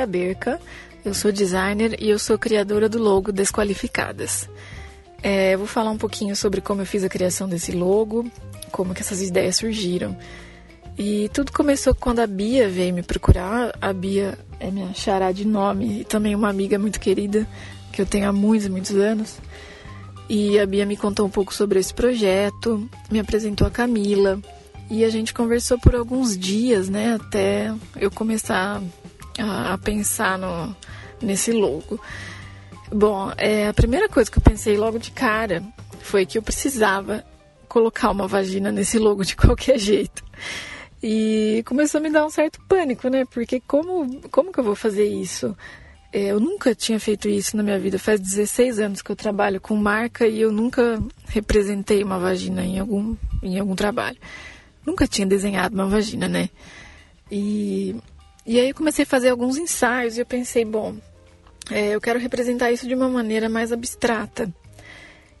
aqui 0.00 0.02
é 0.02 0.02
a 0.02 0.06
Berca, 0.06 0.60
eu 1.04 1.14
sou 1.14 1.30
designer 1.30 1.96
e 2.00 2.08
eu 2.08 2.18
sou 2.18 2.38
criadora 2.38 2.88
do 2.88 2.98
logo 2.98 3.32
Desqualificadas. 3.32 4.48
É, 5.22 5.56
vou 5.56 5.66
falar 5.66 5.90
um 5.90 5.98
pouquinho 5.98 6.34
sobre 6.34 6.60
como 6.60 6.80
eu 6.80 6.86
fiz 6.86 7.04
a 7.04 7.08
criação 7.08 7.48
desse 7.48 7.72
logo, 7.72 8.26
como 8.72 8.94
que 8.94 9.02
essas 9.02 9.20
ideias 9.20 9.56
surgiram. 9.56 10.16
E 10.98 11.28
tudo 11.32 11.52
começou 11.52 11.94
quando 11.94 12.20
a 12.20 12.26
Bia 12.26 12.68
veio 12.68 12.94
me 12.94 13.02
procurar. 13.02 13.76
A 13.80 13.92
Bia 13.92 14.38
é 14.58 14.70
minha 14.70 14.92
xará 14.94 15.32
de 15.32 15.46
nome 15.46 16.00
e 16.00 16.04
também 16.04 16.34
uma 16.34 16.48
amiga 16.48 16.78
muito 16.78 16.98
querida 16.98 17.46
que 17.92 18.00
eu 18.00 18.06
tenho 18.06 18.28
há 18.28 18.32
muitos, 18.32 18.68
muitos 18.68 18.94
anos. 18.96 19.38
E 20.28 20.58
a 20.58 20.66
Bia 20.66 20.86
me 20.86 20.96
contou 20.96 21.26
um 21.26 21.30
pouco 21.30 21.52
sobre 21.54 21.78
esse 21.78 21.92
projeto, 21.92 22.88
me 23.10 23.18
apresentou 23.18 23.66
a 23.66 23.70
Camila 23.70 24.38
e 24.90 25.04
a 25.04 25.08
gente 25.08 25.32
conversou 25.32 25.78
por 25.78 25.94
alguns 25.94 26.36
dias, 26.36 26.88
né, 26.88 27.14
até 27.14 27.72
eu 27.96 28.10
começar 28.10 28.82
a, 29.38 29.74
a 29.74 29.78
pensar 29.78 30.38
no, 30.38 30.74
nesse 31.20 31.52
logo. 31.52 32.00
Bom, 32.92 33.32
é, 33.36 33.68
a 33.68 33.74
primeira 33.74 34.08
coisa 34.08 34.30
que 34.30 34.38
eu 34.38 34.42
pensei 34.42 34.76
logo 34.76 34.98
de 34.98 35.10
cara 35.10 35.62
foi 36.00 36.26
que 36.26 36.36
eu 36.36 36.42
precisava 36.42 37.24
colocar 37.68 38.10
uma 38.10 38.26
vagina 38.26 38.72
nesse 38.72 38.98
logo 38.98 39.24
de 39.24 39.36
qualquer 39.36 39.78
jeito. 39.78 40.24
E 41.02 41.62
começou 41.66 41.98
a 41.98 42.02
me 42.02 42.10
dar 42.10 42.26
um 42.26 42.30
certo 42.30 42.60
pânico, 42.68 43.08
né? 43.08 43.24
Porque 43.24 43.60
como, 43.60 44.20
como 44.30 44.52
que 44.52 44.60
eu 44.60 44.64
vou 44.64 44.74
fazer 44.74 45.06
isso? 45.06 45.56
É, 46.12 46.26
eu 46.26 46.40
nunca 46.40 46.74
tinha 46.74 46.98
feito 46.98 47.28
isso 47.28 47.56
na 47.56 47.62
minha 47.62 47.78
vida. 47.78 47.98
Faz 47.98 48.20
16 48.20 48.80
anos 48.80 49.02
que 49.02 49.10
eu 49.10 49.16
trabalho 49.16 49.60
com 49.60 49.76
marca 49.76 50.26
e 50.26 50.40
eu 50.40 50.50
nunca 50.50 51.00
representei 51.28 52.02
uma 52.02 52.18
vagina 52.18 52.64
em 52.64 52.78
algum, 52.80 53.16
em 53.42 53.58
algum 53.58 53.76
trabalho. 53.76 54.18
Nunca 54.84 55.06
tinha 55.06 55.26
desenhado 55.26 55.74
uma 55.74 55.86
vagina, 55.86 56.28
né? 56.28 56.50
E, 57.30 57.94
e 58.46 58.58
aí 58.58 58.70
eu 58.70 58.74
comecei 58.74 59.04
a 59.04 59.06
fazer 59.06 59.28
alguns 59.28 59.56
ensaios 59.56 60.16
e 60.16 60.20
eu 60.20 60.26
pensei, 60.26 60.64
bom, 60.64 60.96
é, 61.70 61.94
eu 61.94 62.00
quero 62.00 62.18
representar 62.18 62.72
isso 62.72 62.86
de 62.86 62.94
uma 62.94 63.08
maneira 63.08 63.48
mais 63.48 63.72
abstrata. 63.72 64.52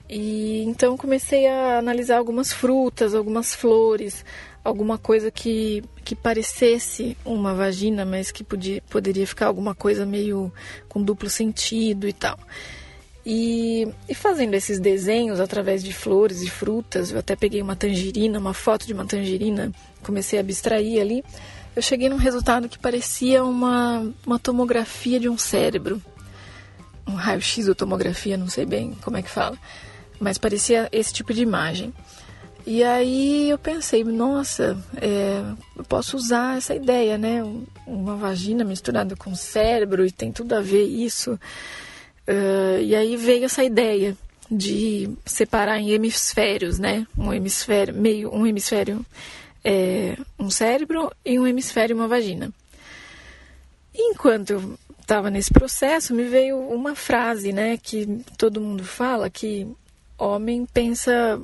E 0.08 0.64
então 0.64 0.96
comecei 0.96 1.46
a 1.46 1.78
analisar 1.78 2.18
algumas 2.18 2.52
frutas, 2.52 3.14
algumas 3.14 3.54
flores, 3.54 4.24
alguma 4.64 4.98
coisa 4.98 5.30
que, 5.30 5.84
que 6.04 6.16
parecesse 6.16 7.16
uma 7.24 7.54
vagina, 7.54 8.04
mas 8.04 8.32
que 8.32 8.42
podia, 8.42 8.82
poderia 8.90 9.26
ficar 9.26 9.46
alguma 9.46 9.74
coisa 9.74 10.04
meio 10.04 10.52
com 10.88 11.02
duplo 11.02 11.30
sentido 11.30 12.08
e 12.08 12.12
tal. 12.12 12.38
E, 13.24 13.86
e, 14.08 14.14
fazendo 14.14 14.54
esses 14.54 14.80
desenhos 14.80 15.40
através 15.40 15.84
de 15.84 15.92
flores 15.92 16.42
e 16.42 16.50
frutas, 16.50 17.12
eu 17.12 17.18
até 17.18 17.36
peguei 17.36 17.60
uma 17.60 17.76
tangerina, 17.76 18.38
uma 18.38 18.54
foto 18.54 18.86
de 18.86 18.94
uma 18.94 19.04
tangerina, 19.04 19.70
comecei 20.02 20.38
a 20.38 20.42
abstrair 20.42 21.00
ali. 21.00 21.22
Eu 21.74 21.82
cheguei 21.82 22.08
num 22.08 22.16
resultado 22.16 22.68
que 22.68 22.78
parecia 22.78 23.44
uma, 23.44 24.12
uma 24.26 24.38
tomografia 24.38 25.20
de 25.20 25.28
um 25.28 25.38
cérebro. 25.38 26.02
Um 27.06 27.14
raio-x 27.14 27.68
ou 27.68 27.74
tomografia, 27.74 28.36
não 28.36 28.48
sei 28.48 28.66
bem 28.66 28.96
como 29.02 29.16
é 29.16 29.22
que 29.22 29.30
fala. 29.30 29.56
Mas 30.18 30.36
parecia 30.36 30.88
esse 30.92 31.12
tipo 31.12 31.32
de 31.32 31.42
imagem. 31.42 31.94
E 32.66 32.84
aí 32.84 33.48
eu 33.48 33.58
pensei, 33.58 34.04
nossa, 34.04 34.76
é, 34.96 35.42
eu 35.76 35.84
posso 35.84 36.16
usar 36.16 36.58
essa 36.58 36.74
ideia, 36.74 37.16
né? 37.16 37.42
Uma 37.86 38.16
vagina 38.16 38.64
misturada 38.64 39.16
com 39.16 39.34
cérebro 39.34 40.04
e 40.04 40.12
tem 40.12 40.30
tudo 40.30 40.54
a 40.54 40.60
ver 40.60 40.84
isso. 40.84 41.32
Uh, 42.28 42.80
e 42.82 42.94
aí 42.94 43.16
veio 43.16 43.44
essa 43.44 43.64
ideia 43.64 44.16
de 44.50 45.10
separar 45.24 45.78
em 45.78 45.90
hemisférios, 45.90 46.78
né? 46.78 47.06
Um 47.16 47.32
hemisfério, 47.32 47.94
meio, 47.94 48.32
um 48.34 48.46
hemisfério 48.46 49.04
é, 49.64 50.16
um 50.38 50.50
cérebro 50.50 51.12
e 51.24 51.38
um 51.38 51.46
hemisfério 51.46 51.96
uma 51.96 52.08
vagina. 52.08 52.52
Enquanto 53.94 54.50
eu 54.50 54.78
estava 55.00 55.30
nesse 55.30 55.52
processo, 55.52 56.14
me 56.14 56.24
veio 56.24 56.58
uma 56.58 56.94
frase, 56.94 57.52
né? 57.52 57.76
Que 57.76 58.06
todo 58.38 58.60
mundo 58.60 58.84
fala 58.84 59.28
que 59.28 59.66
homem 60.16 60.66
pensa 60.66 61.40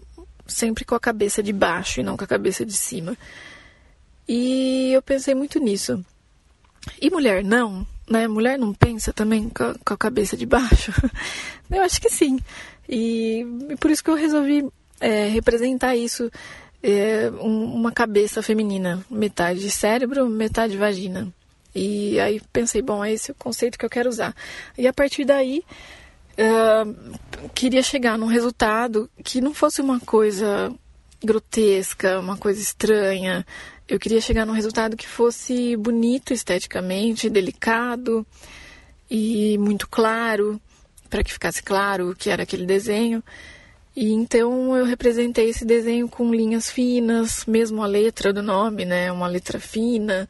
sempre 0.46 0.84
com 0.84 0.94
a 0.94 1.00
cabeça 1.00 1.42
de 1.42 1.52
baixo 1.52 2.00
e 2.00 2.02
não 2.02 2.16
com 2.16 2.24
a 2.24 2.28
cabeça 2.28 2.64
de 2.64 2.72
cima. 2.72 3.16
E 4.28 4.92
eu 4.92 5.02
pensei 5.02 5.34
muito 5.34 5.58
nisso. 5.58 6.04
E 7.00 7.10
mulher 7.10 7.44
não, 7.44 7.86
né? 8.08 8.28
Mulher 8.28 8.58
não 8.58 8.72
pensa 8.72 9.12
também 9.12 9.48
com 9.48 9.92
a, 9.92 9.96
cabeça 9.96 10.36
de 10.36 10.46
baixo? 10.46 10.92
eu 11.70 11.82
acho 11.82 12.00
que 12.00 12.08
sim. 12.08 12.38
E, 12.88 13.44
e, 13.70 13.76
por 13.76 13.90
isso 13.90 14.02
que 14.02 14.10
eu 14.10 14.14
resolvi 14.14 14.64
é, 15.00 15.28
representar 15.28 15.96
isso, 15.96 16.30
é, 16.88 17.32
um, 17.40 17.64
uma 17.74 17.90
cabeça 17.90 18.40
feminina, 18.40 19.04
metade 19.10 19.68
cérebro, 19.72 20.28
metade 20.28 20.76
vagina. 20.76 21.26
E 21.74 22.18
aí 22.20 22.40
pensei, 22.52 22.80
bom, 22.80 23.04
é 23.04 23.12
esse 23.12 23.32
o 23.32 23.34
conceito 23.34 23.76
que 23.76 23.84
eu 23.84 23.90
quero 23.90 24.08
usar. 24.08 24.32
E 24.78 24.86
a 24.86 24.92
partir 24.92 25.24
daí 25.24 25.64
uh, 26.38 27.48
queria 27.54 27.82
chegar 27.82 28.16
num 28.16 28.26
resultado 28.26 29.10
que 29.24 29.40
não 29.40 29.52
fosse 29.52 29.80
uma 29.80 29.98
coisa 29.98 30.72
grotesca, 31.24 32.20
uma 32.20 32.36
coisa 32.36 32.62
estranha. 32.62 33.44
Eu 33.88 33.98
queria 33.98 34.20
chegar 34.20 34.46
num 34.46 34.52
resultado 34.52 34.96
que 34.96 35.08
fosse 35.08 35.76
bonito 35.76 36.32
esteticamente, 36.32 37.28
delicado 37.28 38.24
e 39.10 39.58
muito 39.58 39.88
claro, 39.88 40.60
para 41.10 41.24
que 41.24 41.32
ficasse 41.32 41.64
claro 41.64 42.10
o 42.10 42.14
que 42.14 42.30
era 42.30 42.44
aquele 42.44 42.64
desenho. 42.64 43.24
E 43.96 44.12
então 44.12 44.76
eu 44.76 44.84
representei 44.84 45.48
esse 45.48 45.64
desenho 45.64 46.06
com 46.06 46.30
linhas 46.34 46.70
finas, 46.70 47.46
mesmo 47.46 47.82
a 47.82 47.86
letra 47.86 48.30
do 48.30 48.42
nome, 48.42 48.84
né? 48.84 49.10
Uma 49.10 49.26
letra 49.26 49.58
fina. 49.58 50.28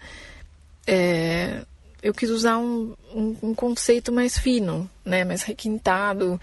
É, 0.87 1.65
eu 2.01 2.15
quis 2.15 2.31
usar 2.31 2.59
um, 2.59 2.95
um, 3.13 3.37
um, 3.43 3.55
conceito 3.55 4.13
mais 4.13 4.39
fino, 4.39 4.89
né, 5.05 5.25
mais 5.25 5.43
requintado, 5.43 6.41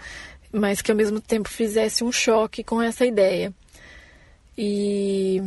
mas 0.52 0.82
que 0.82 0.90
ao 0.90 0.96
mesmo 0.96 1.18
tempo 1.18 1.48
fizesse 1.48 2.04
um 2.04 2.12
choque 2.12 2.62
com 2.62 2.82
essa 2.82 3.06
ideia. 3.06 3.50
E, 4.58 5.42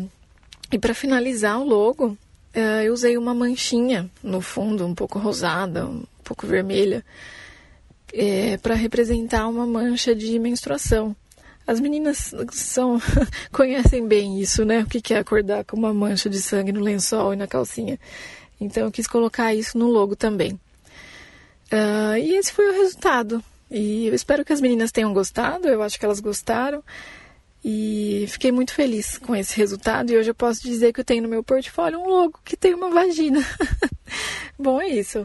e 0.72 0.80
para 0.80 0.96
finalizar 0.96 1.60
o 1.60 1.64
logo, 1.64 2.08
uh, 2.08 2.82
eu 2.84 2.92
usei 2.92 3.16
uma 3.16 3.36
manchinha 3.36 4.10
no 4.24 4.42
fundo, 4.42 4.88
um 4.88 4.96
pouco 4.96 5.20
rosada, 5.20 5.86
um 5.86 6.04
pouco 6.24 6.48
vermelha, 6.48 7.06
é, 8.12 8.58
para 8.58 8.74
representar 8.74 9.48
uma 9.48 9.68
mancha 9.68 10.16
de 10.16 10.40
menstruação. 10.40 11.16
As 11.68 11.82
meninas 11.82 12.34
são 12.54 13.00
conhecem 13.52 14.08
bem 14.08 14.40
isso, 14.40 14.64
né? 14.64 14.80
O 14.82 14.86
que 14.88 15.14
é 15.14 15.18
acordar 15.18 15.66
com 15.66 15.76
uma 15.76 15.94
mancha 15.94 16.30
de 16.30 16.42
sangue 16.42 16.72
no 16.72 16.80
lençol 16.80 17.34
e 17.34 17.36
na 17.36 17.46
calcinha. 17.46 18.00
Então 18.60 18.86
eu 18.86 18.92
quis 18.92 19.06
colocar 19.06 19.54
isso 19.54 19.78
no 19.78 19.88
logo 19.88 20.16
também. 20.16 20.54
Uh, 21.72 22.18
e 22.18 22.36
esse 22.36 22.54
foi 22.54 22.70
o 22.70 22.74
resultado. 22.74 23.44
E 23.70 24.08
eu 24.08 24.16
espero 24.16 24.46
que 24.46 24.54
as 24.54 24.62
meninas 24.62 24.94
tenham 24.94 25.14
gostado, 25.14 25.68
eu 25.68 25.84
acho 25.84 26.00
que 26.00 26.06
elas 26.06 26.22
gostaram. 26.22 26.82
E 27.64 28.26
fiquei 28.30 28.52
muito 28.52 28.74
feliz 28.74 29.18
com 29.18 29.36
esse 29.36 29.58
resultado. 29.58 30.12
E 30.12 30.18
hoje 30.18 30.32
eu 30.32 30.36
posso 30.36 30.64
dizer 30.64 30.94
que 30.94 31.02
eu 31.02 31.06
tenho 31.06 31.24
no 31.24 31.30
meu 31.30 31.44
portfólio 31.44 32.00
um 32.00 32.08
logo 32.08 32.40
que 32.46 32.56
tem 32.56 32.74
uma 32.74 32.90
vagina. 32.90 33.46
Bom, 34.58 34.80
é 34.80 34.88
isso. 34.88 35.22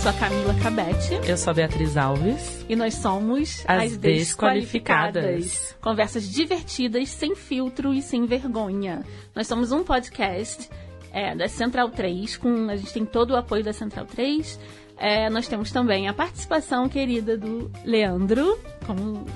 Sou 0.00 0.10
a 0.10 0.14
Camila 0.14 0.54
Cabete. 0.54 1.28
Eu 1.28 1.36
sou 1.36 1.50
a 1.50 1.54
Beatriz 1.54 1.94
Alves. 1.94 2.64
E 2.66 2.74
nós 2.74 2.94
somos 2.94 3.62
as, 3.68 3.82
as 3.82 3.96
desqualificadas. 3.98 5.22
desqualificadas. 5.22 5.76
Conversas 5.78 6.30
divertidas, 6.30 7.10
sem 7.10 7.34
filtro 7.34 7.92
e 7.92 8.00
sem 8.00 8.24
vergonha. 8.24 9.04
Nós 9.34 9.46
somos 9.46 9.72
um 9.72 9.84
podcast 9.84 10.70
é, 11.12 11.34
da 11.34 11.48
Central 11.48 11.90
3, 11.90 12.38
com, 12.38 12.70
a 12.70 12.76
gente 12.76 12.94
tem 12.94 13.04
todo 13.04 13.32
o 13.32 13.36
apoio 13.36 13.62
da 13.62 13.74
Central 13.74 14.06
3. 14.06 14.58
É, 14.96 15.28
nós 15.28 15.46
temos 15.46 15.70
também 15.70 16.08
a 16.08 16.14
participação 16.14 16.88
querida 16.88 17.36
do 17.36 17.70
Leandro, 17.84 18.58
como 18.86 19.26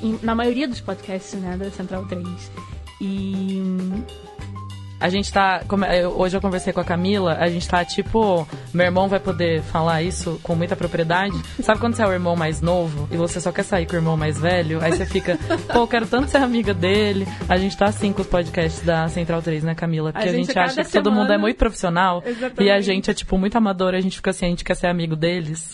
em, 0.00 0.20
na 0.22 0.36
maioria 0.36 0.68
dos 0.68 0.80
podcasts 0.80 1.34
né, 1.40 1.56
da 1.56 1.68
Central 1.72 2.06
3. 2.06 2.28
E 3.00 3.60
a 5.02 5.08
gente 5.08 5.32
tá. 5.32 5.62
Hoje 6.14 6.36
eu 6.36 6.40
conversei 6.40 6.72
com 6.72 6.80
a 6.80 6.84
Camila, 6.84 7.36
a 7.38 7.48
gente 7.48 7.68
tá 7.68 7.84
tipo. 7.84 8.46
Meu 8.72 8.86
irmão 8.86 9.08
vai 9.08 9.18
poder 9.18 9.60
falar 9.62 10.00
isso 10.00 10.38
com 10.44 10.54
muita 10.54 10.76
propriedade. 10.76 11.34
Sabe 11.60 11.80
quando 11.80 11.94
você 11.94 12.02
é 12.02 12.06
o 12.06 12.12
irmão 12.12 12.36
mais 12.36 12.60
novo 12.60 13.08
e 13.10 13.16
você 13.16 13.40
só 13.40 13.50
quer 13.50 13.64
sair 13.64 13.84
com 13.84 13.94
o 13.94 13.96
irmão 13.96 14.16
mais 14.16 14.38
velho? 14.38 14.80
Aí 14.80 14.92
você 14.92 15.04
fica, 15.04 15.36
pô, 15.72 15.80
eu 15.80 15.88
quero 15.88 16.06
tanto 16.06 16.30
ser 16.30 16.38
amiga 16.38 16.72
dele. 16.72 17.26
A 17.48 17.56
gente 17.56 17.76
tá 17.76 17.86
assim 17.86 18.12
com 18.12 18.22
os 18.22 18.28
podcasts 18.28 18.82
da 18.82 19.08
Central 19.08 19.42
3, 19.42 19.64
né, 19.64 19.74
Camila? 19.74 20.12
Porque 20.12 20.28
a 20.28 20.32
gente, 20.32 20.42
a 20.42 20.44
gente 20.44 20.58
acha 20.58 20.84
que 20.84 20.90
semana... 20.90 21.04
todo 21.04 21.12
mundo 21.12 21.32
é 21.32 21.38
muito 21.38 21.56
profissional 21.56 22.22
Exatamente. 22.24 22.62
e 22.62 22.70
a 22.70 22.80
gente 22.80 23.10
é, 23.10 23.14
tipo, 23.14 23.36
muito 23.36 23.56
amador. 23.56 23.94
A 23.94 24.00
gente 24.00 24.16
fica 24.16 24.30
assim, 24.30 24.46
a 24.46 24.50
gente 24.50 24.64
quer 24.64 24.76
ser 24.76 24.86
amigo 24.86 25.16
deles. 25.16 25.72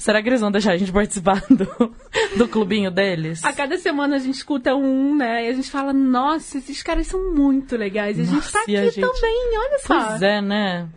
Será 0.00 0.22
que 0.22 0.30
eles 0.30 0.40
vão 0.40 0.50
deixar 0.50 0.72
a 0.72 0.76
gente 0.78 0.90
participar 0.90 1.42
do, 1.50 1.94
do 2.38 2.48
clubinho 2.48 2.90
deles? 2.90 3.44
A 3.44 3.52
cada 3.52 3.76
semana 3.76 4.16
a 4.16 4.18
gente 4.18 4.34
escuta 4.36 4.74
um, 4.74 5.14
né? 5.14 5.44
E 5.44 5.48
a 5.50 5.52
gente 5.52 5.70
fala, 5.70 5.92
nossa, 5.92 6.56
esses 6.56 6.82
caras 6.82 7.06
são 7.06 7.34
muito 7.34 7.76
legais. 7.76 8.16
E 8.18 8.22
a 8.22 8.24
gente 8.24 8.34
Nossa, 8.36 8.52
tá 8.52 8.60
aqui 8.62 8.72
gente- 8.90 8.98
também, 9.00 9.58
olha 9.58 9.78
só. 9.80 10.06
Pois 10.08 10.22
é, 10.22 10.40
né? 10.40 10.88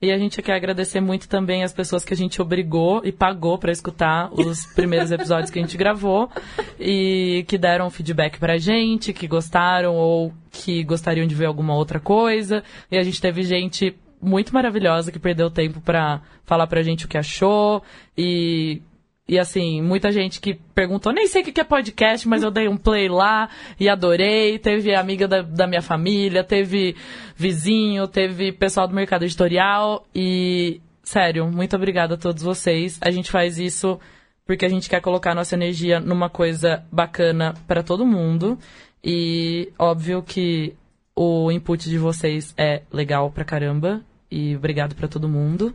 E 0.00 0.12
a 0.12 0.18
gente 0.18 0.40
quer 0.42 0.54
agradecer 0.54 1.00
muito 1.00 1.28
também 1.28 1.64
as 1.64 1.72
pessoas 1.72 2.04
que 2.04 2.14
a 2.14 2.16
gente 2.16 2.40
obrigou 2.40 3.00
e 3.04 3.10
pagou 3.10 3.58
pra 3.58 3.72
escutar 3.72 4.30
os 4.32 4.64
primeiros 4.74 5.10
episódios 5.10 5.50
que 5.50 5.58
a 5.58 5.62
gente 5.62 5.76
gravou 5.76 6.30
e 6.78 7.44
que 7.48 7.58
deram 7.58 7.90
feedback 7.90 8.38
pra 8.38 8.58
gente, 8.58 9.12
que 9.12 9.26
gostaram 9.26 9.94
ou 9.96 10.32
que 10.52 10.84
gostariam 10.84 11.26
de 11.26 11.34
ver 11.34 11.46
alguma 11.46 11.74
outra 11.74 11.98
coisa. 11.98 12.62
E 12.90 12.96
a 12.98 13.02
gente 13.02 13.20
teve 13.20 13.42
gente 13.42 13.96
muito 14.22 14.54
maravilhosa 14.54 15.10
que 15.10 15.18
perdeu 15.18 15.50
tempo 15.50 15.80
pra 15.80 16.22
falar 16.44 16.66
pra 16.66 16.82
gente 16.82 17.04
o 17.04 17.08
que 17.08 17.18
achou 17.18 17.82
e 18.16 18.80
e 19.28 19.38
assim, 19.38 19.80
muita 19.80 20.10
gente 20.10 20.40
que 20.40 20.54
perguntou, 20.74 21.12
nem 21.12 21.26
sei 21.26 21.42
o 21.42 21.44
que 21.44 21.52
que 21.52 21.60
é 21.60 21.64
podcast, 21.64 22.28
mas 22.28 22.42
eu 22.42 22.50
dei 22.50 22.68
um 22.68 22.76
play 22.76 23.08
lá 23.08 23.48
e 23.78 23.88
adorei. 23.88 24.58
Teve 24.58 24.94
amiga 24.94 25.28
da, 25.28 25.42
da 25.42 25.66
minha 25.66 25.80
família, 25.80 26.42
teve 26.42 26.96
vizinho, 27.36 28.06
teve 28.08 28.52
pessoal 28.52 28.88
do 28.88 28.94
mercado 28.94 29.24
editorial. 29.24 30.04
E, 30.14 30.80
sério, 31.02 31.46
muito 31.46 31.76
obrigada 31.76 32.14
a 32.14 32.18
todos 32.18 32.42
vocês. 32.42 32.98
A 33.00 33.10
gente 33.10 33.30
faz 33.30 33.58
isso 33.58 33.98
porque 34.44 34.66
a 34.66 34.68
gente 34.68 34.90
quer 34.90 35.00
colocar 35.00 35.34
nossa 35.34 35.54
energia 35.54 36.00
numa 36.00 36.28
coisa 36.28 36.84
bacana 36.90 37.54
para 37.66 37.82
todo 37.82 38.04
mundo. 38.04 38.58
E 39.04 39.72
óbvio 39.78 40.22
que 40.22 40.74
o 41.14 41.50
input 41.50 41.88
de 41.88 41.96
vocês 41.96 42.52
é 42.58 42.82
legal 42.92 43.30
pra 43.30 43.44
caramba. 43.44 44.02
E 44.34 44.56
obrigado 44.56 44.94
pra 44.94 45.06
todo 45.06 45.28
mundo. 45.28 45.74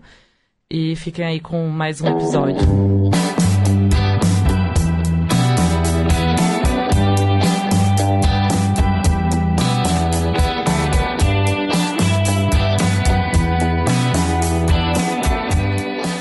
E 0.67 0.95
fiquem 0.95 1.23
aí 1.23 1.39
com 1.39 1.67
mais 1.67 2.01
um 2.01 2.07
episódio. 2.07 2.57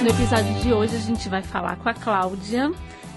No 0.03 0.11
episódio 0.11 0.55
de 0.61 0.75
hoje 0.75 0.95
a 0.95 1.01
gente 1.01 1.31
vai 1.31 1.41
falar 1.41 1.77
com 1.79 1.89
a 1.89 1.95
Cláudia. 1.95 2.71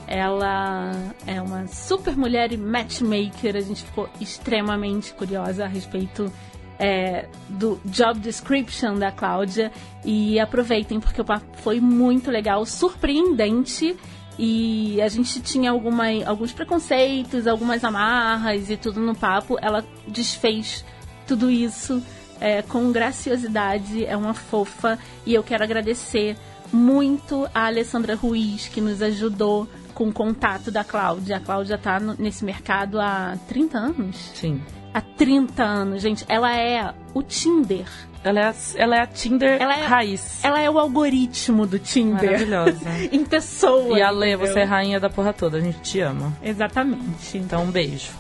Ela 0.08 0.94
é 1.28 1.42
uma 1.42 1.68
super 1.68 2.16
mulher 2.16 2.54
e 2.54 2.58
matchmaker. 2.58 3.58
A 3.58 3.62
gente 3.62 3.84
ficou 3.84 4.10
extremamente 4.22 5.14
curiosa 5.14 5.66
a 5.66 5.68
respeito 5.68 6.32
é, 6.80 7.28
do 7.50 7.80
job 7.86 8.20
description 8.20 8.98
da 8.98 9.12
Cláudia. 9.12 9.72
E 10.06 10.40
aproveitem, 10.40 11.00
porque 11.00 11.22
o 11.22 11.26
papo 11.26 11.46
foi 11.58 11.80
muito 11.82 12.32
legal, 12.32 12.66
surpreendente. 12.66 13.96
E 14.38 15.02
a 15.02 15.10
gente 15.10 15.42
tinha 15.42 15.70
alguma, 15.72 16.06
alguns 16.26 16.54
preconceitos, 16.54 17.46
algumas 17.46 17.84
amarras 17.84 18.70
e 18.70 18.78
tudo 18.78 19.02
no 19.02 19.14
papo. 19.14 19.58
Ela 19.62 19.84
desfez 20.08 20.86
tudo 21.28 21.52
isso 21.52 22.02
é, 22.40 22.62
com 22.62 22.90
graciosidade, 22.92 24.06
é 24.06 24.16
uma 24.16 24.34
fofa. 24.34 24.98
E 25.26 25.34
eu 25.34 25.44
quero 25.44 25.64
agradecer 25.64 26.38
muito 26.72 27.50
a 27.54 27.66
Alessandra 27.66 28.16
Ruiz, 28.16 28.70
que 28.70 28.80
nos 28.80 29.02
ajudou 29.02 29.68
com 29.94 30.08
o 30.08 30.14
contato 30.14 30.72
da 30.72 30.86
Cláudia. 30.86 31.36
A 31.36 31.40
Cláudia 31.42 31.78
tá 31.78 32.00
no- 32.00 32.16
nesse 32.18 32.46
mercado 32.46 32.98
há 33.02 33.38
30 33.50 33.78
anos? 33.78 34.16
Sim. 34.36 34.62
Há 34.94 35.02
30 35.02 35.64
anos, 35.64 36.02
gente. 36.02 36.26
Ela 36.28 36.56
é 36.56 36.94
o 37.14 37.22
Tinder. 37.22 37.86
Ela 38.24 38.40
é 38.42 38.44
a, 38.50 38.54
ela 38.76 38.96
é 38.98 39.02
a 39.02 39.08
Tinder 39.08 39.62
Ela 39.62 39.78
é- 39.78 39.86
raiz. 39.86 40.44
Ela 40.44 40.60
é 40.60 40.70
o 40.70 40.78
algoritmo 40.78 41.66
do 41.66 41.80
Tinder. 41.80 42.32
Maravilhosa. 42.32 42.90
em 43.12 43.24
pessoa. 43.24 43.98
E 43.98 44.02
a 44.02 44.10
Lê, 44.10 44.34
entendeu? 44.34 44.48
você 44.48 44.60
é 44.60 44.64
rainha 44.64 45.00
da 45.00 45.10
porra 45.10 45.32
toda. 45.32 45.58
A 45.58 45.62
gente 45.62 45.80
te 45.82 46.00
ama. 46.02 46.34
Exatamente. 46.44 47.38
Então, 47.38 47.64
um 47.64 47.72
beijo. 47.72 48.12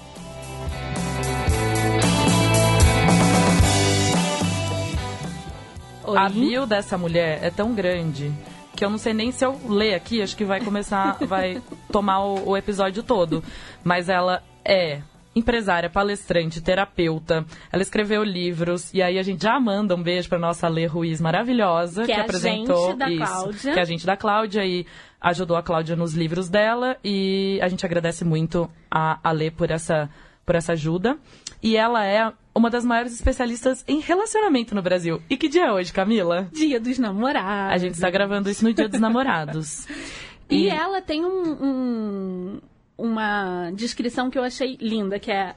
Oi. 6.06 6.18
A 6.18 6.30
bio 6.30 6.66
dessa 6.66 6.98
mulher 6.98 7.39
é 7.44 7.50
tão 7.50 7.74
grande 7.74 8.31
que 8.75 8.83
eu 8.83 8.89
não 8.89 8.98
sei 8.98 9.13
nem 9.13 9.31
se 9.31 9.45
eu 9.45 9.60
ler 9.68 9.94
aqui, 9.94 10.21
acho 10.21 10.36
que 10.36 10.45
vai 10.45 10.62
começar, 10.62 11.18
vai 11.27 11.62
tomar 11.92 12.24
o, 12.24 12.50
o 12.51 12.57
episódio 12.57 13.04
todo. 13.04 13.44
Mas 13.83 14.07
ela 14.10 14.42
é 14.63 15.01
empresária, 15.40 15.90
palestrante, 15.90 16.62
terapeuta. 16.62 17.46
Ela 17.72 17.82
escreveu 17.82 18.24
livros 18.24 18.94
e 18.94 19.02
aí 19.02 19.18
a 19.18 19.24
gente 19.24 19.42
já 19.44 19.60
manda 19.60 19.96
um 19.96 20.04
beijo 20.04 20.30
para 20.30 20.38
nossa 20.40 20.68
Lê 20.68 20.86
Ruiz 20.86 21.20
maravilhosa 21.20 22.02
Que 22.02 22.08
que, 22.08 22.12
é 22.14 22.20
a 22.20 22.22
apresentou 22.24 22.88
gente 22.90 22.98
da 22.98 23.10
isso, 23.10 23.18
Cláudia. 23.26 23.74
que 23.74 23.80
é 23.80 23.82
a 23.82 23.86
gente 23.86 24.06
da 24.06 24.18
Cláudia 24.18 24.66
e 24.66 24.86
ajudou 25.22 25.58
a 25.58 25.64
Cláudia 25.64 25.96
nos 25.96 26.14
livros 26.14 26.50
dela 26.50 26.98
e 27.04 27.60
a 27.62 27.68
gente 27.68 27.86
agradece 27.86 28.24
muito 28.24 28.70
a, 28.92 29.20
a 29.24 29.32
Lê 29.32 29.50
por 29.52 29.72
essa 29.72 30.10
por 30.46 30.56
essa 30.56 30.74
ajuda. 30.74 31.16
E 31.62 31.78
ela 31.78 32.04
é 32.06 32.32
uma 32.56 32.72
das 32.72 32.84
maiores 32.84 33.14
especialistas 33.14 33.84
em 33.88 34.00
relacionamento 34.00 34.74
no 34.74 34.82
Brasil. 34.82 35.22
E 35.30 35.38
que 35.38 35.48
dia 35.48 35.66
é 35.68 35.72
hoje, 35.72 35.94
Camila? 35.94 36.48
Dia 36.52 36.80
dos 36.80 36.98
namorados. 36.98 37.74
A 37.74 37.78
gente 37.78 37.94
está 37.94 38.10
gravando 38.10 38.50
isso 38.50 38.64
no 38.64 38.74
Dia 38.74 38.90
dos 38.90 39.00
Namorados. 39.00 39.86
E, 40.52 40.68
ela 40.68 41.00
tem 41.00 41.24
um, 41.24 41.52
um- 41.64 42.60
uma 43.00 43.72
descrição 43.72 44.30
que 44.30 44.38
eu 44.38 44.44
achei 44.44 44.78
linda, 44.80 45.19
que 45.19 45.31
é 45.31 45.56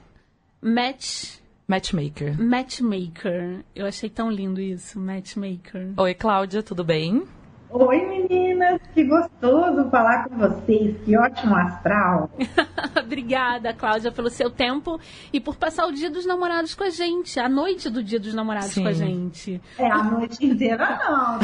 match, 0.61 1.37
Matchmaker. 1.67 2.39
matchmaker. 2.41 3.63
Eu 3.75 3.85
achei 3.85 4.09
tão 4.09 4.29
lindo 4.29 4.59
isso, 4.59 4.99
matchmaker. 4.99 5.93
Oi, 5.97 6.13
Cláudia, 6.13 6.61
tudo 6.61 6.83
bem? 6.83 7.23
Oi 7.75 8.05
meninas, 8.05 8.79
que 8.93 9.03
gostoso 9.03 9.89
falar 9.89 10.29
com 10.29 10.37
vocês, 10.37 10.95
que 11.03 11.17
ótimo 11.17 11.55
astral. 11.55 12.29
Obrigada, 13.03 13.73
Cláudia, 13.73 14.11
pelo 14.11 14.29
seu 14.29 14.51
tempo 14.51 14.99
e 15.33 15.39
por 15.39 15.55
passar 15.55 15.87
o 15.87 15.91
dia 15.91 16.11
dos 16.11 16.23
namorados 16.23 16.75
com 16.75 16.83
a 16.83 16.91
gente, 16.91 17.39
a 17.39 17.49
noite 17.49 17.89
do 17.89 18.03
dia 18.03 18.19
dos 18.19 18.35
namorados 18.35 18.73
Sim. 18.73 18.83
com 18.83 18.89
a 18.89 18.93
gente. 18.93 19.59
É 19.79 19.89
a 19.89 20.03
noite 20.03 20.45
inteira 20.45 20.99
não. 21.03 21.39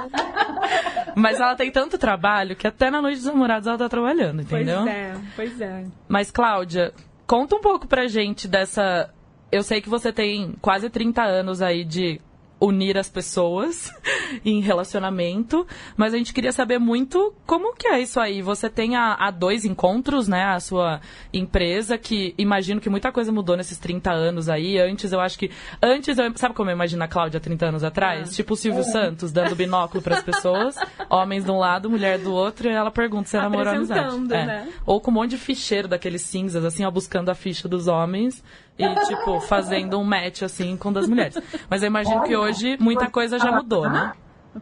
Mas 1.14 1.38
ela 1.38 1.54
tem 1.54 1.70
tanto 1.70 1.98
trabalho 1.98 2.56
que 2.56 2.66
até 2.66 2.90
na 2.90 3.02
noite 3.02 3.16
dos 3.16 3.26
namorados 3.26 3.68
ela 3.68 3.76
tá 3.76 3.90
trabalhando, 3.90 4.40
entendeu? 4.40 4.84
Pois 4.84 4.94
é, 4.94 5.14
pois 5.36 5.60
é. 5.60 5.84
Mas, 6.08 6.30
Cláudia, 6.30 6.94
conta 7.26 7.56
um 7.56 7.60
pouco 7.60 7.86
pra 7.86 8.06
gente 8.06 8.48
dessa. 8.48 9.10
Eu 9.52 9.62
sei 9.62 9.82
que 9.82 9.88
você 9.90 10.10
tem 10.10 10.54
quase 10.62 10.88
30 10.88 11.22
anos 11.22 11.60
aí 11.60 11.84
de 11.84 12.22
unir 12.64 12.96
as 12.96 13.08
pessoas 13.08 13.92
em 14.44 14.60
relacionamento, 14.60 15.66
mas 15.96 16.14
a 16.14 16.16
gente 16.16 16.32
queria 16.32 16.52
saber 16.52 16.78
muito 16.78 17.34
como 17.46 17.74
que 17.74 17.86
é 17.86 18.00
isso 18.00 18.18
aí. 18.18 18.40
Você 18.42 18.68
tem 18.68 18.96
a, 18.96 19.14
a 19.14 19.30
dois 19.30 19.64
encontros, 19.64 20.26
né? 20.28 20.44
A 20.44 20.60
sua 20.60 21.00
empresa, 21.32 21.98
que 21.98 22.34
imagino 22.38 22.80
que 22.80 22.88
muita 22.88 23.12
coisa 23.12 23.30
mudou 23.30 23.56
nesses 23.56 23.78
30 23.78 24.10
anos 24.12 24.48
aí. 24.48 24.78
Antes, 24.78 25.12
eu 25.12 25.20
acho 25.20 25.38
que. 25.38 25.50
Antes, 25.82 26.18
eu, 26.18 26.32
sabe 26.36 26.54
como 26.54 26.70
eu 26.70 26.74
imagino 26.74 27.02
a 27.04 27.08
Cláudia 27.08 27.40
30 27.40 27.66
anos 27.66 27.84
atrás? 27.84 28.34
Tipo 28.34 28.54
o 28.54 28.56
Silvio 28.56 28.84
Santos, 28.84 29.32
dando 29.32 29.54
binóculo 29.54 30.02
pras 30.02 30.22
pessoas, 30.24 30.76
homens 31.10 31.44
de 31.44 31.50
um 31.50 31.58
lado, 31.58 31.90
mulher 31.90 32.18
do 32.18 32.32
outro, 32.32 32.68
e 32.68 32.72
ela 32.72 32.90
pergunta 32.90 33.28
se 33.28 33.36
é 33.36 33.40
namoro 33.40 33.68
ou 33.68 33.76
amizade. 33.76 34.32
É. 34.32 34.46
né? 34.46 34.68
Ou 34.86 35.00
com 35.00 35.10
um 35.10 35.14
monte 35.14 35.30
de 35.30 35.38
ficheiro 35.38 35.88
daqueles 35.88 36.22
cinzas, 36.22 36.64
assim, 36.64 36.84
ó, 36.84 36.90
buscando 36.90 37.28
a 37.30 37.34
ficha 37.34 37.68
dos 37.68 37.86
homens 37.88 38.42
e, 38.78 38.94
tipo, 39.06 39.40
fazendo 39.40 39.98
um 39.98 40.04
match, 40.04 40.42
assim, 40.42 40.76
com 40.76 40.92
das 40.92 41.08
mulheres. 41.08 41.38
Mas 41.70 41.82
eu 41.82 41.86
imagino 41.86 42.22
que 42.22 42.36
hoje 42.36 42.76
muita 42.80 43.08
coisa 43.08 43.38
já 43.38 43.52
mudou, 43.52 43.88
né? 43.88 44.12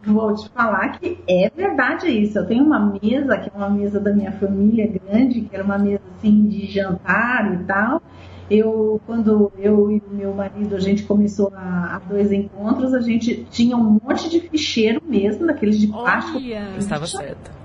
Vou 0.05 0.33
te 0.33 0.49
falar 0.49 0.97
que 0.97 1.19
é 1.27 1.51
verdade 1.55 2.09
isso. 2.09 2.39
Eu 2.39 2.47
tenho 2.47 2.63
uma 2.63 2.79
mesa, 2.79 3.37
que 3.37 3.49
é 3.49 3.51
uma 3.55 3.69
mesa 3.69 3.99
da 3.99 4.11
minha 4.11 4.31
família 4.31 4.87
grande, 4.87 5.41
que 5.41 5.55
era 5.55 5.63
uma 5.63 5.77
mesa 5.77 6.01
assim 6.17 6.47
de 6.47 6.65
jantar 6.65 7.53
e 7.53 7.63
tal. 7.65 8.01
Eu, 8.49 8.99
quando 9.05 9.51
eu 9.57 9.91
e 9.91 9.99
o 9.99 10.13
meu 10.13 10.33
marido, 10.33 10.75
a 10.75 10.79
gente 10.79 11.03
começou 11.03 11.51
a, 11.55 11.95
a 11.95 11.99
dois 11.99 12.31
encontros, 12.31 12.93
a 12.93 13.01
gente 13.01 13.45
tinha 13.49 13.77
um 13.77 13.99
monte 14.03 14.29
de 14.29 14.41
ficheiro 14.41 15.01
mesmo, 15.05 15.45
daqueles 15.47 15.79
de 15.79 15.87
plástico. 15.87 16.37
Olha, 16.37 16.75
Estava 16.77 17.07
certa. 17.07 17.62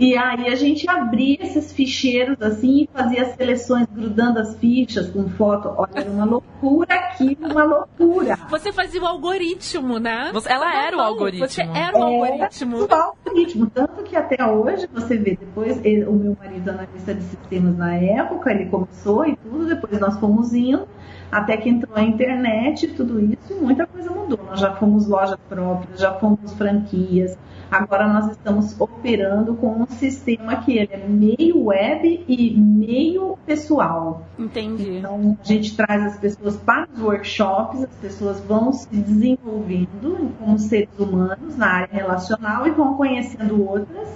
E 0.00 0.16
aí 0.16 0.48
a 0.48 0.54
gente 0.54 0.88
abria 0.88 1.36
esses 1.42 1.72
ficheiros 1.72 2.40
assim 2.40 2.84
e 2.84 2.88
fazia 2.90 3.20
as 3.22 3.34
seleções 3.36 3.86
grudando 3.92 4.38
as 4.38 4.56
fichas 4.56 5.10
com 5.10 5.28
foto. 5.28 5.68
Olha, 5.76 5.90
era 5.94 6.10
uma 6.10 6.24
loucura 6.24 6.94
aquilo, 6.94 7.46
uma 7.50 7.64
loucura. 7.64 8.38
você 8.48 8.72
fazia 8.72 9.02
o 9.02 9.06
algoritmo, 9.06 9.98
né? 9.98 10.30
Você- 10.32 10.50
ela 10.50 10.74
era 10.74 10.96
o 10.96 11.00
algoritmo. 11.00 11.46
Você 11.46 11.60
era 11.60 11.98
o 11.98 12.02
algoritmo. 12.02 12.84
Era 12.84 12.96
o 12.96 13.12
algoritmo. 13.26 13.70
Tanto 13.74 14.02
que 14.02 14.16
até 14.16 14.42
hoje, 14.42 14.88
você 14.90 15.18
vê, 15.18 15.36
depois 15.38 15.78
ele- 15.84 16.06
o 16.06 16.12
meu 16.14 16.34
marido 16.40 16.70
analista 16.70 17.14
de 17.14 17.22
sistemas 17.22 17.76
na 17.76 17.94
época, 17.94 18.50
ele 18.50 18.66
começou 18.70 19.26
e 19.26 19.36
tudo, 19.36 19.66
depois 19.66 20.00
nós 20.00 20.18
fomos 20.18 20.54
indo. 20.54 20.88
Até 21.30 21.56
que 21.56 21.68
entrou 21.68 21.96
a 21.96 22.02
internet, 22.02 22.88
tudo 22.88 23.20
isso, 23.20 23.54
muita 23.60 23.86
coisa 23.86 24.10
mudou. 24.10 24.40
Nós 24.46 24.60
já 24.60 24.74
fomos 24.74 25.06
lojas 25.06 25.38
próprias, 25.48 26.00
já 26.00 26.12
fomos 26.14 26.52
franquias, 26.54 27.36
Agora 27.70 28.08
nós 28.08 28.32
estamos 28.32 28.78
operando 28.80 29.54
com 29.54 29.82
um 29.82 29.86
sistema 29.86 30.56
que 30.56 30.76
ele 30.76 30.92
é 30.92 31.06
meio 31.06 31.66
web 31.66 32.24
e 32.26 32.56
meio 32.56 33.38
pessoal. 33.46 34.26
Entendi. 34.36 34.96
Então 34.96 35.38
a 35.40 35.44
gente 35.44 35.76
traz 35.76 36.04
as 36.04 36.18
pessoas 36.18 36.56
para 36.56 36.88
os 36.92 37.00
workshops, 37.00 37.84
as 37.84 37.94
pessoas 38.00 38.40
vão 38.40 38.72
se 38.72 38.88
desenvolvendo 38.88 40.34
como 40.40 40.58
seres 40.58 40.98
humanos 40.98 41.56
na 41.56 41.68
área 41.68 41.88
relacional 41.92 42.66
e 42.66 42.72
vão 42.72 42.94
conhecendo 42.94 43.64
outras 43.64 44.08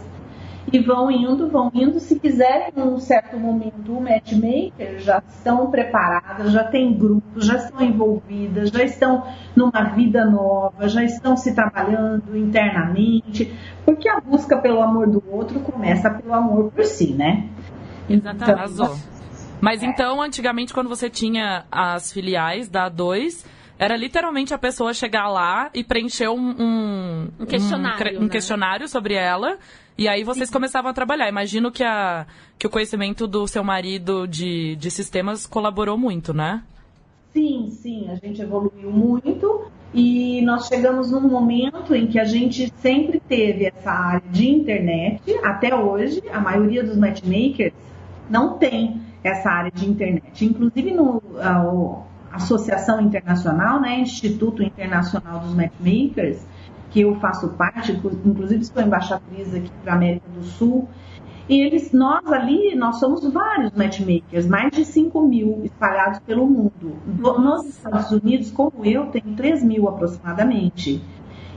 e 0.73 0.78
vão 0.78 1.11
indo, 1.11 1.49
vão 1.49 1.71
indo. 1.75 2.00
Se 2.00 2.18
quiserem, 2.18 2.73
num 2.76 2.99
certo 2.99 3.38
momento, 3.38 3.92
o 3.92 4.00
matchmaker 4.00 4.99
já 4.99 5.23
estão 5.28 5.71
preparadas, 5.71 6.52
já 6.52 6.64
têm 6.64 6.92
grupos, 6.92 7.47
já 7.47 7.56
estão 7.56 7.83
envolvidas, 7.83 8.71
já 8.71 8.83
estão 8.83 9.26
numa 9.54 9.83
vida 9.94 10.25
nova, 10.25 10.88
já 10.88 11.04
estão 11.04 11.37
se 11.37 11.54
trabalhando 11.54 12.37
internamente, 12.37 13.52
porque 13.85 14.09
a 14.09 14.21
busca 14.21 14.56
pelo 14.56 14.80
amor 14.80 15.09
do 15.09 15.23
outro 15.30 15.61
começa 15.61 16.11
pelo 16.11 16.33
amor 16.33 16.71
por 16.73 16.85
si, 16.85 17.12
né? 17.12 17.49
Exatamente. 18.09 18.73
Então, 18.73 18.99
Mas 19.61 19.83
então, 19.83 20.21
antigamente, 20.21 20.75
quando 20.75 20.88
você 20.88 21.09
tinha 21.09 21.64
as 21.71 22.12
filiais 22.12 22.68
da 22.68 22.90
A2, 22.90 23.44
era 23.78 23.97
literalmente 23.97 24.54
a 24.54 24.59
pessoa 24.59 24.92
chegar 24.94 25.28
lá 25.28 25.71
e 25.75 25.83
preencher 25.83 26.28
um, 26.28 26.54
um, 26.59 27.28
um 27.40 27.47
questionário, 27.47 28.18
um, 28.18 28.21
um 28.21 28.25
né? 28.25 28.28
questionário 28.28 28.88
sobre 28.88 29.14
ela 29.14 29.59
e 29.96 30.08
aí 30.08 30.24
vocês 30.24 30.48
Sim. 30.48 30.52
começavam 30.52 30.90
a 30.90 30.94
trabalhar. 30.94 31.28
Imagino 31.28 31.70
que, 31.70 31.84
a, 31.84 32.26
que 32.58 32.66
o 32.66 32.70
conhecimento 32.70 33.26
do 33.26 33.46
seu 33.46 33.62
marido 33.62 34.26
de, 34.26 34.76
de 34.76 34.90
sistemas 34.90 35.46
colaborou 35.46 35.96
muito, 35.96 36.34
né? 36.34 36.62
Sim, 37.32 37.70
sim, 37.70 38.08
a 38.10 38.14
gente 38.14 38.40
evoluiu 38.40 38.90
muito 38.90 39.66
e 39.92 40.40
nós 40.42 40.66
chegamos 40.66 41.10
num 41.10 41.20
momento 41.20 41.94
em 41.94 42.06
que 42.08 42.18
a 42.18 42.24
gente 42.24 42.72
sempre 42.78 43.20
teve 43.20 43.66
essa 43.66 43.90
área 43.90 44.28
de 44.30 44.48
internet, 44.48 45.22
até 45.42 45.74
hoje, 45.74 46.22
a 46.32 46.40
maioria 46.40 46.82
dos 46.82 46.96
matchmakers 46.96 47.72
não 48.28 48.58
tem 48.58 49.00
essa 49.22 49.50
área 49.50 49.70
de 49.70 49.88
internet. 49.88 50.44
Inclusive 50.44 50.92
no 50.92 51.22
a, 51.38 52.02
a 52.32 52.36
Associação 52.36 53.00
Internacional, 53.00 53.80
né, 53.80 54.00
Instituto 54.00 54.62
Internacional 54.62 55.40
dos 55.40 55.54
Matchmakers, 55.54 56.44
que 56.94 57.00
eu 57.00 57.16
faço 57.16 57.48
parte, 57.48 57.90
inclusive 57.90 58.64
sou 58.64 58.80
embaixatriz 58.80 59.52
aqui 59.52 59.68
para 59.82 59.94
a 59.94 59.96
América 59.96 60.28
do 60.32 60.44
Sul. 60.44 60.88
E 61.48 61.60
eles, 61.60 61.92
nós 61.92 62.24
ali, 62.32 62.72
nós 62.76 63.00
somos 63.00 63.28
vários 63.32 63.72
matchmakers, 63.72 64.46
mais 64.46 64.70
de 64.70 64.84
5 64.84 65.20
mil 65.20 65.62
espalhados 65.64 66.20
pelo 66.20 66.46
mundo. 66.46 66.96
Nos 67.04 67.66
Estados 67.66 68.12
Unidos, 68.12 68.52
como 68.52 68.84
eu, 68.84 69.06
tenho 69.06 69.34
3 69.34 69.64
mil 69.64 69.88
aproximadamente. 69.88 71.02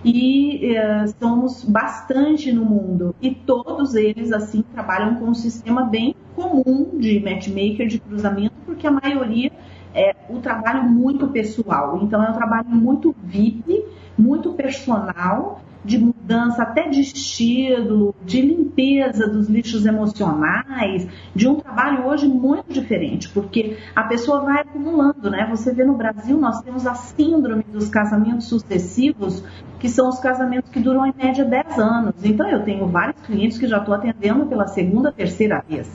E 0.04 0.76
eh, 0.76 1.06
somos 1.20 1.64
bastante 1.64 2.52
no 2.52 2.66
mundo. 2.66 3.16
E 3.22 3.30
todos 3.30 3.94
eles, 3.94 4.32
assim, 4.32 4.64
trabalham 4.74 5.16
com 5.16 5.26
um 5.26 5.36
sistema 5.36 5.84
bem 5.84 6.16
comum 6.36 6.98
de 6.98 7.20
matchmaker, 7.20 7.88
de 7.88 8.00
cruzamento, 8.00 8.56
porque 8.66 8.88
a 8.88 8.92
maioria 8.92 9.52
é 9.98 10.16
um 10.30 10.40
trabalho 10.40 10.84
muito 10.84 11.28
pessoal. 11.28 12.00
Então, 12.04 12.24
é 12.24 12.30
um 12.30 12.34
trabalho 12.34 12.70
muito 12.70 13.16
VIP 13.24 13.84
muito 14.18 14.54
personal, 14.54 15.62
de 15.86 15.98
mudança 15.98 16.64
até 16.64 16.90
de 16.90 17.00
estilo, 17.00 18.14
de 18.26 18.42
limpeza 18.42 19.28
dos 19.28 19.48
lixos 19.48 19.86
emocionais, 19.86 21.08
de 21.34 21.48
um 21.48 21.56
trabalho 21.56 22.06
hoje 22.08 22.28
muito 22.28 22.74
diferente, 22.74 23.30
porque 23.30 23.78
a 23.96 24.04
pessoa 24.04 24.42
vai 24.42 24.62
acumulando, 24.62 25.30
né? 25.30 25.48
Você 25.50 25.74
vê 25.74 25.86
no 25.86 25.96
Brasil, 25.96 26.38
nós 26.38 26.62
temos 26.62 26.86
a 26.86 26.94
síndrome 26.94 27.64
dos 27.64 27.88
casamentos 27.88 28.48
sucessivos, 28.48 29.42
que 29.80 29.88
são 29.88 30.10
os 30.10 30.20
casamentos 30.20 30.70
que 30.72 30.80
duram 30.80 31.06
em 31.06 31.14
média 31.16 31.46
10 31.46 31.80
anos. 31.80 32.16
Então 32.24 32.50
eu 32.50 32.64
tenho 32.64 32.86
vários 32.88 33.22
clientes 33.22 33.58
que 33.58 33.68
já 33.68 33.78
estou 33.78 33.94
atendendo 33.94 34.46
pela 34.48 34.68
segunda, 34.68 35.12
terceira 35.12 35.64
vez. 35.70 35.88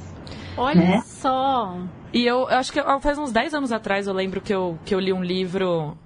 Olha 0.56 0.80
né? 0.80 1.02
só! 1.04 1.76
E 2.12 2.26
eu, 2.26 2.40
eu 2.40 2.58
acho 2.58 2.72
que 2.72 2.80
faz 3.00 3.18
uns 3.18 3.32
10 3.32 3.54
anos 3.54 3.72
atrás 3.72 4.06
eu 4.06 4.12
lembro 4.12 4.40
que 4.40 4.52
eu, 4.52 4.78
que 4.84 4.94
eu 4.94 5.00
li 5.00 5.12
um 5.12 5.22
livro 5.22 5.96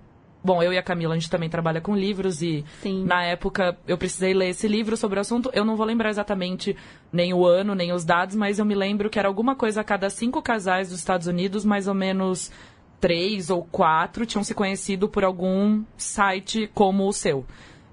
Bom, 0.46 0.62
eu 0.62 0.72
e 0.72 0.78
a 0.78 0.82
Camila, 0.82 1.12
a 1.12 1.18
gente 1.18 1.28
também 1.28 1.50
trabalha 1.50 1.80
com 1.80 1.96
livros 1.96 2.40
e 2.40 2.64
Sim. 2.80 3.04
na 3.04 3.25
época 3.25 3.76
eu 3.84 3.98
precisei 3.98 4.32
ler 4.32 4.50
esse 4.50 4.68
livro 4.68 4.96
sobre 4.96 5.18
o 5.18 5.20
assunto. 5.20 5.50
Eu 5.52 5.64
não 5.64 5.75
vou 5.75 5.84
lembrar 5.84 6.08
exatamente 6.08 6.76
nem 7.12 7.34
o 7.34 7.44
ano, 7.44 7.75
nem 7.75 7.92
os 7.92 8.04
dados, 8.04 8.36
mas 8.36 8.60
eu 8.60 8.64
me 8.64 8.76
lembro 8.76 9.10
que 9.10 9.18
era 9.18 9.26
alguma 9.26 9.56
coisa 9.56 9.80
a 9.80 9.84
cada 9.84 10.08
cinco 10.08 10.40
casais 10.40 10.90
dos 10.90 11.00
Estados 11.00 11.26
Unidos, 11.26 11.64
mais 11.64 11.88
ou 11.88 11.94
menos 11.94 12.52
três 13.00 13.50
ou 13.50 13.64
quatro 13.64 14.25
tinham 14.25 14.44
se 14.44 14.54
conhecido 14.54 15.08
por 15.08 15.25
algum 15.25 15.82
site 15.96 16.70
como 16.72 17.08
o 17.08 17.12
seu. 17.12 17.44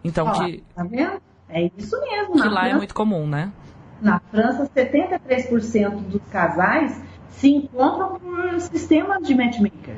Então 0.04 0.32
que. 0.34 0.64
Tá 0.76 0.84
vendo? 0.84 1.20
É 1.50 1.72
isso 1.76 2.00
mesmo. 2.02 2.34
Que 2.34 2.48
lá 2.50 2.50
é 2.50 2.54
França, 2.54 2.70
é 2.70 2.78
muito 2.78 2.94
comum, 2.94 3.26
né? 3.26 3.52
Na 4.00 4.20
França, 4.20 4.70
73% 4.76 6.02
dos 6.04 6.22
casais 6.32 7.02
se 7.44 7.50
encontram 7.50 8.18
por 8.22 8.62
sistemas 8.62 9.22
de 9.28 9.36
matchmaker. 9.36 9.98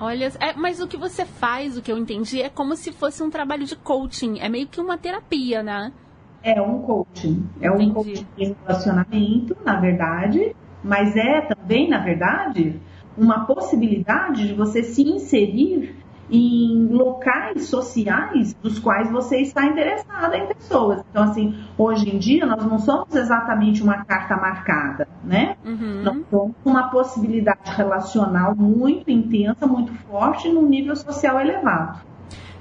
Olha, 0.00 0.32
é, 0.38 0.52
mas 0.52 0.80
o 0.80 0.86
que 0.86 0.96
você 0.96 1.24
faz, 1.24 1.76
o 1.76 1.82
que 1.82 1.90
eu 1.90 1.98
entendi, 1.98 2.40
é 2.40 2.48
como 2.48 2.76
se 2.76 2.92
fosse 2.92 3.20
um 3.20 3.28
trabalho 3.28 3.64
de 3.64 3.74
coaching. 3.74 4.38
É 4.38 4.48
meio 4.48 4.68
que 4.68 4.80
uma 4.80 4.96
terapia, 4.96 5.60
né? 5.60 5.92
É 6.40 6.62
um 6.62 6.80
coaching. 6.82 7.44
É 7.60 7.66
entendi. 7.66 7.84
um 7.84 7.94
coaching 7.94 8.26
de 8.36 8.56
relacionamento, 8.64 9.56
na 9.64 9.80
verdade, 9.80 10.54
mas 10.84 11.16
é 11.16 11.40
também, 11.40 11.90
na 11.90 11.98
verdade, 11.98 12.80
uma 13.16 13.44
possibilidade 13.44 14.46
de 14.46 14.54
você 14.54 14.84
se 14.84 15.02
inserir 15.02 15.96
em 16.30 16.88
locais 16.88 17.68
sociais 17.68 18.54
dos 18.62 18.78
quais 18.78 19.10
você 19.10 19.38
está 19.38 19.64
interessada 19.66 20.36
em 20.36 20.46
pessoas. 20.46 21.02
Então, 21.10 21.24
assim, 21.24 21.58
hoje 21.76 22.14
em 22.14 22.18
dia 22.18 22.44
nós 22.46 22.64
não 22.64 22.78
somos 22.78 23.14
exatamente 23.14 23.82
uma 23.82 24.04
carta 24.04 24.36
marcada, 24.36 25.08
né? 25.24 25.56
Uhum. 25.64 26.02
Nós 26.02 26.16
somos 26.30 26.54
uma 26.64 26.88
possibilidade 26.90 27.70
relacional 27.70 28.54
muito 28.54 29.10
intensa, 29.10 29.66
muito 29.66 29.92
forte, 30.04 30.48
num 30.48 30.66
nível 30.68 30.94
social 30.96 31.40
elevado. 31.40 32.08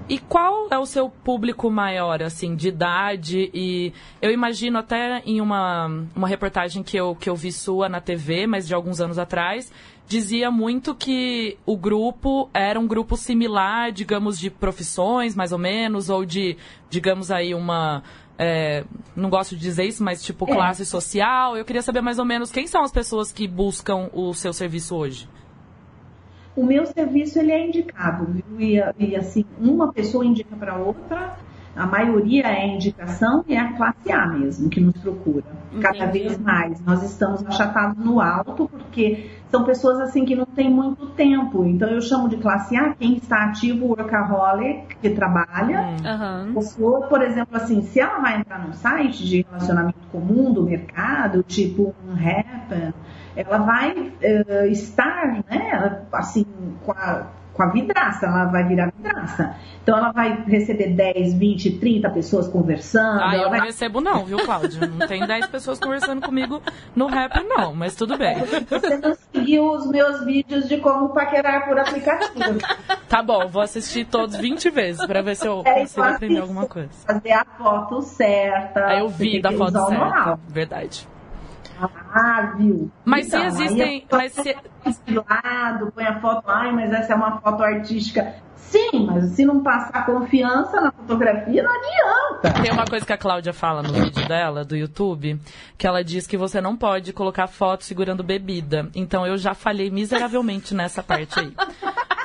E 0.10 0.18
qual 0.18 0.68
é 0.72 0.78
o 0.78 0.86
seu 0.86 1.10
público 1.10 1.70
maior, 1.70 2.24
assim, 2.24 2.56
de 2.56 2.70
idade? 2.70 3.52
E 3.54 3.92
eu 4.22 4.32
imagino 4.32 4.78
até 4.78 5.22
em 5.26 5.42
uma, 5.42 5.88
uma 6.16 6.28
reportagem 6.30 6.82
que 6.82 6.96
eu, 6.96 7.14
que 7.14 7.30
eu 7.30 7.36
vi 7.36 7.52
sua 7.52 7.90
na 7.90 8.00
TV, 8.00 8.48
mas 8.48 8.66
de 8.66 8.74
alguns 8.74 9.02
anos 9.02 9.20
atrás, 9.20 9.70
dizia 10.08 10.50
muito 10.50 10.96
que 10.96 11.58
o 11.66 11.78
grupo 11.78 12.50
era 12.54 12.80
um 12.80 12.88
grupo 12.88 13.18
similar, 13.18 13.92
digamos, 13.92 14.40
de 14.40 14.50
profissões, 14.50 15.36
mais 15.36 15.52
ou 15.52 15.60
menos, 15.60 16.10
ou 16.10 16.26
de, 16.26 16.58
digamos 16.90 17.30
aí, 17.30 17.54
uma. 17.54 18.02
É, 18.40 18.86
não 19.16 19.30
gosto 19.30 19.56
de 19.56 19.62
dizer 19.62 19.86
isso, 19.86 20.04
mas 20.04 20.24
tipo 20.24 20.46
é. 20.50 20.54
classe 20.54 20.86
social. 20.86 21.58
Eu 21.58 21.66
queria 21.66 21.82
saber 21.82 22.02
mais 22.02 22.20
ou 22.20 22.26
menos 22.26 22.52
quem 22.52 22.68
são 22.68 22.84
as 22.84 22.92
pessoas 22.92 23.32
que 23.32 23.48
buscam 23.48 24.10
o 24.14 24.34
seu 24.34 24.54
serviço 24.54 24.96
hoje. 24.96 25.28
O 26.56 26.66
meu 26.66 26.86
serviço 26.86 27.38
ele 27.40 27.52
é 27.52 27.68
indicado, 27.68 28.26
viu? 28.26 28.60
E, 28.60 28.80
e 28.98 29.16
assim, 29.16 29.46
uma 29.60 29.92
pessoa 29.92 30.26
indica 30.26 30.56
para 30.56 30.76
outra 30.78 31.38
a 31.78 31.86
maioria 31.86 32.48
é 32.48 32.66
indicação 32.66 33.46
e 33.48 33.54
é 33.54 33.60
a 33.60 33.74
classe 33.74 34.12
A 34.12 34.26
mesmo 34.26 34.68
que 34.68 34.82
nos 34.82 34.98
procura. 34.98 35.46
Cada 35.80 36.06
Entendi. 36.06 36.20
vez 36.20 36.38
mais. 36.40 36.82
Nós 36.84 37.04
estamos 37.04 37.46
achatados 37.46 38.04
no 38.04 38.20
alto 38.20 38.68
porque 38.68 39.30
são 39.50 39.64
pessoas 39.64 40.00
assim 40.00 40.26
que 40.26 40.36
não 40.36 40.46
têm 40.46 40.70
muito 40.70 41.08
tempo. 41.08 41.66
Então 41.66 41.90
eu 41.90 42.02
chamo 42.02 42.28
de 42.28 42.38
classe 42.38 42.76
A 42.76 42.94
quem 42.94 43.16
está 43.16 43.46
ativo, 43.46 43.88
workaholic, 43.88 44.98
que 44.98 45.10
trabalha. 45.12 45.96
Uhum. 46.04 46.54
Pessoa, 46.54 47.08
por 47.08 47.22
exemplo, 47.22 47.56
assim, 47.56 47.82
se 47.82 48.00
ela 48.00 48.20
vai 48.20 48.40
entrar 48.40 48.66
num 48.66 48.74
site 48.74 49.26
de 49.26 49.46
relacionamento 49.50 50.00
comum 50.12 50.52
do 50.52 50.64
mercado, 50.64 51.44
tipo 51.44 51.96
um 52.06 52.14
Happen, 52.14 52.94
ela 53.36 53.58
vai 53.60 53.92
uh, 53.94 54.66
estar, 54.68 55.44
né, 55.50 56.02
assim, 56.12 56.46
com 56.86 56.92
a 56.92 57.28
com 57.58 57.64
a 57.64 57.68
vidraça, 57.68 58.28
ela 58.28 58.46
vai 58.46 58.64
virar 58.64 58.92
vidraça. 58.96 59.56
Então 59.82 59.98
ela 59.98 60.12
vai 60.12 60.44
receber 60.46 60.90
10, 60.90 61.34
20, 61.34 61.80
30 61.80 62.10
pessoas 62.12 62.48
conversando. 62.48 63.22
Ah, 63.22 63.36
eu 63.36 63.50
vai... 63.50 63.60
não 63.60 63.66
recebo 63.66 64.00
não, 64.00 64.26
viu, 64.26 64.38
Cláudio? 64.38 64.88
Não 64.88 65.08
tem 65.08 65.26
10 65.26 65.48
pessoas 65.48 65.80
conversando 65.80 66.22
comigo 66.22 66.62
no 66.96 67.08
rap, 67.08 67.44
não, 67.44 67.74
mas 67.74 67.96
tudo 67.96 68.18
bem. 68.18 68.38
Você 68.70 68.98
não 68.98 69.16
seguiu 69.34 69.72
os 69.72 69.88
meus 69.88 70.24
vídeos 70.24 70.68
de 70.68 70.78
como 70.78 71.10
paquerar 71.10 71.66
por 71.66 71.80
aplicativo. 71.80 72.60
Tá 73.10 73.24
bom, 73.24 73.48
vou 73.48 73.62
assistir 73.62 74.06
todos 74.06 74.36
20 74.36 74.70
vezes 74.70 75.06
pra 75.06 75.22
ver 75.22 75.36
se 75.36 75.48
eu 75.48 75.64
é, 75.66 75.80
consigo 75.80 76.04
aprender 76.04 76.40
alguma 76.40 76.68
coisa. 76.68 76.90
Fazer 77.06 77.32
a 77.32 77.46
foto 77.58 78.02
certa. 78.02 78.86
Aí 78.86 79.00
eu 79.00 79.08
vi 79.08 79.42
da 79.42 79.52
foto 79.52 79.72
certa, 79.72 79.90
normal. 79.90 80.40
verdade. 80.50 81.08
Ah, 81.80 82.54
viu? 82.58 82.92
Mas 83.06 83.28
então, 83.28 83.40
se 83.40 83.48
existem. 83.48 84.08
Mas 84.12 84.34
se... 84.34 84.56
lado, 85.14 85.92
põe 85.94 86.06
a 86.06 86.20
foto, 86.20 86.44
ai, 86.48 86.72
mas 86.72 86.92
essa 86.92 87.14
é 87.14 87.16
uma 87.16 87.40
foto 87.40 87.64
artística. 87.64 88.36
Sim, 88.56 89.06
mas 89.06 89.30
se 89.32 89.46
não 89.46 89.64
passar 89.64 90.06
confiança 90.06 90.82
na 90.82 90.92
fotografia, 90.92 91.64
não 91.64 91.72
adianta. 91.72 92.62
Tem 92.62 92.72
uma 92.72 92.86
coisa 92.86 93.06
que 93.06 93.14
a 93.14 93.18
Cláudia 93.18 93.54
fala 93.54 93.82
no 93.82 93.94
vídeo 93.94 94.28
dela, 94.28 94.66
do 94.66 94.76
YouTube, 94.76 95.40
que 95.78 95.88
ela 95.88 96.04
diz 96.04 96.28
que 96.28 96.36
você 96.36 96.60
não 96.60 96.76
pode 96.76 97.14
colocar 97.14 97.48
foto 97.48 97.86
segurando 97.86 98.24
bebida. 98.24 98.90
Então 98.94 99.26
eu 99.26 99.38
já 99.38 99.54
falhei 99.54 99.90
miseravelmente 99.90 100.74
nessa 100.74 101.02
parte 101.02 101.40
aí. 101.40 101.54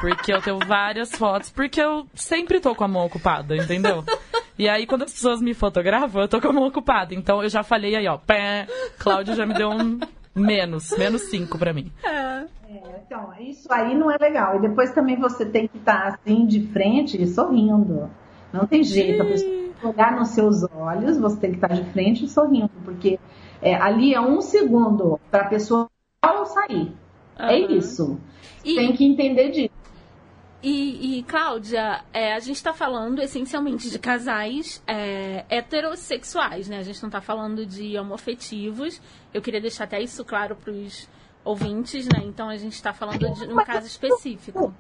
Porque 0.02 0.32
eu 0.32 0.42
tenho 0.42 0.59
várias 0.59 1.12
fotos, 1.12 1.49
porque 1.49 1.80
eu 1.80 2.04
sempre 2.12 2.59
tô 2.59 2.75
com 2.75 2.82
a 2.82 2.88
mão 2.88 3.06
ocupada, 3.06 3.54
entendeu? 3.54 4.02
E 4.59 4.68
aí, 4.68 4.85
quando 4.85 5.04
as 5.04 5.12
pessoas 5.12 5.40
me 5.40 5.54
fotografam, 5.54 6.23
eu 6.23 6.28
tô 6.28 6.40
com 6.40 6.49
a 6.49 6.52
mão 6.52 6.66
ocupada. 6.66 7.14
Então, 7.14 7.40
eu 7.40 7.49
já 7.49 7.62
falei 7.62 7.94
aí, 7.94 8.09
ó, 8.09 8.18
pé, 8.18 8.66
Cláudio 8.99 9.37
já 9.37 9.47
me 9.47 9.54
deu 9.54 9.71
um 9.71 10.00
menos, 10.35 10.90
menos 10.99 11.23
cinco 11.30 11.56
pra 11.56 11.73
mim. 11.73 11.92
É. 12.02 12.44
É, 12.68 13.02
então, 13.06 13.32
isso 13.38 13.73
aí 13.73 13.94
não 13.94 14.11
é 14.11 14.16
legal. 14.18 14.56
E 14.56 14.62
depois 14.62 14.90
também 14.92 15.16
você 15.21 15.47
tem 15.47 15.68
que 15.68 15.78
estar 15.78 16.09
assim 16.09 16.47
de 16.47 16.66
frente, 16.66 17.25
sorrindo. 17.28 18.11
Não 18.52 18.66
tem 18.66 18.82
jeito. 18.82 19.23
A 19.23 19.26
pessoa 19.26 19.73
olhar 19.85 20.16
nos 20.16 20.28
seus 20.30 20.64
olhos, 20.75 21.16
você 21.16 21.38
tem 21.38 21.50
que 21.50 21.59
estar 21.59 21.75
de 21.75 21.85
frente 21.92 22.25
e 22.25 22.28
sorrindo, 22.28 22.73
porque 22.85 23.21
é, 23.61 23.76
ali 23.76 24.14
é 24.14 24.21
um 24.21 24.40
segundo 24.40 25.21
para 25.30 25.44
a 25.44 25.49
pessoa 25.49 25.88
sair. 26.47 26.92
Uhum. 27.38 27.47
É 27.47 27.59
isso. 27.59 28.21
E... 28.64 28.75
Tem 28.75 28.92
que 28.94 29.04
entender 29.04 29.50
disso. 29.50 29.82
E, 30.62 31.19
e 31.19 31.23
Cláudia, 31.25 32.04
é, 32.12 32.35
a 32.35 32.38
gente 32.38 32.57
está 32.57 32.73
falando 32.73 33.21
essencialmente 33.21 33.90
de 33.90 33.99
casais 33.99 34.81
é, 34.87 35.45
heterossexuais, 35.49 36.69
né? 36.69 36.78
A 36.78 36.83
gente 36.85 37.02
não 37.02 37.09
está 37.09 37.21
falando 37.21 37.66
de 37.66 37.99
homoafetivos. 37.99 39.00
Eu 39.35 39.42
queria 39.42 39.61
deixar 39.61 39.85
até 39.85 40.00
isso 40.00 40.25
claro 40.25 40.54
para 40.54 40.71
os 40.73 41.09
ouvintes, 41.45 42.07
né? 42.07 42.23
Então 42.25 42.49
a 42.49 42.57
gente 42.57 42.75
está 42.75 42.92
falando 42.92 43.19
de 43.19 43.52
um 43.52 43.57
caso 43.64 43.88
específico. 43.88 44.73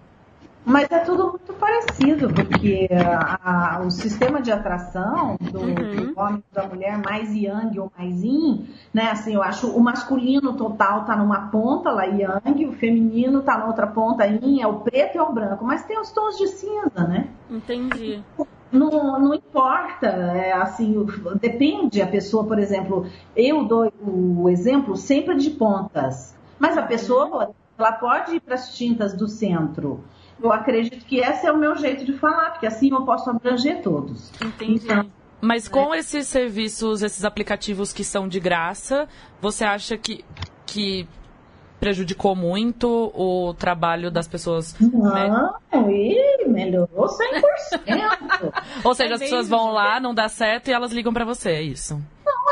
Mas 0.64 0.88
é 0.90 1.00
tudo 1.00 1.30
muito 1.30 1.52
parecido, 1.54 2.32
porque 2.32 2.88
a, 2.92 3.76
a, 3.76 3.80
o 3.80 3.90
sistema 3.90 4.40
de 4.40 4.52
atração 4.52 5.36
do, 5.40 5.60
uhum. 5.60 6.12
do 6.12 6.20
homem 6.20 6.44
e 6.50 6.54
da 6.54 6.66
mulher 6.68 6.98
mais 6.98 7.34
yang 7.34 7.78
ou 7.80 7.90
mais 7.98 8.22
yin, 8.22 8.68
né? 8.94 9.10
Assim, 9.10 9.34
eu 9.34 9.42
acho 9.42 9.68
o 9.68 9.80
masculino 9.80 10.54
total 10.54 11.04
tá 11.04 11.16
numa 11.16 11.48
ponta 11.48 11.90
lá 11.90 12.04
yang, 12.04 12.66
o 12.66 12.72
feminino 12.74 13.42
tá 13.42 13.58
na 13.58 13.66
outra 13.66 13.88
ponta 13.88 14.24
yin, 14.24 14.62
é 14.62 14.66
o 14.66 14.80
preto 14.80 15.16
e 15.16 15.18
é 15.18 15.22
o 15.22 15.32
branco, 15.32 15.64
mas 15.64 15.84
tem 15.84 15.98
os 15.98 16.12
tons 16.12 16.38
de 16.38 16.46
cinza, 16.46 17.06
né? 17.08 17.28
Entendi. 17.50 18.22
Não, 18.70 19.20
não 19.20 19.34
importa, 19.34 20.06
é, 20.06 20.52
assim, 20.52 21.04
depende 21.40 22.00
a 22.00 22.06
pessoa, 22.06 22.44
por 22.44 22.58
exemplo, 22.58 23.06
eu 23.36 23.64
dou 23.64 23.92
o 24.00 24.48
exemplo 24.48 24.96
sempre 24.96 25.36
de 25.36 25.50
pontas, 25.50 26.34
mas 26.58 26.78
a 26.78 26.82
pessoa 26.82 27.52
ela 27.76 27.92
pode 27.92 28.36
ir 28.36 28.40
para 28.40 28.54
as 28.54 28.74
tintas 28.74 29.12
do 29.12 29.28
centro 29.28 30.04
eu 30.42 30.52
acredito 30.52 31.04
que 31.04 31.20
esse 31.20 31.46
é 31.46 31.52
o 31.52 31.56
meu 31.56 31.76
jeito 31.76 32.04
de 32.04 32.12
falar, 32.14 32.50
porque 32.52 32.66
assim 32.66 32.90
eu 32.90 33.04
posso 33.04 33.30
abranger 33.30 33.82
todos. 33.82 34.32
Entendi. 34.40 34.84
Então, 34.84 35.10
mas 35.40 35.66
com 35.66 35.92
é. 35.92 35.98
esses 35.98 36.28
serviços, 36.28 37.02
esses 37.02 37.24
aplicativos 37.24 37.92
que 37.92 38.04
são 38.04 38.28
de 38.28 38.38
graça, 38.38 39.08
você 39.40 39.64
acha 39.64 39.98
que, 39.98 40.24
que 40.64 41.08
prejudicou 41.80 42.36
muito 42.36 43.10
o 43.12 43.52
trabalho 43.54 44.08
das 44.08 44.28
pessoas? 44.28 44.76
Não, 44.78 45.58
e 45.90 46.46
melhorou 46.46 47.06
100%. 47.06 48.52
Ou 48.84 48.94
seja, 48.94 49.10
é 49.10 49.14
as 49.14 49.20
pessoas 49.20 49.48
vão 49.48 49.72
lá, 49.72 49.98
não 49.98 50.14
dá 50.14 50.28
certo 50.28 50.68
e 50.68 50.72
elas 50.72 50.92
ligam 50.92 51.12
para 51.12 51.24
você, 51.24 51.50
é 51.50 51.62
isso? 51.62 52.00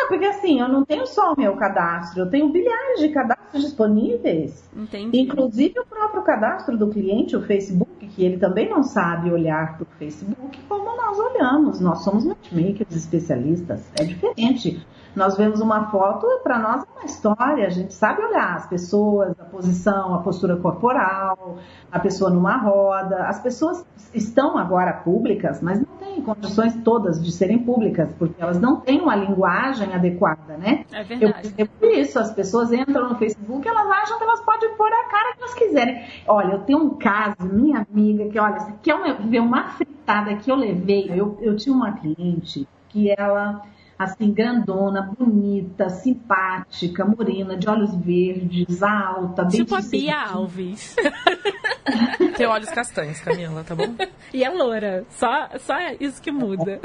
Não, 0.01 0.07
é 0.07 0.09
porque 0.09 0.25
assim, 0.25 0.61
eu 0.61 0.69
não 0.69 0.85
tenho 0.85 1.07
só 1.07 1.35
o 1.35 1.37
meu 1.39 1.55
cadastro, 1.57 2.23
eu 2.23 2.31
tenho 2.31 2.49
bilhares 2.49 3.01
de 3.01 3.09
cadastros 3.11 3.63
disponíveis. 3.63 4.69
Entendi. 4.75 5.21
Inclusive 5.21 5.79
o 5.79 5.87
próprio 5.87 6.23
cadastro 6.23 6.77
do 6.77 6.89
cliente, 6.89 7.37
o 7.37 7.43
Facebook, 7.43 8.07
que 8.09 8.25
ele 8.25 8.39
também 8.39 8.69
não 8.69 8.83
sabe 8.83 9.31
olhar 9.31 9.77
para 9.77 9.83
o 9.83 9.87
Facebook 9.99 10.59
como 10.69 10.97
nós 10.97 11.19
olhamos. 11.19 11.81
Nós 11.81 12.03
somos 12.03 12.25
matchmakers 12.25 12.95
especialistas, 12.95 13.91
é 13.99 14.05
diferente. 14.05 14.87
Nós 15.15 15.37
vemos 15.37 15.61
uma 15.61 15.91
foto, 15.91 16.27
para 16.43 16.59
nós 16.59 16.85
é 16.85 16.99
uma 16.99 17.05
história, 17.05 17.67
a 17.67 17.71
gente 17.71 17.93
sabe 17.93 18.23
olhar 18.23 18.55
as 18.55 18.69
pessoas, 18.69 19.35
a 19.41 19.45
posição, 19.45 20.15
a 20.15 20.19
postura 20.19 20.57
corporal, 20.57 21.59
a 21.91 21.99
pessoa 21.99 22.31
numa 22.31 22.57
roda. 22.57 23.25
As 23.27 23.41
pessoas 23.41 23.85
estão 24.15 24.57
agora 24.57 24.93
públicas, 24.93 25.61
mas 25.61 25.81
não 25.81 25.97
têm 26.21 26.23
condições 26.23 26.75
todas 26.85 27.23
de 27.23 27.33
serem 27.33 27.59
públicas, 27.59 28.11
porque 28.19 28.41
elas 28.41 28.61
não 28.61 28.77
têm 28.77 29.01
uma 29.01 29.17
linguagem 29.17 29.93
adequada, 29.93 30.57
né? 30.59 30.85
É 30.93 31.03
verdade. 31.03 31.55
Eu 31.57 31.67
percebo 31.67 32.01
isso, 32.01 32.19
as 32.19 32.33
pessoas 32.33 32.73
entram 32.73 33.09
no 33.09 33.17
Facebook, 33.17 33.67
elas 33.67 33.87
acham 33.87 34.19
que 34.19 34.25
elas 34.25 34.41
podem 34.41 34.75
pôr 34.77 34.87
a 34.87 35.09
cara 35.09 35.35
que 35.35 35.43
elas 35.43 35.55
quiserem. 35.55 36.05
Olha, 36.27 36.53
eu 36.53 36.61
tenho 36.61 36.79
um 36.79 36.91
caso, 36.91 37.37
minha 37.43 37.87
amiga, 37.91 38.29
que 38.29 38.39
olha, 38.39 38.61
você 38.61 38.75
quer 38.83 39.17
ver 39.23 39.41
uma 39.41 39.71
fritada 39.71 40.37
que 40.37 40.51
eu 40.51 40.57
levei? 40.57 41.11
Eu, 41.11 41.39
eu 41.41 41.57
tinha 41.57 41.75
uma 41.75 41.93
cliente 41.93 42.69
que 42.89 43.11
ela 43.11 43.63
assim, 44.01 44.33
grandona, 44.33 45.03
bonita, 45.03 45.91
simpática, 45.91 47.05
morena, 47.05 47.55
de 47.55 47.69
olhos 47.69 47.95
verdes, 47.95 48.83
alta, 48.83 49.43
bem 49.43 49.51
Tipo 49.51 49.75
a 49.75 49.83
Bia 49.83 50.19
Alves. 50.19 50.97
Tem 52.35 52.47
olhos 52.47 52.71
castanhos, 52.71 53.21
Camila, 53.21 53.63
tá 53.63 53.75
bom? 53.75 53.95
E 54.33 54.43
é 54.43 54.49
loura. 54.49 55.05
Só, 55.11 55.51
só 55.59 55.75
isso 56.01 56.23
que 56.23 56.33
muda. 56.33 56.81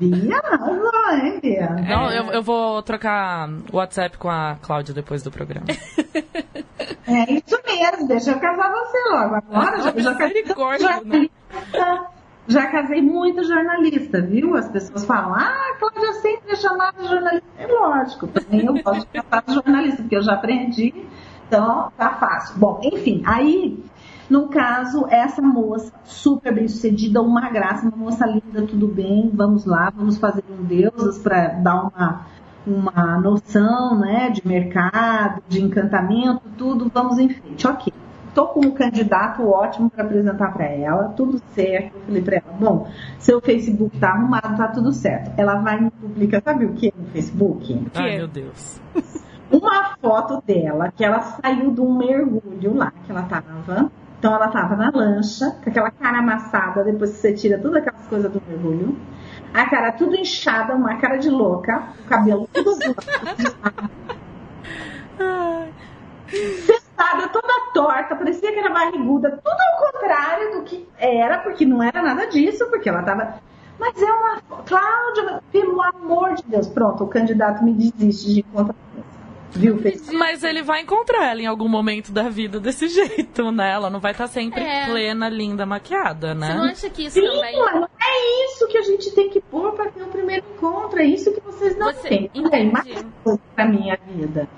Bia, 0.00 0.42
não, 0.42 1.24
hein, 1.24 1.38
Bia? 1.40 1.68
Não, 1.68 2.10
eu, 2.10 2.32
eu 2.32 2.42
vou 2.42 2.82
trocar 2.82 3.48
o 3.72 3.76
WhatsApp 3.76 4.18
com 4.18 4.28
a 4.28 4.56
Cláudia 4.60 4.92
depois 4.92 5.22
do 5.22 5.30
programa. 5.30 5.66
É 7.06 7.32
isso 7.32 7.56
mesmo, 7.64 8.08
deixa 8.08 8.32
eu 8.32 8.40
casar 8.40 8.68
você 8.72 8.98
logo. 9.10 9.34
Agora 9.36 9.78
já, 9.80 9.92
já, 9.96 10.78
já, 10.78 11.00
né? 11.04 11.28
Já 12.48 12.66
casei 12.68 13.02
muito 13.02 13.42
jornalista, 13.44 14.20
viu? 14.20 14.56
As 14.56 14.68
pessoas 14.68 15.04
falam, 15.04 15.34
ah, 15.34 15.76
Cláudia 15.78 16.12
sempre 16.14 16.52
é 16.52 16.56
chamada 16.56 17.02
de 17.02 17.08
jornalista. 17.08 17.46
É 17.58 17.66
lógico, 17.66 18.26
também 18.28 18.64
eu 18.64 18.82
posso 18.82 19.06
casar 19.06 19.44
de 19.46 19.54
jornalista, 19.54 20.02
porque 20.02 20.16
eu 20.16 20.22
já 20.22 20.34
aprendi, 20.34 20.94
então 21.46 21.90
tá 21.96 22.10
fácil. 22.14 22.58
Bom, 22.58 22.80
enfim, 22.84 23.22
aí, 23.26 23.82
no 24.30 24.48
caso, 24.48 25.06
essa 25.08 25.42
moça, 25.42 25.92
super 26.04 26.54
bem 26.54 26.68
sucedida, 26.68 27.20
uma 27.20 27.48
graça, 27.50 27.86
uma 27.86 27.96
moça 27.96 28.26
linda, 28.26 28.62
tudo 28.62 28.86
bem, 28.86 29.30
vamos 29.32 29.64
lá, 29.64 29.90
vamos 29.94 30.18
fazer 30.18 30.44
um 30.50 30.64
deusas 30.64 31.18
para 31.18 31.48
dar 31.48 31.82
uma, 31.82 32.26
uma 32.66 33.20
noção, 33.20 33.98
né, 33.98 34.30
de 34.30 34.46
mercado, 34.46 35.42
de 35.48 35.62
encantamento, 35.62 36.42
tudo, 36.56 36.90
vamos 36.92 37.18
em 37.18 37.28
frente, 37.28 37.66
ok 37.66 37.92
estou 38.36 38.48
com 38.48 38.60
um 38.60 38.70
candidato 38.70 39.48
ótimo 39.48 39.88
para 39.88 40.04
apresentar 40.04 40.52
para 40.52 40.66
ela, 40.66 41.08
tudo 41.16 41.40
certo. 41.54 41.96
Eu 41.96 42.02
falei 42.02 42.22
para 42.22 42.36
ela, 42.36 42.52
bom, 42.60 42.86
seu 43.18 43.40
Facebook 43.40 43.98
tá 43.98 44.10
arrumado, 44.10 44.58
tá 44.58 44.68
tudo 44.68 44.92
certo. 44.92 45.32
Ela 45.38 45.54
vai 45.56 45.80
me 45.80 45.90
publicar, 45.90 46.42
sabe 46.42 46.66
o 46.66 46.74
que 46.74 46.92
no 46.94 47.06
Facebook? 47.06 47.86
Ai, 47.94 48.18
meu 48.18 48.28
Deus. 48.28 48.78
Uma 49.50 49.96
foto 49.96 50.42
dela, 50.46 50.92
que 50.94 51.02
ela 51.02 51.20
saiu 51.20 51.72
de 51.72 51.80
um 51.80 51.96
mergulho 51.96 52.74
lá, 52.74 52.92
que 53.06 53.10
ela 53.10 53.22
tava. 53.22 53.90
Então 54.18 54.34
ela 54.34 54.48
tava 54.48 54.76
na 54.76 54.90
lancha, 54.90 55.56
com 55.62 55.70
aquela 55.70 55.90
cara 55.90 56.18
amassada, 56.18 56.84
depois 56.84 57.12
que 57.12 57.18
você 57.18 57.32
tira 57.32 57.58
todas 57.58 57.78
aquelas 57.78 58.06
coisas 58.06 58.30
do 58.30 58.42
mergulho. 58.46 58.98
A 59.54 59.64
cara 59.70 59.92
tudo 59.92 60.14
inchada, 60.14 60.74
uma 60.74 60.96
cara 60.96 61.16
de 61.16 61.30
louca, 61.30 61.84
o 62.04 62.08
cabelo 62.08 62.46
tudo 62.52 62.70
azul. 62.70 62.96
sentada, 66.28 67.28
toda 67.28 67.70
torta, 67.72 68.16
parecia 68.16 68.52
que 68.52 68.58
era 68.58 68.70
barriguda, 68.70 69.30
tudo 69.42 69.56
ao 69.60 69.92
contrário 69.92 70.52
do 70.52 70.62
que 70.64 70.86
era, 70.98 71.38
porque 71.38 71.64
não 71.64 71.82
era 71.82 72.02
nada 72.02 72.26
disso, 72.26 72.66
porque 72.70 72.88
ela 72.88 73.02
tava. 73.02 73.40
Mas 73.78 74.00
é 74.00 74.10
uma. 74.10 74.40
Cláudia, 74.64 75.42
pelo 75.52 75.82
amor 75.82 76.34
de 76.34 76.42
Deus, 76.44 76.66
pronto, 76.68 77.04
o 77.04 77.08
candidato 77.08 77.62
me 77.62 77.72
desiste 77.72 78.32
de 78.32 78.40
encontrar. 78.40 78.74
Viu, 79.52 79.78
fez. 79.78 80.10
Mas 80.12 80.42
ele 80.42 80.62
vai 80.62 80.82
encontrar 80.82 81.30
ela 81.30 81.40
em 81.40 81.46
algum 81.46 81.68
momento 81.68 82.12
da 82.12 82.28
vida 82.28 82.60
desse 82.60 82.88
jeito, 82.92 83.50
né? 83.50 83.72
Ela 83.72 83.88
não 83.88 84.00
vai 84.00 84.12
estar 84.12 84.26
sempre 84.26 84.62
é. 84.62 84.86
plena, 84.86 85.28
linda, 85.28 85.64
maquiada, 85.64 86.34
né? 86.34 86.48
Você 86.48 86.54
não 86.54 86.64
acha 86.64 86.90
que 86.90 87.06
isso 87.06 87.20
Sim, 87.20 87.26
também. 87.26 87.58
Mas 87.58 87.74
não 87.74 87.84
é 87.84 88.44
isso 88.44 88.68
que 88.68 88.78
a 88.78 88.82
gente 88.82 89.10
tem 89.12 89.30
que 89.30 89.40
pôr 89.40 89.72
para 89.72 89.90
ter 89.90 90.02
o 90.02 90.08
primeiro 90.08 90.44
encontro. 90.54 90.98
É 91.00 91.04
isso 91.04 91.32
que 91.32 91.40
vocês 91.40 91.76
não 91.78 91.92
Você 91.92 92.08
têm. 92.08 92.30
Entende? 92.34 92.72
mais 92.72 93.06
coisa 93.24 93.40
pra 93.54 93.66
minha 93.66 93.98
vida. 94.06 94.48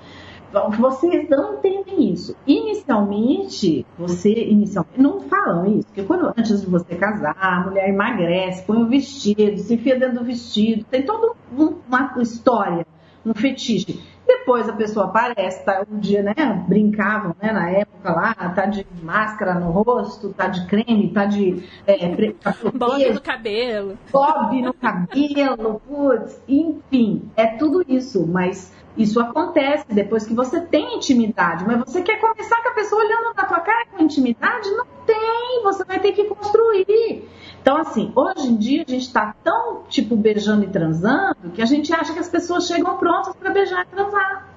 Vocês 0.77 1.29
não 1.29 1.55
entendem 1.55 2.11
isso. 2.11 2.35
Inicialmente, 2.45 3.85
você 3.97 4.33
inicialmente 4.33 4.99
não 4.99 5.21
falam 5.21 5.65
isso, 5.77 5.87
porque 5.87 6.03
quando 6.03 6.33
antes 6.37 6.61
de 6.61 6.67
você 6.67 6.95
casar, 6.95 7.35
a 7.39 7.61
mulher 7.61 7.89
emagrece, 7.89 8.63
põe 8.63 8.81
o 8.81 8.87
vestido, 8.87 9.57
se 9.57 9.75
enfia 9.75 9.97
dentro 9.97 10.19
do 10.19 10.25
vestido, 10.25 10.85
tem 10.85 11.03
toda 11.03 11.33
um, 11.55 11.75
uma 11.87 12.13
história, 12.21 12.85
um 13.25 13.33
fetiche. 13.33 13.99
Depois 14.29 14.69
a 14.69 14.73
pessoa 14.73 15.07
aparece, 15.07 15.65
tá 15.65 15.83
um 15.91 15.97
dia, 15.97 16.21
né? 16.21 16.35
Brincavam, 16.67 17.35
né? 17.41 17.51
Na 17.51 17.67
época 17.71 18.11
lá, 18.11 18.33
tá 18.35 18.67
de 18.67 18.85
máscara 19.01 19.55
no 19.55 19.71
rosto, 19.71 20.29
tá 20.29 20.47
de 20.47 20.67
creme, 20.67 21.09
tá 21.11 21.25
de. 21.25 21.63
É, 21.87 22.31
tá 22.33 22.55
bob 22.71 23.11
no 23.11 23.21
cabelo. 23.21 23.97
Bob 24.11 24.61
no 24.61 24.73
cabelo, 24.73 25.81
putz, 25.87 26.39
enfim, 26.47 27.23
é 27.35 27.47
tudo 27.47 27.83
isso, 27.87 28.27
mas 28.27 28.71
isso 28.99 29.19
acontece 29.19 29.85
depois 29.89 30.25
que 30.25 30.33
você 30.33 30.59
tem 30.59 30.97
intimidade, 30.97 31.65
mas 31.65 31.79
você 31.79 32.01
quer 32.01 32.19
começar 32.19 32.61
com 32.61 32.69
a 32.69 32.73
pessoa 32.73 33.01
olhando 33.01 33.33
na 33.33 33.45
tua 33.45 33.61
cara 33.61 33.85
com 33.91 34.03
intimidade? 34.03 34.69
Não 34.71 34.85
tem, 35.05 35.63
você 35.63 35.85
vai 35.85 35.99
ter 35.99 36.11
que 36.11 36.25
construir. 36.25 37.29
Então, 37.61 37.77
assim, 37.77 38.11
hoje 38.15 38.47
em 38.47 38.57
dia 38.57 38.83
a 38.87 38.91
gente 38.91 39.07
está 39.07 39.33
tão, 39.43 39.83
tipo, 39.87 40.15
beijando 40.15 40.65
e 40.65 40.67
transando 40.67 41.49
que 41.53 41.61
a 41.61 41.65
gente 41.65 41.93
acha 41.93 42.13
que 42.13 42.19
as 42.19 42.29
pessoas 42.29 42.67
chegam 42.67 42.97
prontas 42.97 43.33
para 43.35 43.51
beijar 43.51 43.85
e 43.85 43.95
transar. 43.95 44.47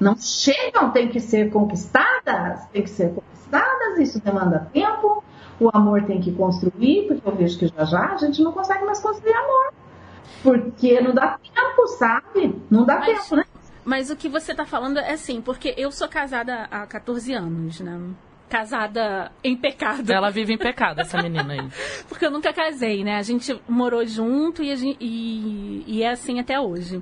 Não 0.00 0.16
chegam, 0.16 0.90
tem 0.90 1.08
que 1.08 1.20
ser 1.20 1.50
conquistadas, 1.50 2.66
tem 2.72 2.82
que 2.82 2.90
ser 2.90 3.14
conquistadas 3.14 3.36
isso 3.98 4.20
demanda 4.20 4.68
tempo, 4.72 5.22
o 5.58 5.70
amor 5.72 6.02
tem 6.04 6.20
que 6.20 6.32
construir, 6.32 7.06
porque 7.06 7.26
eu 7.26 7.34
vejo 7.34 7.58
que 7.58 7.66
já 7.68 7.84
já 7.84 8.12
a 8.12 8.16
gente 8.16 8.42
não 8.42 8.52
consegue 8.52 8.84
mais 8.84 9.00
construir 9.00 9.32
amor. 9.32 9.72
Porque 10.42 11.00
não 11.00 11.14
dá 11.14 11.38
tempo, 11.38 11.86
sabe? 11.98 12.62
Não 12.70 12.84
dá 12.84 12.98
mas, 12.98 13.22
tempo, 13.22 13.36
né? 13.36 13.44
Mas 13.86 14.10
o 14.10 14.16
que 14.16 14.28
você 14.28 14.52
tá 14.52 14.66
falando 14.66 14.98
é 14.98 15.12
assim, 15.12 15.40
porque 15.40 15.72
eu 15.76 15.92
sou 15.92 16.08
casada 16.08 16.66
há 16.72 16.84
14 16.88 17.32
anos, 17.32 17.78
né? 17.78 18.00
Casada 18.48 19.30
em 19.44 19.56
pecado. 19.56 20.10
Ela 20.10 20.28
vive 20.28 20.52
em 20.52 20.58
pecado, 20.58 21.00
essa 21.00 21.22
menina 21.22 21.52
aí. 21.52 21.68
porque 22.08 22.26
eu 22.26 22.30
nunca 22.32 22.52
casei, 22.52 23.04
né? 23.04 23.16
A 23.16 23.22
gente 23.22 23.56
morou 23.68 24.04
junto 24.04 24.60
e, 24.60 24.74
gente, 24.74 24.96
e, 25.00 25.84
e 25.86 26.02
é 26.02 26.10
assim 26.10 26.40
até 26.40 26.58
hoje. 26.58 27.00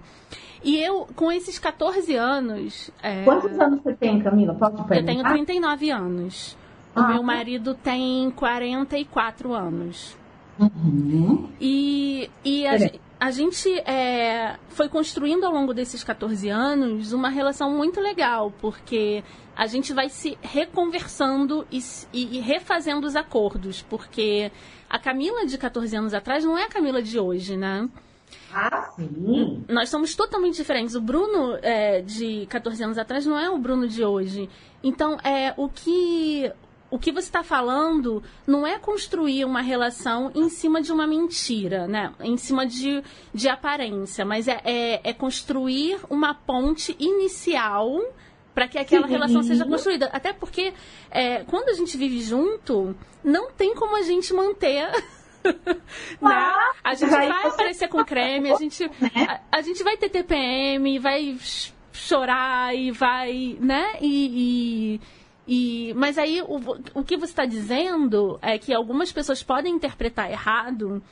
E 0.63 0.77
eu, 0.77 1.09
com 1.17 1.33
esses 1.33 1.59
14 1.59 2.15
anos. 2.17 2.91
É... 3.03 3.25
Quantos 3.25 3.59
anos 3.59 3.83
você 3.83 3.95
tem, 3.95 4.23
Camila? 4.23 4.55
Pode 4.55 4.77
perguntar? 4.77 4.97
Eu 4.97 5.05
tenho 5.07 5.23
39 5.25 5.91
anos. 5.91 6.55
O 6.95 7.01
ah. 7.01 7.09
meu 7.09 7.23
marido 7.23 7.75
tem 7.75 8.31
44 8.31 9.55
anos. 9.55 10.15
Uhum. 10.59 11.49
E, 11.59 12.31
e 12.45 12.67
a, 12.67 12.77
a 13.25 13.31
gente 13.31 13.71
é, 13.89 14.59
foi 14.69 14.87
construindo 14.87 15.45
ao 15.45 15.51
longo 15.51 15.73
desses 15.73 16.05
14 16.05 16.47
anos 16.51 17.15
uma 17.15 17.31
relação 17.31 17.71
muito 17.71 17.99
legal, 17.99 18.53
porque 18.61 19.25
a 19.57 19.67
gente 19.67 19.95
vai 19.95 20.11
se 20.11 20.37
reconversando 20.43 21.67
e, 21.73 21.79
e, 22.13 22.37
e, 22.37 22.41
refazendo 22.41 23.07
os 23.07 23.17
acordos, 23.17 23.81
porque 23.81 24.53
a 24.91 24.99
Camila 24.99 25.47
de 25.47 25.57
14 25.57 25.97
anos 25.97 26.13
atrás 26.13 26.45
não 26.45 26.59
é 26.59 26.65
a 26.65 26.69
Camila 26.69 27.01
de 27.01 27.19
hoje, 27.19 27.57
né? 27.57 27.89
Ah, 28.53 28.91
sim. 28.95 29.65
Nós 29.71 29.89
somos 29.89 30.15
totalmente 30.15 30.57
diferentes. 30.57 30.95
O 30.95 31.01
Bruno 31.01 31.59
é, 31.63 32.03
de 32.03 32.45
14 32.51 32.85
anos 32.85 32.99
atrás 32.99 33.25
não 33.25 33.39
é 33.39 33.49
o 33.49 33.57
Bruno 33.57 33.89
de 33.89 34.05
hoje. 34.05 34.51
Então, 34.83 35.17
é 35.25 35.55
o 35.57 35.71
que 35.71 36.53
o 36.95 36.99
que 36.99 37.11
você 37.11 37.27
está 37.27 37.43
falando 37.43 38.23
não 38.47 38.65
é 38.65 38.79
construir 38.79 39.45
uma 39.45 39.61
relação 39.61 40.31
em 40.33 40.49
cima 40.49 40.81
de 40.81 40.93
uma 40.93 41.09
mentira, 41.09 41.89
né? 41.89 42.15
Em 42.21 42.37
cima 42.37 42.65
de, 42.65 43.03
de 43.35 43.49
aparência, 43.49 44.25
mas 44.25 44.47
é, 44.47 44.61
é, 44.65 45.01
é 45.03 45.13
construir 45.13 45.99
uma 46.09 46.33
ponte 46.33 46.95
inicial 47.01 48.01
para 48.55 48.69
que 48.69 48.79
aquela 48.79 49.09
Sim. 49.09 49.13
relação 49.13 49.43
seja 49.43 49.67
construída. 49.67 50.09
Até 50.13 50.33
porque 50.33 50.73
é, 51.11 51.43
quando 51.43 51.69
a 51.71 51.73
gente 51.73 51.97
vive 51.97 52.21
junto, 52.21 52.95
não 53.25 53.51
tem 53.51 53.75
como 53.75 53.97
a 53.97 54.03
gente 54.03 54.33
manter. 54.33 54.89
né? 56.23 56.55
A 56.85 56.95
gente 56.95 57.11
vai 57.11 57.29
aparecer 57.29 57.89
com 57.89 58.05
creme, 58.05 58.53
a 58.53 58.55
gente, 58.55 58.89
né? 59.03 59.41
a, 59.51 59.59
a 59.59 59.63
gente 59.63 59.83
vai 59.83 59.97
ter 59.97 60.11
TPM, 60.11 61.01
vai 61.01 61.37
chorar 61.93 62.73
e 62.73 62.93
vai, 62.93 63.57
né? 63.59 63.97
e, 64.01 64.95
e 64.95 65.01
e, 65.47 65.93
mas 65.95 66.17
aí 66.17 66.41
o, 66.43 66.61
o 66.95 67.05
que 67.05 67.17
você 67.17 67.33
está 67.33 67.45
dizendo 67.45 68.39
é 68.41 68.59
que 68.59 68.73
algumas 68.73 69.13
pessoas 69.13 69.43
podem 69.43 69.75
interpretar 69.75 70.31
errado 70.31 71.03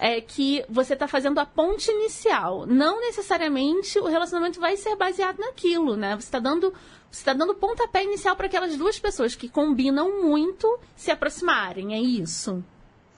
é 0.00 0.18
que 0.18 0.64
você 0.68 0.94
está 0.94 1.06
fazendo 1.06 1.38
a 1.38 1.46
ponte 1.46 1.90
inicial. 1.90 2.66
Não 2.66 3.00
necessariamente 3.00 3.98
o 3.98 4.06
relacionamento 4.06 4.58
vai 4.58 4.76
ser 4.76 4.96
baseado 4.96 5.38
naquilo, 5.38 5.94
né? 5.94 6.16
Você 6.16 6.26
está 6.26 6.38
dando, 6.38 6.72
você 7.10 7.22
tá 7.22 7.34
dando 7.34 7.54
pontapé 7.54 8.02
inicial 8.02 8.34
para 8.34 8.46
aquelas 8.46 8.76
duas 8.78 8.98
pessoas 8.98 9.34
que 9.34 9.48
combinam 9.48 10.22
muito 10.22 10.78
se 10.96 11.10
aproximarem, 11.10 11.94
é 11.94 12.00
isso? 12.00 12.64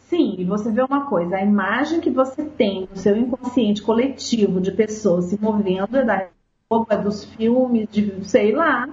Sim, 0.09 0.35
e 0.39 0.45
você 0.45 0.71
vê 0.71 0.83
uma 0.83 1.07
coisa, 1.07 1.37
a 1.37 1.43
imagem 1.43 2.01
que 2.01 2.11
você 2.11 2.45
tem 2.45 2.89
no 2.91 2.97
seu 2.97 3.17
inconsciente 3.17 3.81
coletivo 3.81 4.61
de 4.61 4.73
pessoas 4.73 5.27
se 5.27 5.41
movendo 5.41 5.97
é 5.97 6.05
da 6.05 6.29
roupa, 6.71 6.97
dos 6.97 7.25
filmes, 7.25 7.89
de 7.91 8.25
sei 8.25 8.53
lá, 8.53 8.89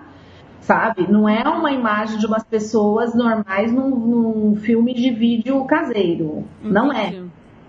sabe? 0.61 1.11
Não 1.11 1.27
é 1.27 1.43
uma 1.47 1.71
imagem 1.71 2.17
de 2.17 2.25
umas 2.25 2.43
pessoas 2.43 3.13
normais 3.15 3.71
num, 3.71 3.89
num 3.89 4.55
filme 4.55 4.93
de 4.93 5.11
vídeo 5.11 5.63
caseiro. 5.65 6.45
Entendi. 6.59 6.73
Não 6.73 6.91
é. 6.91 7.21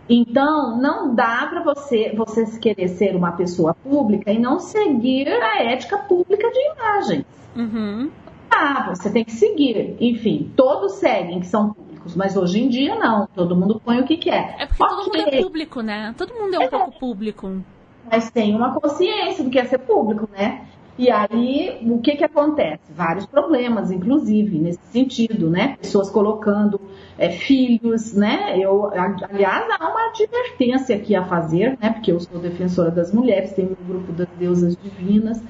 Então, 0.08 0.76
não 0.80 1.14
dá 1.14 1.46
para 1.48 1.62
você, 1.62 2.12
você 2.16 2.44
querer 2.58 2.88
ser 2.88 3.14
uma 3.14 3.32
pessoa 3.32 3.74
pública 3.74 4.32
e 4.32 4.40
não 4.40 4.58
seguir 4.58 5.28
a 5.28 5.62
ética 5.62 5.98
pública 5.98 6.50
de 6.50 6.58
imagens. 6.72 7.26
Uhum. 7.54 8.10
Ah, 8.50 8.92
você 8.92 9.08
tem 9.08 9.24
que 9.24 9.30
seguir. 9.30 9.96
Enfim, 10.00 10.50
todos 10.56 10.94
seguem 10.94 11.38
que 11.38 11.46
são 11.46 11.72
públicos, 11.72 12.16
mas 12.16 12.36
hoje 12.36 12.60
em 12.60 12.68
dia 12.68 12.96
não. 12.96 13.28
Todo 13.32 13.54
mundo 13.54 13.80
põe 13.84 14.00
o 14.00 14.04
que 14.04 14.16
quer. 14.16 14.56
É 14.58 14.66
porque 14.66 14.82
okay. 14.82 14.94
todo 14.94 15.16
mundo 15.16 15.28
é 15.28 15.42
público, 15.42 15.80
né? 15.80 16.14
Todo 16.18 16.34
mundo 16.34 16.54
é 16.54 16.58
um 16.58 16.62
é. 16.62 16.68
pouco 16.68 16.98
público. 16.98 17.62
Mas 18.10 18.30
tem 18.30 18.56
uma 18.56 18.74
consciência 18.74 19.44
do 19.44 19.50
que 19.50 19.60
é 19.60 19.64
ser 19.64 19.78
público, 19.78 20.28
né? 20.32 20.66
E 20.98 21.10
aí, 21.10 21.78
o 21.82 21.98
que 22.00 22.16
que 22.16 22.24
acontece? 22.24 22.92
Vários 22.94 23.24
problemas, 23.26 23.90
inclusive, 23.90 24.58
nesse 24.58 24.80
sentido, 24.90 25.48
né? 25.48 25.76
Pessoas 25.80 26.10
colocando 26.10 26.80
é, 27.16 27.30
filhos, 27.30 28.12
né? 28.12 28.58
Eu, 28.58 28.90
aliás, 28.92 29.66
há 29.78 29.88
uma 29.88 30.08
advertência 30.08 30.96
aqui 30.96 31.14
a 31.14 31.24
fazer, 31.24 31.78
né? 31.80 31.90
Porque 31.90 32.12
eu 32.12 32.20
sou 32.20 32.38
defensora 32.38 32.90
das 32.90 33.12
mulheres, 33.12 33.52
tenho 33.52 33.76
um 33.80 33.86
grupo 33.86 34.12
das 34.12 34.28
deusas 34.38 34.76
divinas 34.76 35.42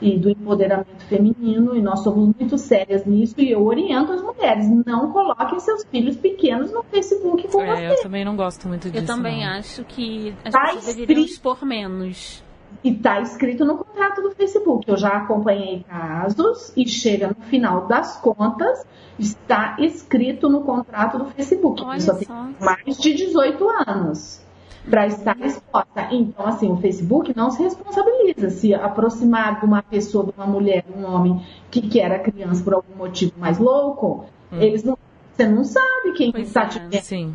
e 0.00 0.16
do 0.18 0.30
empoderamento 0.30 1.04
feminino, 1.08 1.76
e 1.76 1.82
nós 1.82 2.00
somos 2.00 2.34
muito 2.38 2.56
sérias 2.56 3.04
nisso, 3.04 3.34
e 3.38 3.50
eu 3.50 3.64
oriento 3.64 4.12
as 4.12 4.22
mulheres, 4.22 4.68
não 4.86 5.12
coloquem 5.12 5.58
seus 5.58 5.84
filhos 5.84 6.16
pequenos 6.16 6.70
no 6.72 6.82
Facebook 6.84 7.48
com 7.48 7.60
é, 7.62 7.66
você. 7.66 8.00
Eu 8.00 8.02
também 8.02 8.24
não 8.24 8.36
gosto 8.36 8.68
muito 8.68 8.90
disso. 8.90 9.02
Eu 9.02 9.06
também 9.06 9.40
não. 9.44 9.52
acho 9.54 9.84
que 9.84 10.34
as 10.44 10.52
tá 10.52 10.60
pessoas 10.74 10.94
deveriam 10.94 11.24
expor 11.24 11.64
menos. 11.64 12.44
E 12.84 12.90
está 12.90 13.20
escrito 13.20 13.64
no 13.64 13.76
contrato 13.76 14.22
do 14.22 14.30
Facebook. 14.30 14.88
Eu 14.88 14.96
já 14.96 15.16
acompanhei 15.16 15.84
casos 15.88 16.72
e 16.76 16.86
chega 16.88 17.28
no 17.28 17.44
final 17.46 17.86
das 17.86 18.16
contas, 18.18 18.86
está 19.18 19.76
escrito 19.80 20.48
no 20.48 20.62
contrato 20.62 21.18
do 21.18 21.26
Facebook. 21.26 21.82
Olha 21.82 22.00
só 22.00 22.14
tem 22.14 22.28
mais 22.60 22.96
de 22.96 23.14
18 23.14 23.68
anos 23.86 24.40
para 24.88 25.06
estar 25.06 25.38
exposta. 25.40 26.08
Então, 26.10 26.46
assim, 26.46 26.70
o 26.70 26.76
Facebook 26.76 27.36
não 27.36 27.50
se 27.50 27.62
responsabiliza 27.62 28.50
se 28.50 28.74
aproximar 28.74 29.60
de 29.60 29.66
uma 29.66 29.82
pessoa, 29.82 30.24
de 30.24 30.32
uma 30.36 30.46
mulher, 30.46 30.82
de 30.82 30.92
um 30.92 31.06
homem 31.06 31.44
que 31.70 31.82
quer 31.82 32.10
a 32.12 32.18
criança 32.18 32.62
por 32.62 32.74
algum 32.74 32.94
motivo 32.96 33.32
mais 33.36 33.58
louco, 33.58 34.26
hum. 34.52 34.60
eles 34.60 34.82
não, 34.82 34.96
você 35.32 35.46
não 35.46 35.64
sabe 35.64 36.12
quem 36.16 36.32
está 36.38 36.62
é, 36.62 36.66
te 36.66 36.78
vendo. 36.78 37.02
Sim. 37.02 37.34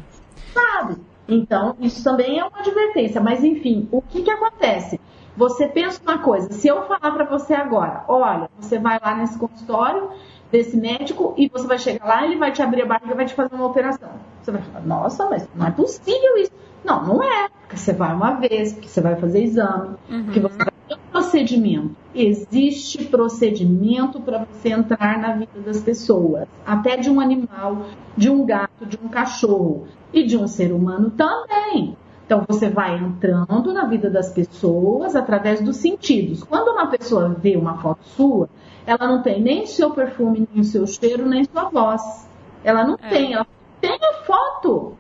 Sabe? 0.54 0.98
Então, 1.28 1.76
isso 1.80 2.04
também 2.04 2.39
é 2.39 2.43
uma 2.43 2.60
advertência. 2.60 3.22
Mas, 3.22 3.43
enfim, 3.43 3.88
o 3.91 4.02
que, 4.02 4.24
que 4.24 4.32
acontece? 4.32 5.00
Você 5.36 5.67
pensa 5.67 6.00
uma 6.04 6.19
coisa, 6.19 6.52
se 6.52 6.67
eu 6.67 6.84
falar 6.84 7.12
para 7.12 7.26
você 7.26 7.54
agora, 7.54 8.04
olha, 8.08 8.50
você 8.60 8.78
vai 8.78 9.00
lá 9.04 9.15
nesse 9.15 9.38
consultório 9.38 10.10
desse 10.52 10.78
médico 10.78 11.34
e 11.36 11.50
você 11.50 11.65
vai 11.65 11.80
chegar 11.80 12.06
lá, 12.06 12.26
ele 12.26 12.38
vai 12.38 12.52
te 12.52 12.62
abrir 12.62 12.84
a 12.84 12.86
barriga 12.86 13.13
e 13.13 13.15
vai 13.15 13.26
te 13.26 13.34
fazer 13.34 13.56
uma 13.56 13.65
operação. 13.65 14.10
Você 14.41 14.52
vai 14.52 14.62
falar, 14.62 14.86
nossa, 14.86 15.28
mas 15.28 15.48
não 15.56 15.65
é 15.65 15.72
possível 15.72 16.38
isso. 16.38 16.52
Não, 16.84 17.04
não 17.04 17.24
é. 17.24 17.50
Porque 17.62 17.78
você 17.78 17.93
vai 17.93 18.13
uma 18.13 18.34
vez, 18.34 18.74
porque 18.74 18.88
você 18.88 19.02
vai 19.02 19.15
fazer 19.15 19.43
exame, 19.43 19.96
uhum. 20.10 20.28
que 20.28 20.39
você 20.39 20.58
vai 20.58 20.74
ter 20.88 20.96
um 20.96 21.12
procedimento. 21.12 21.96
Existe 22.13 23.06
procedimento 23.06 24.19
para 24.22 24.46
você 24.46 24.69
entrar 24.69 25.17
na 25.17 25.34
vida 25.34 25.60
das 25.65 25.82
pessoas, 25.82 26.48
até 26.65 26.98
de 26.98 27.10
um 27.10 27.19
animal, 27.19 27.88
de 28.15 28.30
um 28.30 28.46
gato, 28.46 28.86
de 28.86 29.00
um 29.04 29.08
cachorro 29.08 29.88
e 30.13 30.24
de 30.24 30.38
um 30.38 30.48
ser 30.48 30.72
humano 30.72 31.10
também. 31.10 31.98
Então 32.34 32.46
você 32.48 32.67
vai 32.67 32.98
entrando 32.98 33.72
na 33.72 33.86
vida 33.86 34.10
das 34.10 34.34
pessoas 34.34 35.15
através 35.15 35.62
dos 35.62 35.78
sentidos. 35.78 36.43
Quando 36.43 36.69
uma 36.69 36.88
pessoa 36.88 37.30
vê 37.30 37.56
uma 37.56 37.78
foto 37.78 38.04
sua, 38.06 38.50
ela 38.88 39.08
não 39.08 39.22
tem 39.22 39.39
nem 39.39 39.63
o 39.63 39.67
seu 39.67 39.91
perfume, 39.91 40.48
nem 40.52 40.62
o 40.62 40.65
seu 40.65 40.88
cheiro, 40.88 41.28
nem 41.28 41.43
sua 41.43 41.65
voz. 41.65 42.28
Ela 42.63 42.84
não 42.84 42.96
é. 42.96 43.08
tem, 43.08 43.34
ela 43.34 43.46
tem 43.80 44.00
a 44.02 44.24
foto. 44.24 44.98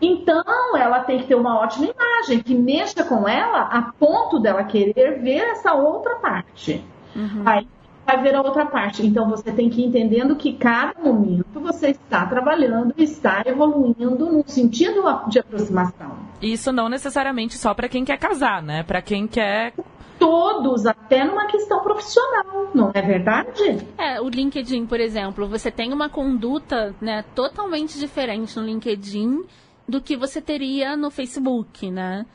Então 0.00 0.76
ela 0.76 1.00
tem 1.00 1.18
que 1.18 1.26
ter 1.26 1.34
uma 1.34 1.58
ótima 1.58 1.86
imagem 1.86 2.38
que 2.38 2.54
mexa 2.54 3.02
com 3.02 3.26
ela 3.26 3.62
a 3.62 3.82
ponto 3.98 4.38
dela 4.38 4.62
querer 4.62 5.20
ver 5.20 5.50
essa 5.50 5.74
outra 5.74 6.14
parte. 6.20 6.84
Uhum. 7.16 7.42
Aí 7.44 7.66
vai 8.06 8.22
ver 8.22 8.36
a 8.36 8.40
outra 8.40 8.66
parte. 8.66 9.04
Então 9.04 9.28
você 9.28 9.50
tem 9.50 9.68
que 9.68 9.82
ir 9.82 9.86
entendendo 9.86 10.36
que 10.36 10.52
cada 10.52 10.94
momento 11.02 11.58
você 11.58 11.88
está 11.88 12.24
trabalhando 12.24 12.94
e 12.96 13.02
está 13.02 13.42
evoluindo 13.44 14.30
no 14.30 14.44
sentido 14.46 15.02
de 15.28 15.40
aproximação. 15.40 16.27
Isso 16.40 16.72
não 16.72 16.88
necessariamente 16.88 17.56
só 17.56 17.74
para 17.74 17.88
quem 17.88 18.04
quer 18.04 18.18
casar, 18.18 18.62
né? 18.62 18.82
Para 18.82 19.02
quem 19.02 19.26
quer 19.26 19.72
todos, 20.18 20.84
até 20.84 21.24
numa 21.24 21.46
questão 21.46 21.80
profissional, 21.80 22.70
não 22.74 22.90
é 22.92 23.00
verdade? 23.00 23.86
É, 23.96 24.20
o 24.20 24.28
LinkedIn, 24.28 24.86
por 24.86 25.00
exemplo, 25.00 25.46
você 25.46 25.70
tem 25.70 25.92
uma 25.92 26.08
conduta 26.08 26.94
né, 27.00 27.24
totalmente 27.34 27.98
diferente 27.98 28.56
no 28.58 28.64
LinkedIn 28.64 29.44
do 29.86 30.00
que 30.00 30.16
você 30.16 30.40
teria 30.42 30.96
no 30.96 31.10
Facebook, 31.10 31.90
né? 31.90 32.26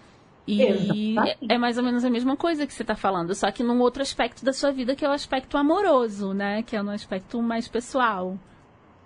E 0.46 1.16
é 1.50 1.58
mais 1.58 1.78
ou 1.78 1.84
menos 1.84 2.04
a 2.04 2.10
mesma 2.10 2.36
coisa 2.36 2.68
que 2.68 2.74
você 2.74 2.84
está 2.84 2.96
falando, 2.96 3.34
só 3.34 3.50
que 3.50 3.64
num 3.64 3.80
outro 3.80 4.02
aspecto 4.02 4.44
da 4.44 4.52
sua 4.52 4.72
vida, 4.72 4.96
que 4.96 5.06
é 5.06 5.10
o 5.10 5.14
aspecto 5.14 5.58
amoroso, 5.58 6.34
né? 6.34 6.64
Que 6.64 6.76
é 6.76 6.82
no 6.82 6.92
aspecto 6.92 7.42
mais 7.42 7.68
pessoal. 7.68 8.38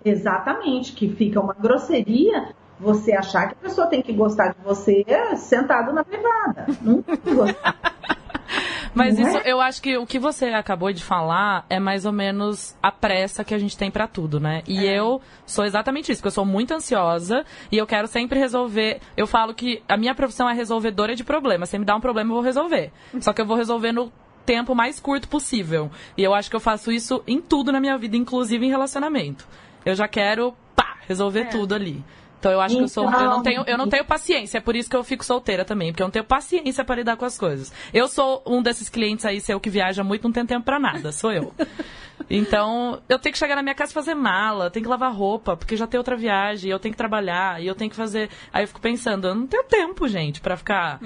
Exatamente, 0.04 0.92
que 0.92 1.08
fica 1.08 1.40
uma 1.40 1.54
grosseria 1.54 2.54
você 2.80 3.12
achar 3.12 3.48
que 3.48 3.54
a 3.54 3.68
pessoa 3.68 3.86
tem 3.86 4.02
que 4.02 4.12
gostar 4.12 4.48
de 4.48 4.64
você 4.64 5.04
sentado 5.36 5.92
na 5.92 6.04
privada. 6.04 6.66
Não 6.82 7.04
Mas 8.94 9.18
isso, 9.18 9.36
é? 9.38 9.42
eu 9.44 9.60
acho 9.60 9.80
que 9.82 9.96
o 9.96 10.06
que 10.06 10.18
você 10.18 10.46
acabou 10.46 10.92
de 10.92 11.02
falar 11.02 11.64
é 11.68 11.78
mais 11.78 12.04
ou 12.04 12.12
menos 12.12 12.76
a 12.82 12.90
pressa 12.90 13.44
que 13.44 13.54
a 13.54 13.58
gente 13.58 13.76
tem 13.76 13.90
pra 13.90 14.06
tudo, 14.06 14.40
né? 14.40 14.62
E 14.66 14.84
eu 14.84 15.20
sou 15.46 15.64
exatamente 15.64 16.10
isso, 16.10 16.20
porque 16.20 16.28
eu 16.28 16.32
sou 16.32 16.44
muito 16.44 16.72
ansiosa 16.72 17.44
e 17.70 17.76
eu 17.76 17.86
quero 17.86 18.08
sempre 18.08 18.38
resolver. 18.38 19.00
Eu 19.16 19.26
falo 19.26 19.54
que 19.54 19.82
a 19.88 19.96
minha 19.96 20.14
profissão 20.14 20.48
é 20.48 20.54
resolvedora 20.54 21.14
de 21.14 21.24
problemas. 21.24 21.68
Se 21.68 21.78
me 21.78 21.84
dá 21.84 21.94
um 21.94 22.00
problema, 22.00 22.30
eu 22.30 22.34
vou 22.34 22.42
resolver. 22.42 22.90
Só 23.20 23.32
que 23.32 23.40
eu 23.40 23.46
vou 23.46 23.56
resolver 23.56 23.92
no 23.92 24.12
tempo 24.44 24.74
mais 24.74 24.98
curto 24.98 25.28
possível. 25.28 25.90
E 26.16 26.24
eu 26.24 26.32
acho 26.32 26.48
que 26.48 26.56
eu 26.56 26.60
faço 26.60 26.90
isso 26.90 27.22
em 27.26 27.40
tudo 27.40 27.70
na 27.70 27.80
minha 27.80 27.98
vida, 27.98 28.16
inclusive 28.16 28.64
em 28.64 28.70
relacionamento. 28.70 29.46
Eu 29.84 29.94
já 29.94 30.08
quero, 30.08 30.54
pá, 30.74 30.96
resolver 31.06 31.46
tudo 31.50 31.74
ali. 31.74 32.02
Então 32.38 32.52
eu 32.52 32.60
acho 32.60 32.76
que 32.76 32.82
eu 32.82 32.88
sou. 32.88 33.04
Eu 33.04 33.10
não, 33.10 33.42
tenho, 33.42 33.64
eu 33.66 33.76
não 33.76 33.88
tenho 33.88 34.04
paciência, 34.04 34.58
é 34.58 34.60
por 34.60 34.76
isso 34.76 34.88
que 34.88 34.96
eu 34.96 35.04
fico 35.04 35.24
solteira 35.24 35.64
também, 35.64 35.90
porque 35.90 36.02
eu 36.02 36.06
não 36.06 36.12
tenho 36.12 36.24
paciência 36.24 36.84
para 36.84 36.96
lidar 36.96 37.16
com 37.16 37.24
as 37.24 37.36
coisas. 37.36 37.72
Eu 37.92 38.08
sou 38.08 38.42
um 38.46 38.62
desses 38.62 38.88
clientes 38.88 39.24
aí, 39.24 39.40
seu 39.40 39.58
que 39.60 39.70
viaja 39.70 40.04
muito, 40.04 40.24
não 40.24 40.32
tem 40.32 40.46
tempo 40.46 40.64
pra 40.64 40.78
nada, 40.78 41.12
sou 41.12 41.32
eu. 41.32 41.52
Então, 42.30 43.00
eu 43.08 43.18
tenho 43.18 43.32
que 43.32 43.38
chegar 43.38 43.56
na 43.56 43.62
minha 43.62 43.74
casa 43.74 43.90
e 43.90 43.94
fazer 43.94 44.14
mala, 44.14 44.70
tenho 44.70 44.84
que 44.84 44.90
lavar 44.90 45.12
roupa, 45.12 45.56
porque 45.56 45.76
já 45.76 45.86
tem 45.86 45.98
outra 45.98 46.16
viagem, 46.16 46.70
eu 46.70 46.78
tenho 46.78 46.92
que 46.92 46.98
trabalhar, 46.98 47.62
e 47.62 47.66
eu 47.66 47.74
tenho 47.74 47.90
que 47.90 47.96
fazer. 47.96 48.28
Aí 48.52 48.64
eu 48.64 48.68
fico 48.68 48.80
pensando, 48.80 49.28
eu 49.28 49.34
não 49.34 49.46
tenho 49.46 49.64
tempo, 49.64 50.06
gente, 50.08 50.40
pra 50.40 50.56
ficar. 50.56 51.00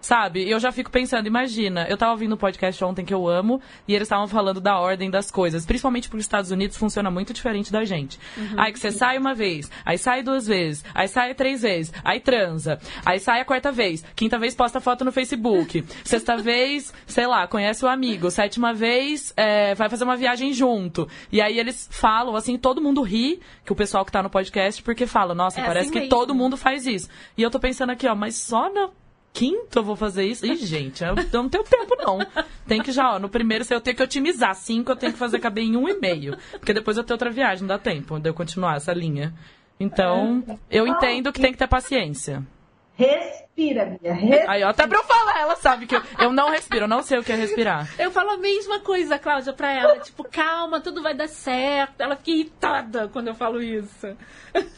Sabe? 0.00 0.44
E 0.44 0.50
eu 0.50 0.58
já 0.58 0.72
fico 0.72 0.90
pensando, 0.90 1.26
imagina, 1.26 1.86
eu 1.88 1.96
tava 1.96 2.12
ouvindo 2.12 2.34
um 2.34 2.38
podcast 2.38 2.82
ontem 2.84 3.04
que 3.04 3.14
eu 3.14 3.28
amo, 3.28 3.60
e 3.86 3.94
eles 3.94 4.06
estavam 4.06 4.26
falando 4.26 4.60
da 4.60 4.78
ordem 4.78 5.10
das 5.10 5.30
coisas. 5.30 5.64
Principalmente 5.64 6.08
porque 6.08 6.20
os 6.20 6.24
Estados 6.24 6.50
Unidos 6.50 6.76
funciona 6.76 7.10
muito 7.10 7.32
diferente 7.32 7.70
da 7.70 7.84
gente. 7.84 8.18
Aí 8.56 8.72
que 8.72 8.78
você 8.78 8.90
sai 8.90 9.18
uma 9.18 9.34
vez, 9.34 9.70
aí 9.84 9.98
sai 9.98 10.22
duas 10.22 10.46
vezes, 10.46 10.73
aí 10.94 11.06
sai 11.06 11.34
três 11.34 11.62
vezes, 11.62 11.92
aí 12.02 12.18
transa, 12.18 12.80
aí 13.04 13.20
sai 13.20 13.40
a 13.40 13.44
quarta 13.44 13.70
vez, 13.70 14.04
quinta 14.16 14.38
vez 14.38 14.54
posta 14.54 14.80
foto 14.80 15.04
no 15.04 15.12
Facebook, 15.12 15.84
sexta 16.04 16.36
vez, 16.36 16.92
sei 17.06 17.26
lá, 17.26 17.46
conhece 17.46 17.84
o 17.84 17.88
amigo, 17.88 18.30
sétima 18.30 18.72
vez 18.72 19.32
é, 19.36 19.74
vai 19.74 19.88
fazer 19.90 20.04
uma 20.04 20.16
viagem 20.16 20.52
junto. 20.52 21.08
E 21.30 21.40
aí 21.40 21.58
eles 21.58 21.88
falam, 21.90 22.34
assim, 22.34 22.56
todo 22.56 22.80
mundo 22.80 23.02
ri, 23.02 23.40
que 23.64 23.72
o 23.72 23.76
pessoal 23.76 24.04
que 24.04 24.12
tá 24.12 24.22
no 24.22 24.30
podcast, 24.30 24.82
porque 24.82 25.06
fala, 25.06 25.34
nossa, 25.34 25.60
É 25.60 25.64
parece 25.64 25.86
assim 25.86 25.92
que 25.92 25.98
mesmo. 26.00 26.10
todo 26.10 26.34
mundo 26.34 26.56
faz 26.56 26.86
isso. 26.86 27.08
E 27.36 27.42
eu 27.42 27.50
tô 27.50 27.60
pensando 27.60 27.90
aqui, 27.90 28.06
ó, 28.06 28.14
mas 28.14 28.36
só 28.36 28.72
na 28.72 28.88
quinta 29.32 29.80
eu 29.80 29.82
vou 29.84 29.96
fazer 29.96 30.24
isso? 30.24 30.46
Ih, 30.46 30.56
gente, 30.56 31.02
eu, 31.02 31.14
não 31.32 31.48
tenho 31.48 31.64
tempo, 31.64 31.96
não. 31.96 32.18
Tem 32.68 32.80
que 32.80 32.92
já, 32.92 33.14
ó, 33.14 33.18
no 33.18 33.28
primeiro, 33.28 33.64
eu 33.68 33.80
tenho 33.80 33.96
que 33.96 34.02
otimizar 34.02 34.54
cinco, 34.54 34.92
eu 34.92 34.96
tenho 34.96 35.12
que 35.12 35.18
fazer 35.18 35.40
caber 35.40 35.64
em 35.64 35.76
um 35.76 35.88
e 35.88 35.98
meio. 35.98 36.36
Porque 36.52 36.72
depois 36.72 36.96
eu 36.96 37.02
tenho 37.02 37.14
outra 37.16 37.30
viagem, 37.30 37.62
não 37.62 37.68
dá 37.68 37.78
tempo 37.78 38.18
de 38.20 38.28
eu 38.30 38.34
continuar 38.34 38.76
essa 38.76 38.92
linha. 38.92 39.34
Então, 39.78 40.42
eu 40.70 40.86
entendo 40.86 41.32
que 41.32 41.40
tem 41.40 41.52
que 41.52 41.58
ter 41.58 41.66
paciência. 41.68 42.42
Respira, 42.96 43.98
Bia. 44.00 44.14
Respira. 44.14 44.50
Aí, 44.50 44.62
ó, 44.62 44.68
até 44.68 44.86
pra 44.86 44.98
eu 44.98 45.04
falar, 45.04 45.40
ela 45.40 45.56
sabe 45.56 45.86
que 45.86 45.96
eu, 45.96 46.02
eu 46.20 46.32
não 46.32 46.50
respiro, 46.50 46.84
eu 46.84 46.88
não 46.88 47.02
sei 47.02 47.18
o 47.18 47.24
que 47.24 47.32
é 47.32 47.34
respirar. 47.34 47.88
Eu 47.98 48.10
falo 48.12 48.30
a 48.30 48.36
mesma 48.36 48.78
coisa, 48.80 49.18
Cláudia, 49.18 49.52
pra 49.52 49.72
ela. 49.72 49.98
Tipo, 49.98 50.22
calma, 50.24 50.80
tudo 50.80 51.02
vai 51.02 51.12
dar 51.12 51.28
certo. 51.28 52.00
Ela 52.00 52.14
fica 52.14 52.30
irritada 52.30 53.08
quando 53.08 53.28
eu 53.28 53.34
falo 53.34 53.60
isso. 53.60 54.16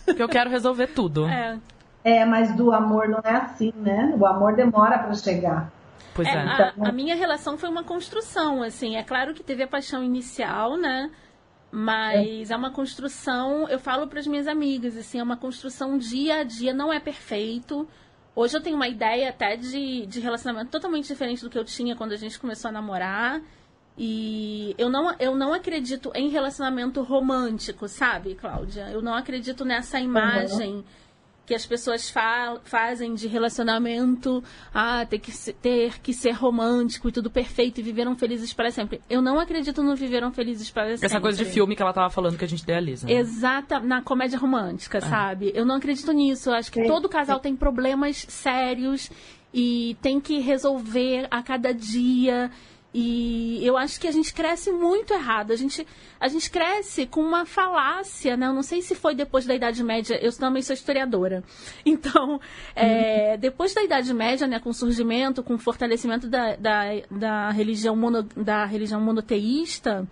Porque 0.07 0.23
eu 0.23 0.29
quero 0.29 0.49
resolver 0.49 0.87
tudo. 0.89 1.27
É. 1.29 1.59
É, 2.03 2.25
mas 2.25 2.55
do 2.55 2.73
amor 2.73 3.09
não 3.09 3.21
é 3.23 3.33
assim, 3.37 3.73
né? 3.77 4.15
O 4.17 4.25
amor 4.25 4.55
demora 4.55 4.99
pra 4.99 5.13
chegar. 5.15 5.71
Pois 6.15 6.27
É, 6.29 6.33
é. 6.33 6.37
a, 6.39 6.73
a 6.89 6.93
minha 6.93 7.15
relação 7.17 7.59
foi 7.59 7.69
uma 7.69 7.85
construção, 7.85 8.63
assim. 8.63 8.97
É 8.97 9.03
claro 9.03 9.35
que 9.35 9.43
teve 9.43 9.63
a 9.63 9.69
paixão 9.69 10.03
inicial, 10.03 10.77
né? 10.79 11.11
Mas 11.79 12.51
é, 12.51 12.57
uma 12.57 12.71
construção, 12.71 13.69
eu 13.69 13.79
falo 13.79 14.07
para 14.07 14.19
as 14.19 14.27
minhas 14.27 14.49
amigas, 14.49 14.97
assim, 14.97 15.19
é 15.19 15.23
uma 15.23 15.37
construção 15.37 15.99
dia 15.99 16.37
a 16.37 16.43
dia, 16.43 16.73
não 16.73 16.91
é 16.91 16.99
perfeito. 16.99 17.87
Hoje 18.35 18.57
eu 18.57 18.63
tenho 18.63 18.77
uma 18.77 18.89
ideia 18.89 19.29
até 19.29 19.57
de, 19.57 20.07
de 20.07 20.19
relacionamento 20.19 20.71
totalmente 20.71 21.07
diferente 21.07 21.43
do 21.43 21.51
que 21.51 21.59
eu 21.59 21.67
tinha 21.67 21.95
quando 21.95 22.13
a 22.13 22.17
gente 22.17 22.39
começou 22.39 22.71
a 22.71 22.73
namorar. 22.73 23.43
E 23.99 24.75
eu 24.79 24.89
não, 24.89 25.15
eu 25.19 25.35
não 25.35 25.53
acredito 25.53 26.11
em 26.15 26.31
relacionamento 26.31 27.03
romântico, 27.03 27.87
sabe, 27.89 28.37
Cláudia? 28.37 28.89
Eu 28.91 29.03
não 29.03 29.13
acredito 29.13 29.63
nessa 29.63 30.01
imagem 30.01 30.83
que 31.47 31.55
as 31.55 31.65
pessoas 31.65 32.11
fa 32.11 32.59
fazem 32.65 33.15
de 33.15 33.29
relacionamento, 33.29 34.43
ah, 34.75 35.07
ter 35.07 35.19
que, 35.21 35.31
se- 35.31 35.53
ter 35.53 36.01
que 36.01 36.13
ser 36.13 36.33
romântico 36.33 37.09
e 37.09 37.13
tudo 37.13 37.31
perfeito 37.31 37.79
e 37.79 37.83
viveram 37.83 38.17
felizes 38.17 38.53
para 38.53 38.71
sempre. 38.71 39.01
Eu 39.09 39.23
não 39.23 39.39
acredito 39.39 39.83
no 39.83 39.95
viveram 39.95 40.33
felizes 40.33 40.71
para 40.71 40.91
sempre. 40.91 41.07
Essa 41.07 41.21
coisa 41.21 41.39
de 41.39 41.45
filme 41.45 41.77
que 41.77 41.83
ela 41.83 41.93
tava 41.93 42.11
falando 42.11 42.37
que 42.37 42.45
a 42.45 42.49
gente 42.49 42.63
idealiza. 42.63 43.07
né? 43.07 43.13
Exata, 43.15 43.79
na 43.79 44.03
comédia 44.03 44.39
romântica, 44.39 45.01
sabe? 45.01 45.53
Eu 45.55 45.65
não 45.65 45.77
acredito 45.77 46.11
nisso. 46.13 46.51
Eu 46.51 46.55
acho 46.55 46.71
que 46.73 46.83
Sim. 46.83 46.89
todo 46.89 47.09
casal 47.09 47.39
tem 47.39 47.55
problemas 47.55 48.27
sérios 48.29 49.11
e 49.55 49.97
tem 50.03 50.21
que 50.21 50.41
resolver 50.41 51.29
a 51.31 51.43
cada 51.43 51.73
dia. 51.73 52.51
E 52.99 53.61
eu 53.63 53.77
acho 53.77 54.01
que 54.01 54.09
a 54.09 54.11
gente 54.11 54.33
cresce 54.33 54.73
muito 54.73 55.13
errado. 55.13 55.51
A 55.51 55.57
gente, 55.57 55.87
a 56.19 56.29
gente 56.29 56.51
cresce 56.51 57.05
com 57.05 57.21
uma 57.21 57.45
falácia, 57.45 58.39
né? 58.39 58.47
Eu 58.47 58.55
não 58.55 58.63
sei 58.63 58.81
se 58.81 58.95
foi 58.95 59.15
depois 59.15 59.45
da 59.45 59.55
Idade 59.55 59.85
Média. 59.85 60.19
Eu 60.19 60.33
também 60.33 60.63
sou 60.63 60.73
historiadora. 60.73 61.45
Então, 61.85 62.41
é, 62.75 63.37
depois 63.37 63.75
da 63.75 63.83
Idade 63.83 64.13
Média, 64.15 64.47
né? 64.47 64.59
Com 64.59 64.71
o 64.71 64.75
surgimento, 64.75 65.43
com 65.43 65.55
o 65.55 65.59
fortalecimento 65.59 66.27
da, 66.27 66.57
da, 66.57 66.85
da 67.11 67.51
religião, 67.51 67.95
mono, 67.95 68.23
da 68.23 68.65
religião 68.65 69.01
monoteísta, 69.01 70.09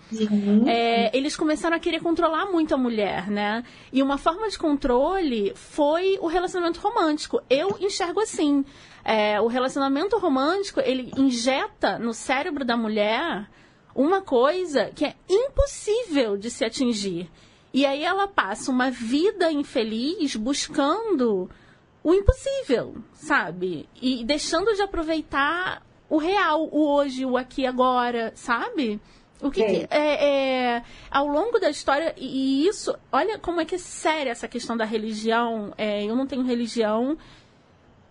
é, 0.67 1.17
eles 1.17 1.37
começaram 1.37 1.77
a 1.77 1.81
querer 1.81 2.01
controlar 2.01 2.47
muito 2.47 2.75
a 2.75 2.79
mulher, 2.79 3.31
né? 3.31 3.65
E 3.93 4.03
uma 4.03 4.19
forma 4.19 4.49
de 4.49 4.59
controle 4.59 5.53
foi 5.55 6.19
o 6.21 6.27
relacionamento 6.27 6.81
romântico. 6.81 7.41
Eu 7.49 7.77
enxergo 7.81 8.21
assim. 8.21 8.65
É, 9.05 9.41
o 9.41 9.47
relacionamento 9.47 10.17
romântico, 10.19 10.81
ele 10.81 11.11
injeta 11.17 11.99
no 11.99 12.15
cérebro 12.15 12.65
da 12.65 12.77
mulher 12.77 13.49
uma 13.95 14.21
coisa 14.23 14.91
que 14.95 15.05
é 15.05 15.15
impossível 15.29 16.37
de 16.37 16.51
se 16.51 16.65
atingir. 16.65 17.31
E 17.73 17.85
aí 17.85 18.03
ela 18.05 18.27
passa 18.27 18.71
uma 18.71 18.91
vida 18.91 19.53
infeliz 19.53 20.37
buscando 20.37 21.51
o 22.03 22.15
impossível, 22.15 22.97
sabe? 23.13 23.89
E 24.01 24.25
deixando 24.25 24.75
de 24.75 24.83
aproveitar 24.83 25.83
o 26.09 26.19
real, 26.19 26.69
o 26.71 26.87
hoje, 26.95 27.25
o 27.25 27.37
aqui 27.37 27.67
agora, 27.67 28.33
sabe? 28.35 29.01
O 29.43 29.51
que, 29.51 29.63
que- 29.65 29.87
é, 29.91 30.77
é, 30.77 30.83
ao 31.11 31.27
longo 31.27 31.59
da 31.59 31.69
história 31.69 32.15
e 32.17 32.65
e 32.65 32.67
isso, 32.69 32.95
olha 33.13 33.39
como 33.39 33.61
é 33.61 33.65
que 33.65 33.75
é 33.75 33.79
séria 33.79 34.31
essa 34.31 34.47
questão 34.49 34.77
da 34.77 34.85
religião. 34.85 35.73
É, 35.77 36.05
eu 36.05 36.15
não 36.15 36.27
tenho 36.27 36.43
religião, 36.43 37.19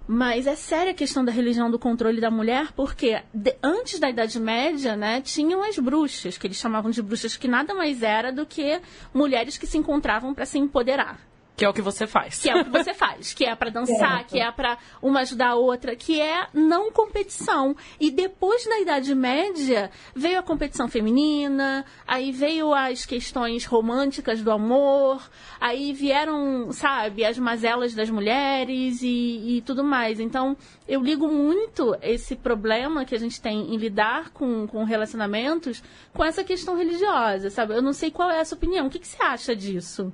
mas 0.08 0.48
é 0.48 0.56
séria 0.56 0.92
a 0.92 0.96
questão 0.96 1.24
da 1.24 1.32
religião 1.32 1.72
do 1.72 1.80
controle 1.80 2.20
da 2.20 2.30
mulher, 2.30 2.72
porque 2.76 3.22
de- 3.34 3.56
antes 3.64 4.00
da 4.00 4.10
Idade 4.10 4.40
Média, 4.40 4.96
né, 4.96 5.22
tinham 5.22 5.64
as 5.64 5.78
bruxas, 5.78 6.38
que 6.38 6.48
eles 6.48 6.58
chamavam 6.58 6.92
de 6.92 7.02
bruxas, 7.02 7.38
que 7.38 7.48
nada 7.48 7.74
mais 7.74 8.04
era 8.04 8.32
do 8.32 8.46
que 8.46 8.82
mulheres 9.14 9.58
que 9.58 9.66
se 9.68 9.78
encontravam 9.78 10.34
para 10.34 10.46
se 10.46 10.58
empoderar. 10.58 11.20
Que 11.56 11.66
é 11.66 11.70
o 11.70 11.74
que 11.74 11.82
você 11.84 12.08
faz. 12.08 12.40
Que 12.40 12.50
é 12.50 12.56
o 12.56 12.64
que 12.66 12.72
você 12.72 12.94
faz, 12.96 13.32
que 13.32 13.46
é 13.46 13.56
pra 13.56 13.70
dançar, 13.70 14.18
Certo. 14.18 14.30
que 14.32 14.40
é 14.40 14.52
pra 14.52 14.76
uma 15.02 15.20
ajudar 15.20 15.50
a 15.50 15.56
outra, 15.56 15.96
que 15.96 16.20
é 16.20 16.48
não 16.52 16.92
competição. 16.92 17.76
E 18.00 18.10
depois 18.10 18.66
da 18.66 18.80
Idade 18.80 19.14
Média, 19.14 19.92
veio 20.16 20.40
a 20.40 20.44
competição 20.44 20.88
feminina, 20.88 21.86
aí 22.08 22.32
veio 22.32 22.74
as 22.74 23.06
questões 23.06 23.66
românticas 23.66 24.42
do 24.42 24.50
amor, 24.52 25.22
aí 25.62 25.94
vieram, 25.94 26.72
sabe, 26.72 27.24
as 27.24 27.38
mazelas 27.38 27.94
das 27.94 28.10
mulheres 28.10 29.04
e, 29.04 29.58
e 29.58 29.62
tudo 29.62 29.84
mais. 29.84 30.20
Então, 30.20 30.58
eu 30.88 31.02
ligo 31.02 31.28
muito 31.28 31.96
esse 32.02 32.36
problema 32.36 33.06
que 33.06 33.14
a 33.14 33.20
gente 33.20 33.40
tem 33.40 33.74
em 33.74 33.78
lidar 33.78 34.32
com, 34.32 34.66
com 34.66 34.84
relacionamentos 34.84 35.84
com 36.14 36.24
essa 36.26 36.44
questão 36.44 36.76
religiosa, 36.76 37.52
sabe? 37.52 37.76
Eu 37.76 37.82
não 37.84 37.94
sei 37.94 38.10
qual 38.10 38.32
é 38.32 38.40
a 38.40 38.46
sua 38.46 38.58
opinião. 38.58 38.88
O 38.88 38.90
que, 38.90 38.98
que 38.98 39.08
você 39.08 39.22
acha 39.22 39.56
disso? 39.56 40.12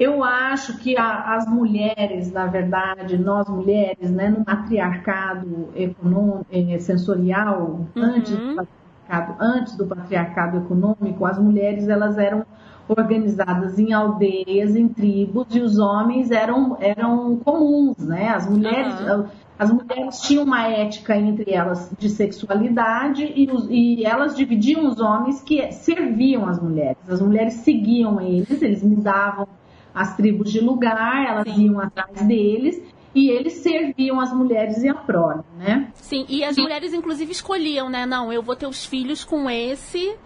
Eu 0.00 0.24
acho 0.24 0.78
que 0.78 0.96
a- 0.98 1.34
as 1.36 1.46
mulheres, 1.46 2.32
na 2.32 2.46
verdade, 2.46 3.18
nós 3.18 3.46
mulheres, 3.50 4.10
né, 4.10 4.30
no 4.30 4.42
matriarcado 4.46 5.68
econômico, 5.76 6.46
eh, 6.50 6.78
sensorial, 6.78 7.80
antes, 7.94 8.30
do 8.34 8.54
patriarcado, 8.56 9.36
antes 9.38 9.76
do 9.76 9.86
patriarcado 9.86 10.56
econômico, 10.56 11.26
as 11.26 11.38
mulheres 11.38 11.86
elas 11.86 12.16
eram 12.16 12.46
organizadas 12.88 13.78
em 13.78 13.92
aldeias, 13.92 14.74
em 14.74 14.88
tribos, 14.88 15.54
e 15.54 15.60
os 15.60 15.78
homens 15.78 16.30
eram, 16.30 16.78
eram 16.80 17.36
comuns, 17.36 17.98
né? 17.98 18.30
As 18.30 18.48
mulheres, 18.48 18.94
Aham. 19.02 19.26
as 19.58 19.70
mulheres 19.70 20.20
tinham 20.22 20.44
uma 20.44 20.66
ética 20.66 21.14
entre 21.16 21.52
elas 21.52 21.92
de 21.98 22.08
sexualidade 22.08 23.30
e, 23.36 23.48
os- 23.52 23.68
e 23.70 24.02
elas 24.04 24.34
dividiam 24.34 24.86
os 24.88 24.98
homens 24.98 25.42
que 25.42 25.70
serviam 25.72 26.48
as 26.48 26.60
mulheres. 26.60 26.96
As 27.08 27.20
mulheres 27.20 27.52
seguiam 27.54 28.18
eles, 28.20 28.60
eles 28.62 28.82
mudavam 28.82 29.46
as 29.94 30.16
tribos 30.16 30.50
de 30.52 30.60
lugar, 30.60 31.26
elas 31.26 31.44
Sim. 31.54 31.66
iam 31.66 31.80
atrás 31.80 32.22
deles 32.22 32.82
e 33.14 33.28
eles 33.28 33.54
serviam 33.54 34.20
as 34.20 34.32
mulheres 34.32 34.82
e 34.84 34.88
a 34.88 34.94
prole, 34.94 35.42
né? 35.58 35.90
Sim, 35.94 36.24
e 36.28 36.44
as 36.44 36.56
mulheres, 36.56 36.92
inclusive, 36.94 37.32
escolhiam, 37.32 37.88
né? 37.90 38.06
Não, 38.06 38.32
eu 38.32 38.42
vou 38.42 38.54
ter 38.54 38.66
os 38.66 38.84
filhos 38.84 39.24
com 39.24 39.50
esse 39.50 40.16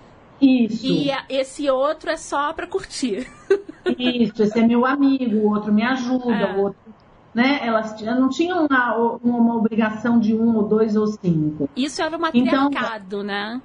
Isso, 0.40 0.86
e 0.86 1.10
a- 1.10 1.24
esse 1.28 1.70
outro 1.70 2.10
é 2.10 2.16
só 2.16 2.52
pra 2.52 2.66
curtir. 2.66 3.26
isso, 3.98 4.42
esse 4.42 4.58
é 4.58 4.66
meu 4.66 4.84
amigo, 4.84 5.36
o 5.38 5.50
outro 5.54 5.72
me 5.72 5.82
ajuda, 5.82 6.32
É. 6.34 6.56
o 6.56 6.62
outro 6.62 6.78
né? 7.34 7.58
Elas 7.66 8.00
não 8.00 8.28
tinham 8.28 8.64
uma, 8.64 9.18
uma 9.20 9.56
obrigação 9.56 10.20
de 10.20 10.32
um 10.36 10.54
ou 10.56 10.68
dois 10.68 10.94
ou 10.94 11.08
cinco. 11.08 11.68
Isso 11.74 12.00
era 12.00 12.16
o 12.16 12.20
matriarcado, 12.20 13.04
então, 13.06 13.22
né? 13.24 13.60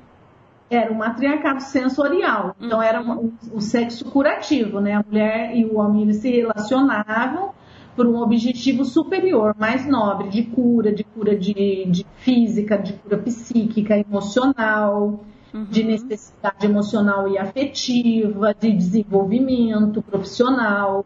Era 0.70 0.92
o 0.92 0.96
matriarcado 0.96 1.62
sensorial. 1.62 2.56
Então, 2.62 2.82
era 2.82 3.02
o, 3.02 3.34
o 3.54 3.62
sexo 3.62 4.06
curativo, 4.06 4.80
né? 4.80 4.94
A 4.94 5.04
mulher 5.04 5.56
e 5.56 5.66
o 5.66 5.78
homem 5.78 6.04
eles 6.04 6.18
se 6.18 6.30
relacionavam 6.30 7.52
por 7.96 8.08
um 8.08 8.22
objetivo 8.22 8.86
superior, 8.86 9.54
mais 9.60 9.86
nobre, 9.86 10.30
de 10.30 10.44
cura, 10.44 10.90
de 10.94 11.04
cura 11.04 11.36
de, 11.36 11.86
de 11.86 12.06
física, 12.18 12.78
de 12.78 12.94
cura 12.94 13.18
psíquica, 13.18 13.98
emocional, 13.98 15.20
uhum. 15.54 15.66
de 15.66 15.84
necessidade 15.84 16.66
emocional 16.66 17.28
e 17.28 17.38
afetiva, 17.38 18.56
de 18.58 18.72
desenvolvimento 18.72 20.02
profissional. 20.02 21.06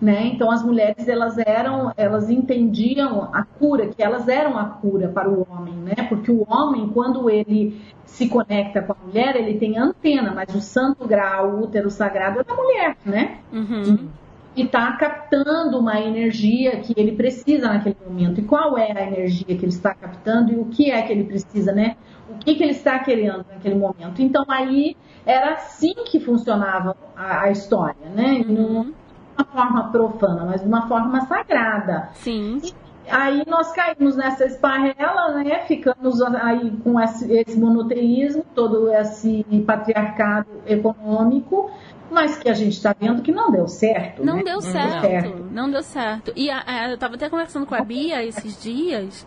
Né? 0.00 0.28
Então 0.28 0.50
as 0.50 0.62
mulheres 0.62 1.06
elas 1.08 1.36
eram, 1.36 1.92
elas 1.94 2.30
entendiam 2.30 3.28
a 3.34 3.44
cura, 3.44 3.88
que 3.88 4.02
elas 4.02 4.28
eram 4.28 4.56
a 4.56 4.64
cura 4.64 5.08
para 5.08 5.28
o 5.28 5.46
homem, 5.50 5.74
né? 5.74 6.06
Porque 6.08 6.32
o 6.32 6.46
homem 6.48 6.88
quando 6.88 7.28
ele 7.28 7.78
se 8.06 8.26
conecta 8.26 8.80
com 8.80 8.92
a 8.92 8.96
mulher, 9.04 9.36
ele 9.36 9.58
tem 9.58 9.76
antena, 9.76 10.32
mas 10.34 10.54
o 10.54 10.60
santo 10.60 11.06
grau, 11.06 11.50
o 11.50 11.64
útero 11.64 11.90
sagrado 11.90 12.40
é 12.40 12.44
da 12.44 12.54
mulher, 12.54 12.96
né? 13.04 13.40
Uhum. 13.52 14.08
E 14.56 14.62
está 14.62 14.90
captando 14.92 15.78
uma 15.78 16.00
energia 16.00 16.80
que 16.80 16.94
ele 16.96 17.12
precisa 17.12 17.68
naquele 17.68 17.96
momento. 18.04 18.40
E 18.40 18.44
qual 18.44 18.78
é 18.78 18.92
a 18.92 19.06
energia 19.06 19.46
que 19.46 19.52
ele 19.52 19.66
está 19.66 19.92
captando 19.92 20.50
e 20.50 20.56
o 20.56 20.64
que 20.64 20.90
é 20.90 21.02
que 21.02 21.12
ele 21.12 21.24
precisa, 21.24 21.72
né? 21.72 21.96
O 22.28 22.38
que, 22.38 22.54
que 22.54 22.62
ele 22.62 22.72
está 22.72 22.98
querendo 23.00 23.44
naquele 23.52 23.74
momento. 23.74 24.22
Então 24.22 24.44
aí 24.48 24.96
era 25.26 25.54
assim 25.54 25.94
que 26.06 26.18
funcionava 26.18 26.96
a, 27.14 27.42
a 27.42 27.50
história, 27.50 28.08
né? 28.14 28.42
Uhum 28.48 28.94
uma 29.40 29.44
forma 29.44 29.90
profana, 29.90 30.44
mas 30.44 30.60
de 30.60 30.66
uma 30.66 30.86
forma 30.88 31.20
sagrada. 31.26 32.10
Sim. 32.14 32.60
E 32.64 33.10
aí 33.10 33.42
nós 33.46 33.72
caímos 33.72 34.16
nessa 34.16 34.44
esparrela, 34.44 35.34
né? 35.34 35.60
Ficamos 35.66 36.20
aí 36.22 36.70
com 36.82 37.00
esse, 37.00 37.32
esse 37.32 37.58
monoteísmo, 37.58 38.44
todo 38.54 38.92
esse 38.92 39.44
patriarcado 39.66 40.48
econômico, 40.66 41.70
mas 42.10 42.36
que 42.38 42.48
a 42.48 42.54
gente 42.54 42.74
está 42.74 42.94
vendo 42.98 43.22
que 43.22 43.32
não 43.32 43.50
deu 43.50 43.66
certo. 43.68 44.24
Não 44.24 44.36
né? 44.36 44.42
deu 44.44 44.60
certo, 44.60 45.00
certo, 45.00 45.48
não 45.50 45.70
deu 45.70 45.82
certo. 45.82 46.32
E 46.36 46.50
a, 46.50 46.62
a, 46.66 46.88
eu 46.88 46.94
estava 46.94 47.14
até 47.14 47.28
conversando 47.28 47.66
com 47.66 47.74
a 47.74 47.82
Bia 47.82 48.24
esses 48.24 48.60
dias. 48.60 49.26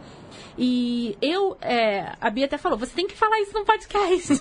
E 0.58 1.18
eu, 1.22 1.58
é, 1.62 2.12
a 2.22 2.30
Bia 2.30 2.46
até 2.46 2.58
falou, 2.58 2.78
você 2.78 2.94
tem 2.94 3.08
que 3.08 3.18
falar 3.18 3.40
isso 3.42 3.54
no 3.54 3.66
podcast. 3.66 4.40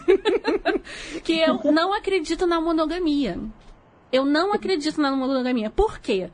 que 1.24 1.40
eu 1.40 1.58
não 1.72 1.92
acredito 1.92 2.46
na 2.46 2.60
monogamia. 2.60 3.38
Eu 4.12 4.24
não 4.24 4.52
acredito 4.52 5.00
na 5.00 5.10
monogamia. 5.10 5.70
Por 5.70 5.98
quê? 5.98 6.30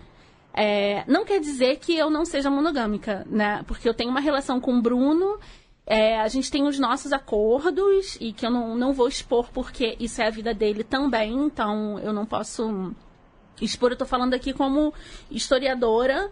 É, 0.52 1.04
não 1.06 1.24
quer 1.24 1.40
dizer 1.40 1.78
que 1.78 1.96
eu 1.96 2.10
não 2.10 2.24
seja 2.24 2.50
monogâmica, 2.50 3.24
né? 3.30 3.62
Porque 3.66 3.88
eu 3.88 3.94
tenho 3.94 4.10
uma 4.10 4.20
relação 4.20 4.60
com 4.60 4.76
o 4.76 4.82
Bruno, 4.82 5.38
é, 5.86 6.20
a 6.20 6.28
gente 6.28 6.50
tem 6.50 6.66
os 6.66 6.78
nossos 6.78 7.12
acordos 7.12 8.18
e 8.20 8.32
que 8.32 8.44
eu 8.44 8.50
não, 8.50 8.76
não 8.76 8.92
vou 8.92 9.08
expor 9.08 9.48
porque 9.50 9.96
isso 9.98 10.20
é 10.20 10.26
a 10.26 10.30
vida 10.30 10.52
dele 10.52 10.84
também, 10.84 11.32
então 11.32 11.98
eu 12.00 12.12
não 12.12 12.26
posso 12.26 12.92
expor. 13.58 13.92
Eu 13.92 13.96
tô 13.96 14.04
falando 14.04 14.34
aqui 14.34 14.52
como 14.52 14.92
historiadora 15.30 16.30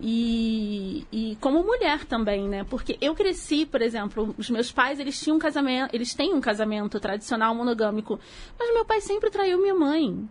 e, 0.00 1.06
e 1.12 1.36
como 1.40 1.62
mulher 1.62 2.04
também, 2.04 2.48
né? 2.48 2.64
Porque 2.64 2.98
eu 3.00 3.14
cresci, 3.14 3.64
por 3.64 3.80
exemplo, 3.80 4.34
os 4.36 4.50
meus 4.50 4.72
pais, 4.72 4.98
eles 4.98 5.20
tinham 5.20 5.36
um 5.36 5.40
casamento, 5.40 5.94
eles 5.94 6.12
têm 6.12 6.34
um 6.34 6.40
casamento 6.40 6.98
tradicional 6.98 7.54
monogâmico, 7.54 8.18
mas 8.58 8.74
meu 8.74 8.84
pai 8.84 9.00
sempre 9.00 9.30
traiu 9.30 9.60
minha 9.60 9.74
mãe. 9.74 10.28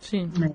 Sim. 0.00 0.30
É. 0.42 0.52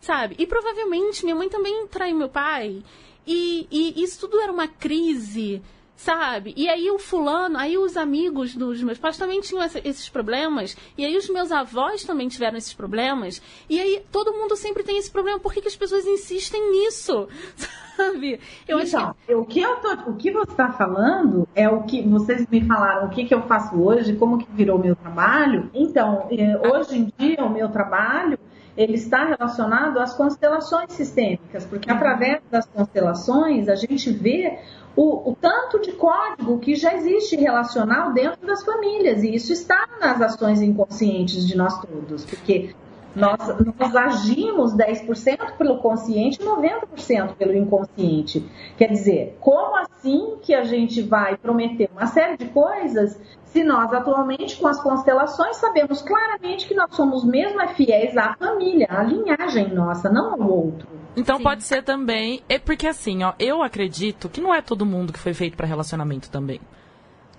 Sabe? 0.00 0.34
E 0.38 0.46
provavelmente 0.46 1.24
minha 1.24 1.36
mãe 1.36 1.48
também 1.48 1.86
traiu 1.86 2.16
meu 2.16 2.28
pai. 2.28 2.82
E, 3.26 3.68
e 3.70 4.02
isso 4.02 4.20
tudo 4.20 4.40
era 4.40 4.52
uma 4.52 4.66
crise, 4.66 5.62
sabe? 5.94 6.52
E 6.56 6.68
aí 6.68 6.90
o 6.90 6.98
fulano, 6.98 7.56
aí 7.56 7.78
os 7.78 7.96
amigos 7.96 8.56
dos 8.56 8.82
meus 8.82 8.98
pais 8.98 9.16
também 9.16 9.40
tinham 9.40 9.62
essa, 9.62 9.78
esses 9.86 10.08
problemas. 10.08 10.76
E 10.98 11.04
aí 11.04 11.16
os 11.16 11.28
meus 11.28 11.52
avós 11.52 12.02
também 12.02 12.26
tiveram 12.26 12.58
esses 12.58 12.74
problemas. 12.74 13.40
E 13.70 13.80
aí 13.80 14.02
todo 14.10 14.32
mundo 14.32 14.56
sempre 14.56 14.82
tem 14.82 14.98
esse 14.98 15.10
problema. 15.10 15.38
Por 15.38 15.52
que, 15.52 15.60
que 15.60 15.68
as 15.68 15.76
pessoas 15.76 16.04
insistem 16.04 16.72
nisso? 16.72 17.28
Sabe? 17.96 18.40
Eu 18.66 18.80
então, 18.80 19.14
que... 19.24 19.34
o, 19.34 19.44
que 19.44 19.60
eu 19.60 19.76
tô, 19.76 19.92
o 20.10 20.16
que 20.16 20.32
você 20.32 20.50
está 20.50 20.72
falando 20.72 21.46
é 21.54 21.68
o 21.68 21.82
que 21.84 22.02
vocês 22.02 22.44
me 22.48 22.66
falaram, 22.66 23.06
o 23.06 23.10
que, 23.10 23.24
que 23.24 23.34
eu 23.34 23.42
faço 23.42 23.80
hoje, 23.80 24.16
como 24.16 24.38
que 24.38 24.50
virou 24.50 24.78
meu 24.78 24.96
trabalho. 24.96 25.70
Então, 25.72 26.26
eh, 26.30 26.58
hoje 26.68 26.98
em 26.98 27.12
dia, 27.16 27.44
o 27.44 27.50
meu 27.50 27.68
trabalho 27.68 28.38
ele 28.76 28.94
está 28.94 29.24
relacionado 29.24 29.98
às 29.98 30.14
constelações 30.14 30.92
sistêmicas, 30.92 31.64
porque 31.66 31.90
através 31.90 32.40
das 32.50 32.66
constelações 32.66 33.68
a 33.68 33.74
gente 33.74 34.10
vê 34.10 34.58
o, 34.96 35.30
o, 35.30 35.36
tanto 35.40 35.80
de 35.80 35.92
código 35.92 36.58
que 36.58 36.74
já 36.74 36.94
existe 36.94 37.36
relacional 37.36 38.12
dentro 38.12 38.46
das 38.46 38.62
famílias, 38.64 39.22
e 39.22 39.34
isso 39.34 39.52
está 39.52 39.88
nas 40.00 40.20
ações 40.20 40.60
inconscientes 40.60 41.46
de 41.46 41.56
nós 41.56 41.80
todos, 41.80 42.24
porque 42.24 42.74
nós, 43.14 43.38
nós 43.78 43.94
agimos 43.94 44.74
10% 44.74 45.56
pelo 45.58 45.78
consciente 45.78 46.40
e 46.40 46.44
90% 46.44 47.34
pelo 47.36 47.54
inconsciente. 47.54 48.44
Quer 48.76 48.88
dizer, 48.88 49.36
como 49.40 49.76
assim 49.76 50.38
que 50.42 50.54
a 50.54 50.64
gente 50.64 51.02
vai 51.02 51.36
prometer 51.36 51.90
uma 51.94 52.06
série 52.06 52.38
de 52.38 52.46
coisas 52.46 53.18
se 53.52 53.62
nós 53.62 53.92
atualmente 53.92 54.56
com 54.56 54.66
as 54.66 54.80
constelações 54.82 55.56
sabemos 55.56 56.00
claramente 56.00 56.66
que 56.66 56.74
nós 56.74 56.94
somos 56.94 57.22
mesmo 57.22 57.60
fiéis 57.68 58.16
à 58.16 58.34
família, 58.34 58.86
à 58.90 59.02
linhagem 59.02 59.72
nossa, 59.74 60.10
não 60.10 60.32
ao 60.32 60.50
outro. 60.50 60.88
Então 61.14 61.36
Sim. 61.36 61.42
pode 61.42 61.62
ser 61.62 61.82
também, 61.82 62.42
é 62.48 62.58
porque 62.58 62.86
assim, 62.86 63.22
ó, 63.22 63.34
eu 63.38 63.62
acredito 63.62 64.30
que 64.30 64.40
não 64.40 64.54
é 64.54 64.62
todo 64.62 64.86
mundo 64.86 65.12
que 65.12 65.18
foi 65.18 65.34
feito 65.34 65.56
para 65.56 65.66
relacionamento 65.66 66.30
também. 66.30 66.58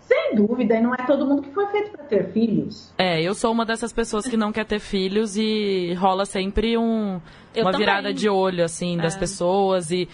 Sem 0.02 0.36
dúvida, 0.36 0.76
e 0.76 0.82
não 0.82 0.93
é 0.93 0.97
todo 0.97 1.26
mundo 1.26 1.41
que 1.41 1.52
foi 1.52 1.65
feito 1.67 1.91
para 1.91 2.04
ter 2.04 2.32
filhos. 2.32 2.93
É, 2.97 3.21
eu 3.21 3.34
sou 3.34 3.52
uma 3.52 3.65
dessas 3.65 3.91
pessoas 3.91 4.28
que 4.28 4.38
não 4.38 4.52
quer 4.52 4.65
ter 4.65 4.80
filhos 4.80 5.36
e 5.36 5.93
rola 5.93 6.26
sempre 6.26 6.78
um, 6.78 7.13
uma 7.13 7.71
também. 7.71 7.78
virada 7.80 8.13
de 8.13 8.30
olho, 8.30 8.63
assim, 8.63 8.97
das 8.97 9.15
é. 9.15 9.19
pessoas 9.19 9.89
e 9.89 10.08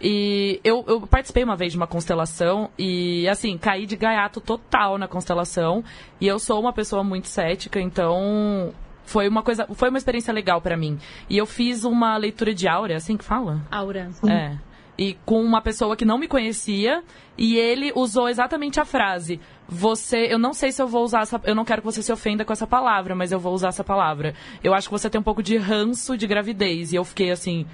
e 0.00 0.60
eu, 0.62 0.84
eu, 0.86 1.00
participei 1.02 1.44
uma 1.44 1.56
vez 1.56 1.72
de 1.72 1.78
uma 1.78 1.86
constelação 1.86 2.70
e, 2.78 3.28
assim, 3.28 3.56
caí 3.58 3.86
de 3.86 3.96
gaiato 3.96 4.40
total 4.40 4.98
na 4.98 5.08
constelação. 5.08 5.82
E 6.20 6.26
eu 6.26 6.38
sou 6.38 6.60
uma 6.60 6.72
pessoa 6.72 7.02
muito 7.02 7.28
cética, 7.28 7.80
então 7.80 8.72
foi 9.04 9.26
uma 9.28 9.42
coisa, 9.42 9.66
foi 9.74 9.88
uma 9.88 9.98
experiência 9.98 10.32
legal 10.32 10.60
para 10.60 10.76
mim. 10.76 10.98
E 11.28 11.36
eu 11.36 11.46
fiz 11.46 11.84
uma 11.84 12.16
leitura 12.16 12.54
de 12.54 12.68
aura, 12.68 12.92
é 12.92 12.96
assim 12.96 13.16
que 13.16 13.24
fala? 13.24 13.62
Aura. 13.70 14.10
É. 14.28 14.56
E 14.98 15.16
com 15.24 15.40
uma 15.40 15.62
pessoa 15.62 15.96
que 15.96 16.04
não 16.04 16.18
me 16.18 16.26
conhecia, 16.26 17.04
e 17.36 17.56
ele 17.56 17.92
usou 17.94 18.28
exatamente 18.28 18.80
a 18.80 18.84
frase: 18.84 19.40
Você, 19.68 20.26
eu 20.28 20.40
não 20.40 20.52
sei 20.52 20.72
se 20.72 20.82
eu 20.82 20.88
vou 20.88 21.04
usar 21.04 21.22
essa, 21.22 21.40
eu 21.44 21.54
não 21.54 21.64
quero 21.64 21.82
que 21.82 21.86
você 21.86 22.02
se 22.02 22.12
ofenda 22.12 22.44
com 22.44 22.52
essa 22.52 22.66
palavra, 22.66 23.14
mas 23.14 23.30
eu 23.30 23.38
vou 23.38 23.54
usar 23.54 23.68
essa 23.68 23.84
palavra. 23.84 24.34
Eu 24.62 24.74
acho 24.74 24.88
que 24.88 24.92
você 24.92 25.08
tem 25.08 25.20
um 25.20 25.24
pouco 25.24 25.42
de 25.42 25.56
ranço 25.56 26.16
de 26.16 26.26
gravidez. 26.26 26.92
E 26.92 26.96
eu 26.96 27.04
fiquei 27.04 27.30
assim, 27.30 27.64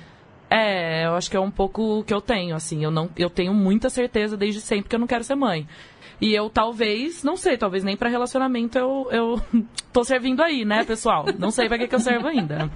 é, 0.50 1.07
eu 1.07 1.14
acho 1.14 1.30
que 1.30 1.37
é 1.37 1.40
um 1.40 1.50
pouco 1.50 2.00
o 2.00 2.04
que 2.04 2.14
eu 2.14 2.20
tenho, 2.20 2.54
assim. 2.54 2.83
Eu, 2.85 2.90
não, 2.90 3.09
eu 3.16 3.30
tenho 3.30 3.52
muita 3.52 3.90
certeza 3.90 4.37
desde 4.37 4.61
sempre 4.61 4.88
que 4.88 4.94
eu 4.94 5.00
não 5.00 5.07
quero 5.07 5.24
ser 5.24 5.35
mãe. 5.35 5.66
E 6.20 6.35
eu 6.35 6.48
talvez, 6.48 7.22
não 7.22 7.37
sei, 7.37 7.57
talvez 7.57 7.85
nem 7.85 7.96
para 7.96 8.09
relacionamento 8.09 8.79
eu, 8.79 9.09
eu 9.11 9.42
tô 9.92 10.05
servindo 10.05 10.42
aí, 10.42 10.64
né, 10.64 10.85
pessoal? 10.85 11.27
Não 11.38 11.50
sei 11.50 11.68
pra 11.68 11.79
que, 11.79 11.88
que 11.88 11.94
eu 11.94 12.00
servo 12.00 12.29
ainda. 12.29 12.70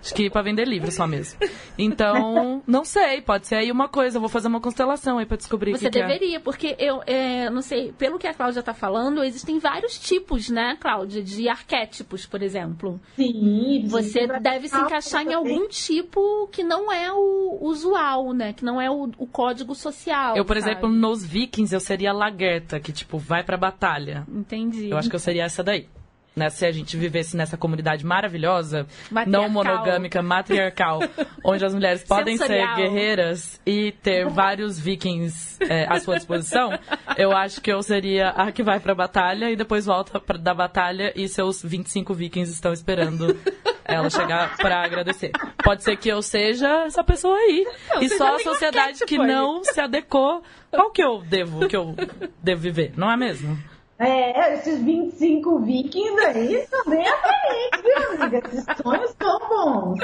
Acho 0.00 0.14
que 0.14 0.30
pra 0.30 0.42
vender 0.42 0.66
livro 0.66 0.90
só 0.90 1.06
mesmo. 1.06 1.38
Então, 1.78 2.62
não 2.66 2.84
sei, 2.84 3.20
pode 3.22 3.46
ser 3.46 3.56
aí 3.56 3.70
uma 3.70 3.88
coisa, 3.88 4.16
eu 4.16 4.20
vou 4.20 4.28
fazer 4.28 4.48
uma 4.48 4.60
constelação 4.60 5.18
aí 5.18 5.26
pra 5.26 5.36
descobrir 5.36 5.72
Você 5.72 5.90
que 5.90 5.90
deveria, 5.90 6.30
que 6.30 6.36
é. 6.36 6.40
porque 6.40 6.76
eu 6.78 7.02
é, 7.06 7.48
não 7.50 7.62
sei, 7.62 7.92
pelo 7.92 8.18
que 8.18 8.26
a 8.26 8.34
Cláudia 8.34 8.62
tá 8.62 8.74
falando, 8.74 9.22
existem 9.22 9.58
vários 9.58 9.98
tipos, 9.98 10.48
né, 10.48 10.76
Cláudia, 10.80 11.22
de 11.22 11.48
arquétipos, 11.48 12.26
por 12.26 12.42
exemplo. 12.42 13.00
Sim. 13.16 13.84
Você 13.86 14.26
deve 14.40 14.68
se 14.68 14.76
encaixar 14.76 15.22
em 15.22 15.34
algum 15.34 15.68
tipo 15.68 16.48
que 16.48 16.62
não 16.62 16.92
é 16.92 17.12
o 17.12 17.58
usual, 17.62 18.32
né? 18.32 18.52
Que 18.52 18.64
não 18.64 18.80
é 18.80 18.90
o, 18.90 19.10
o 19.18 19.26
código 19.26 19.74
social. 19.74 20.36
Eu, 20.36 20.44
por 20.44 20.56
sabe? 20.56 20.70
exemplo, 20.70 20.88
nos 20.88 21.24
Vikings 21.24 21.74
eu 21.74 21.80
seria 21.80 22.10
a 22.10 22.12
lagerta, 22.12 22.79
que 22.80 22.92
tipo, 22.92 23.18
vai 23.18 23.42
pra 23.42 23.56
batalha. 23.56 24.26
Entendi. 24.28 24.90
Eu 24.90 24.98
acho 24.98 25.08
que 25.08 25.16
eu 25.16 25.20
seria 25.20 25.44
essa 25.44 25.62
daí. 25.62 25.88
Né, 26.34 26.48
se 26.48 26.64
a 26.64 26.70
gente 26.70 26.96
vivesse 26.96 27.36
nessa 27.36 27.56
comunidade 27.56 28.06
maravilhosa, 28.06 28.86
não 29.26 29.48
monogâmica, 29.48 30.22
matriarcal, 30.22 31.00
onde 31.44 31.64
as 31.64 31.74
mulheres 31.74 32.04
podem 32.04 32.36
Sensorial. 32.36 32.76
ser 32.76 32.82
guerreiras 32.82 33.60
e 33.66 33.92
ter 34.00 34.28
vários 34.28 34.78
vikings 34.78 35.58
é, 35.68 35.86
à 35.88 35.98
sua 35.98 36.16
disposição, 36.16 36.70
eu 37.16 37.32
acho 37.32 37.60
que 37.60 37.72
eu 37.72 37.82
seria 37.82 38.28
a 38.28 38.52
que 38.52 38.62
vai 38.62 38.78
pra 38.78 38.94
batalha 38.94 39.50
e 39.50 39.56
depois 39.56 39.86
volta 39.86 40.20
pra, 40.20 40.38
da 40.38 40.54
batalha 40.54 41.12
e 41.16 41.28
seus 41.28 41.62
25 41.62 42.14
vikings 42.14 42.52
estão 42.52 42.72
esperando 42.72 43.36
ela 43.84 44.08
chegar 44.08 44.56
para 44.56 44.84
agradecer. 44.84 45.32
Pode 45.62 45.82
ser 45.82 45.96
que 45.96 46.08
eu 46.08 46.22
seja 46.22 46.84
essa 46.84 47.02
pessoa 47.02 47.36
aí. 47.36 47.66
Não, 47.90 48.02
e 48.02 48.08
só 48.08 48.36
a 48.36 48.38
sociedade 48.38 49.04
que 49.04 49.18
não 49.18 49.64
se 49.64 49.80
adequou 49.80 50.42
ao 50.72 50.90
que 50.90 51.02
eu 51.02 51.20
devo, 51.22 51.66
que 51.66 51.76
eu 51.76 51.94
devo 52.42 52.60
viver, 52.60 52.92
não 52.96 53.10
é 53.10 53.16
mesmo? 53.16 53.58
É, 54.00 54.54
esses 54.54 54.82
25 54.82 55.60
vikings 55.60 56.24
aí 56.24 56.66
também 56.70 57.06
é 57.06 57.12
diferente, 57.12 57.82
viu, 57.82 58.22
amiga? 58.22 58.38
Esses 58.48 58.64
sonhos 58.82 59.14
são 59.20 59.38
bons. 59.40 59.98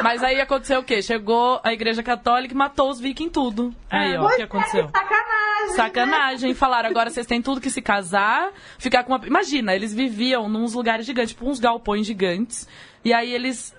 Mas 0.00 0.22
aí 0.22 0.40
aconteceu 0.40 0.78
o 0.78 0.84
quê? 0.84 1.02
Chegou 1.02 1.60
a 1.64 1.72
igreja 1.72 2.04
católica 2.04 2.54
e 2.54 2.56
matou 2.56 2.88
os 2.88 3.00
vikings 3.00 3.32
tudo. 3.32 3.74
Aí, 3.90 4.16
ó, 4.16 4.26
o 4.26 4.36
que 4.36 4.42
aconteceu? 4.42 4.84
É, 4.84 4.88
sacanagem. 4.88 5.74
Sacanagem. 5.74 6.48
Né? 6.50 6.54
Falaram, 6.54 6.88
agora 6.88 7.10
vocês 7.10 7.26
têm 7.26 7.42
tudo 7.42 7.60
que 7.60 7.68
se 7.68 7.82
casar, 7.82 8.52
ficar 8.78 9.02
com 9.02 9.12
uma. 9.12 9.26
Imagina, 9.26 9.74
eles 9.74 9.92
viviam 9.92 10.48
nos 10.48 10.74
lugares 10.74 11.04
gigantes, 11.04 11.30
tipo 11.30 11.48
uns 11.48 11.58
galpões 11.58 12.06
gigantes. 12.06 12.68
E 13.04 13.12
aí 13.12 13.34
eles 13.34 13.74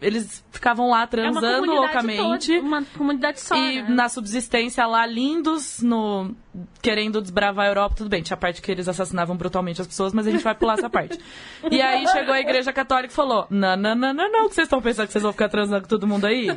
eles 0.00 0.44
ficavam 0.50 0.90
lá 0.90 1.06
transando 1.06 1.72
é 1.72 1.74
loucamente. 1.74 2.52
Toda, 2.52 2.66
uma 2.66 2.84
comunidade 2.84 3.40
só. 3.40 3.56
E 3.56 3.82
né? 3.82 3.88
na 3.88 4.08
subsistência 4.08 4.84
lá, 4.86 5.06
lindos, 5.06 5.80
no 5.80 6.34
querendo 6.82 7.22
desbravar 7.22 7.66
a 7.66 7.68
Europa, 7.68 7.94
tudo 7.96 8.10
bem. 8.10 8.22
Tinha 8.22 8.34
a 8.34 8.38
parte 8.38 8.60
que 8.60 8.70
eles 8.70 8.88
assassinavam 8.88 9.36
brutalmente 9.36 9.80
as 9.80 9.86
pessoas, 9.86 10.12
mas 10.12 10.26
a 10.26 10.30
gente 10.30 10.42
vai 10.42 10.54
pular 10.54 10.74
essa 10.74 10.90
parte. 10.90 11.18
E 11.70 11.80
aí 11.80 12.06
chegou 12.08 12.34
a 12.34 12.40
igreja 12.40 12.72
católica 12.72 13.12
e 13.12 13.16
falou: 13.16 13.46
Não, 13.50 13.76
não, 13.76 13.94
não, 13.94 14.12
não, 14.12 14.32
não, 14.32 14.48
que 14.48 14.54
vocês 14.54 14.66
estão 14.66 14.82
pensando 14.82 15.06
que 15.06 15.12
vocês 15.12 15.22
vão 15.22 15.32
ficar 15.32 15.48
transando 15.48 15.82
com 15.82 15.88
todo 15.88 16.06
mundo 16.06 16.26
aí? 16.26 16.48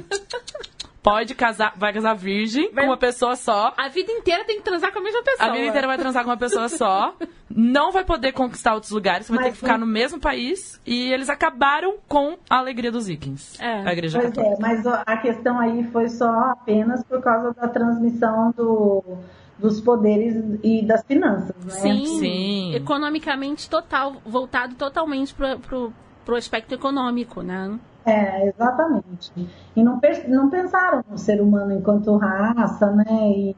Pode 1.02 1.36
casar, 1.36 1.74
vai 1.76 1.94
casar 1.94 2.14
virgem 2.14 2.72
vai... 2.72 2.84
com 2.84 2.92
uma 2.92 2.98
pessoa 2.98 3.36
só. 3.36 3.74
A 3.78 3.88
vida 3.88 4.12
inteira 4.12 4.46
tem 4.46 4.58
que 4.58 4.64
transar 4.64 4.92
com 4.92 5.00
a 5.00 5.02
mesma 5.02 5.24
pessoa. 5.24 5.50
A 5.50 5.52
vida 5.52 5.66
inteira 5.68 5.88
vai 5.88 5.98
transar 5.98 6.24
com 6.24 6.30
uma 6.30 6.38
pessoa 6.38 6.70
só. 6.70 7.16
Não 7.50 7.92
vai 7.92 8.06
poder 8.06 8.32
conquistar 8.32 8.74
outros 8.74 8.92
lugares, 8.92 9.28
vai 9.28 9.38
Mas, 9.38 9.46
ter 9.46 9.52
que 9.52 9.58
ficar 9.58 9.78
no 9.78 9.86
mesmo 9.86 10.20
país. 10.20 10.80
E 10.86 11.12
eles 11.12 11.30
acabaram 11.30 11.98
com 12.08 12.38
a 12.50 12.58
alegria 12.58 12.92
dos 12.92 13.08
vikings. 13.08 13.62
É. 13.62 13.88
A 13.88 13.92
igreja 13.92 14.20
pois 14.20 14.34
católica. 14.34 14.56
É, 14.56 14.60
mas 14.62 14.88
a 14.88 15.18
questão 15.18 15.60
aí 15.60 15.84
foi 15.92 16.08
só 16.10 16.30
apenas 16.52 17.04
por 17.04 17.22
causa 17.22 17.54
da 17.54 17.68
transmissão 17.68 18.52
do 18.52 19.04
dos 19.62 19.80
poderes 19.80 20.36
e 20.64 20.84
das 20.84 21.06
finanças, 21.06 21.56
né? 21.64 21.72
Sim, 21.72 22.06
Sim. 22.20 22.74
economicamente 22.74 23.70
total, 23.70 24.16
voltado 24.26 24.74
totalmente 24.74 25.36
para 25.36 25.56
o 26.28 26.36
aspecto 26.36 26.74
econômico, 26.74 27.42
né? 27.42 27.80
É, 28.06 28.48
exatamente. 28.48 29.32
E 29.76 29.84
não, 29.84 30.00
não 30.28 30.50
pensaram 30.50 31.04
no 31.08 31.18
ser 31.18 31.40
humano 31.40 31.74
enquanto 31.74 32.18
raça, 32.18 32.90
né? 32.92 33.06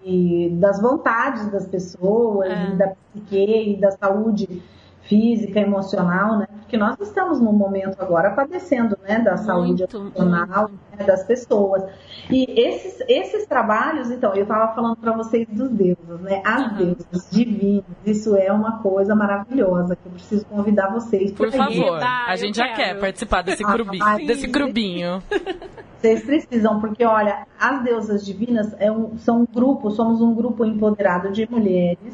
E, 0.04 0.50
das 0.60 0.82
vontades 0.82 1.50
das 1.50 1.66
pessoas, 1.66 2.50
é. 2.50 2.66
e 2.66 2.76
da 2.76 2.88
psique, 2.88 3.74
e 3.76 3.80
da 3.80 3.92
saúde 3.92 4.62
física, 5.04 5.60
emocional, 5.60 6.40
né? 6.40 6.48
Porque 6.60 6.78
nós 6.78 7.00
estamos 7.00 7.40
num 7.40 7.52
momento 7.52 8.02
agora 8.02 8.32
padecendo, 8.32 8.98
né, 9.08 9.20
da 9.20 9.38
saúde 9.38 9.86
muito, 9.92 10.14
emocional 10.16 10.70
né, 10.98 11.06
das 11.06 11.24
pessoas. 11.24 11.84
E 12.30 12.46
esses, 12.60 13.00
esses 13.08 13.46
trabalhos, 13.46 14.10
então, 14.10 14.34
eu 14.34 14.44
estava 14.44 14.74
falando 14.74 14.96
para 14.96 15.12
vocês 15.12 15.48
dos 15.50 15.70
deuses, 15.70 16.22
né? 16.22 16.42
As 16.46 16.72
uhum. 16.72 16.78
deusas 16.78 17.30
divinas, 17.30 17.84
isso 18.06 18.36
é 18.36 18.52
uma 18.52 18.80
coisa 18.80 19.14
maravilhosa 19.14 19.96
que 19.96 20.06
eu 20.06 20.12
preciso 20.12 20.46
convidar 20.46 20.88
vocês. 20.92 21.32
Por 21.32 21.52
favor, 21.52 22.00
a 22.02 22.36
gente 22.36 22.58
já 22.58 22.74
quer 22.74 23.00
participar 23.00 23.42
desse, 23.42 23.64
grupinho, 23.64 24.04
ah, 24.04 24.18
desse 24.18 24.48
grupinho. 24.48 25.24
Vocês 26.04 26.22
precisam, 26.26 26.82
porque 26.82 27.06
olha, 27.06 27.48
as 27.58 27.82
deusas 27.82 28.26
divinas 28.26 28.76
é 28.78 28.92
um, 28.92 29.18
são 29.18 29.44
um 29.44 29.46
grupo, 29.46 29.90
somos 29.90 30.20
um 30.20 30.36
grupo 30.36 30.66
empoderado 30.66 31.32
de 31.32 31.50
mulheres 31.50 32.14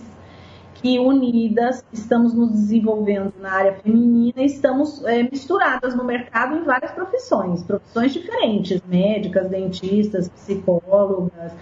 que 0.81 0.99
unidas 0.99 1.83
estamos 1.91 2.33
nos 2.33 2.51
desenvolvendo 2.51 3.33
na 3.39 3.51
área 3.51 3.75
feminina 3.75 4.41
estamos 4.41 5.03
é, 5.05 5.23
misturadas 5.23 5.95
no 5.95 6.03
mercado 6.03 6.55
em 6.55 6.63
várias 6.63 6.91
profissões, 6.91 7.63
profissões 7.63 8.13
diferentes, 8.13 8.81
médicas, 8.87 9.49
dentistas, 9.49 10.29
psicólogas, 10.29 11.53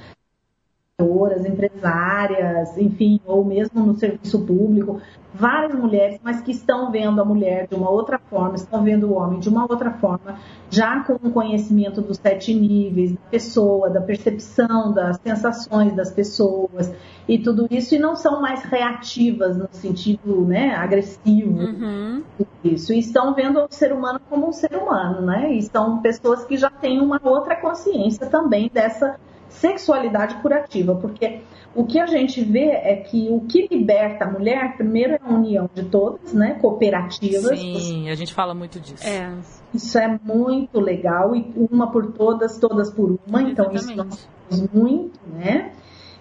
empresárias, 1.46 2.76
enfim, 2.76 3.20
ou 3.24 3.46
mesmo 3.46 3.86
no 3.86 3.96
serviço 3.96 4.40
público, 4.40 5.00
várias 5.32 5.76
mulheres, 5.76 6.20
mas 6.24 6.42
que 6.42 6.52
estão 6.52 6.92
vendo 6.92 7.22
a 7.22 7.26
mulher 7.26 7.68
de 7.68 7.76
uma 7.76 7.88
outra 7.88 8.18
forma, 8.18 8.56
estão 8.56 8.84
vendo 8.84 9.08
o 9.08 9.14
homem 9.14 9.40
de 9.40 9.48
uma 9.48 9.70
outra 9.70 9.92
forma, 9.92 10.40
já 10.72 11.02
com 11.04 11.14
o 11.14 11.32
conhecimento 11.32 12.02
dos 12.02 12.18
sete 12.18 12.52
níveis 12.52 13.12
da 13.12 13.20
pessoa, 13.30 13.92
da 13.92 14.02
percepção 14.02 14.92
das 14.92 15.20
sensações 15.20 15.96
das 15.96 16.12
pessoas 16.12 16.92
e 17.28 17.38
tudo 17.38 17.68
isso, 17.70 17.94
e 17.94 18.00
não 18.00 18.16
são 18.16 18.42
mais 18.42 18.64
reativas 18.64 19.56
no 19.56 19.68
sentido 19.72 20.46
né, 20.46 20.74
agressivo 20.74 21.60
uhum. 21.60 22.24
isso, 22.64 22.92
e 22.92 22.98
estão 22.98 23.36
vendo 23.36 23.60
o 23.60 23.68
ser 23.70 23.94
humano 23.94 24.20
como 24.28 24.48
um 24.48 24.54
ser 24.54 24.76
humano, 24.76 25.22
né? 25.22 25.54
E 25.54 25.62
são 25.62 26.02
pessoas 26.02 26.44
que 26.44 26.58
já 26.58 26.72
têm 26.72 27.00
uma 27.00 27.22
outra 27.24 27.56
consciência 27.56 28.26
também 28.26 28.72
dessa 28.74 29.20
sexualidade 29.50 30.36
curativa, 30.36 30.96
porque 30.96 31.42
o 31.76 31.86
que 31.86 32.00
a 32.00 32.06
gente 32.06 32.44
vê 32.44 32.70
é 32.70 32.96
que 32.96 33.28
o 33.30 33.42
que 33.42 33.68
liberta 33.70 34.26
a 34.26 34.32
mulher, 34.32 34.76
primeiro 34.76 35.14
é 35.14 35.20
a 35.22 35.34
união 35.34 35.70
de 35.74 35.84
todas, 35.84 36.34
né, 36.34 36.58
cooperativas. 36.62 37.60
Sim, 37.60 38.10
a 38.10 38.16
gente 38.16 38.34
fala 38.34 38.54
muito 38.54 38.80
disso. 38.80 39.08
É. 39.08 39.32
Isso 39.74 39.98
é 39.98 40.20
muito 40.24 40.80
legal 40.80 41.36
e 41.36 41.54
uma 41.72 41.92
por 41.92 42.12
todas, 42.14 42.58
todas 42.58 42.90
por 42.92 43.20
uma, 43.28 43.42
então 43.42 43.72
isso 43.72 43.96
nós 43.96 44.28
temos 44.50 44.74
muito, 44.74 45.20
né? 45.32 45.72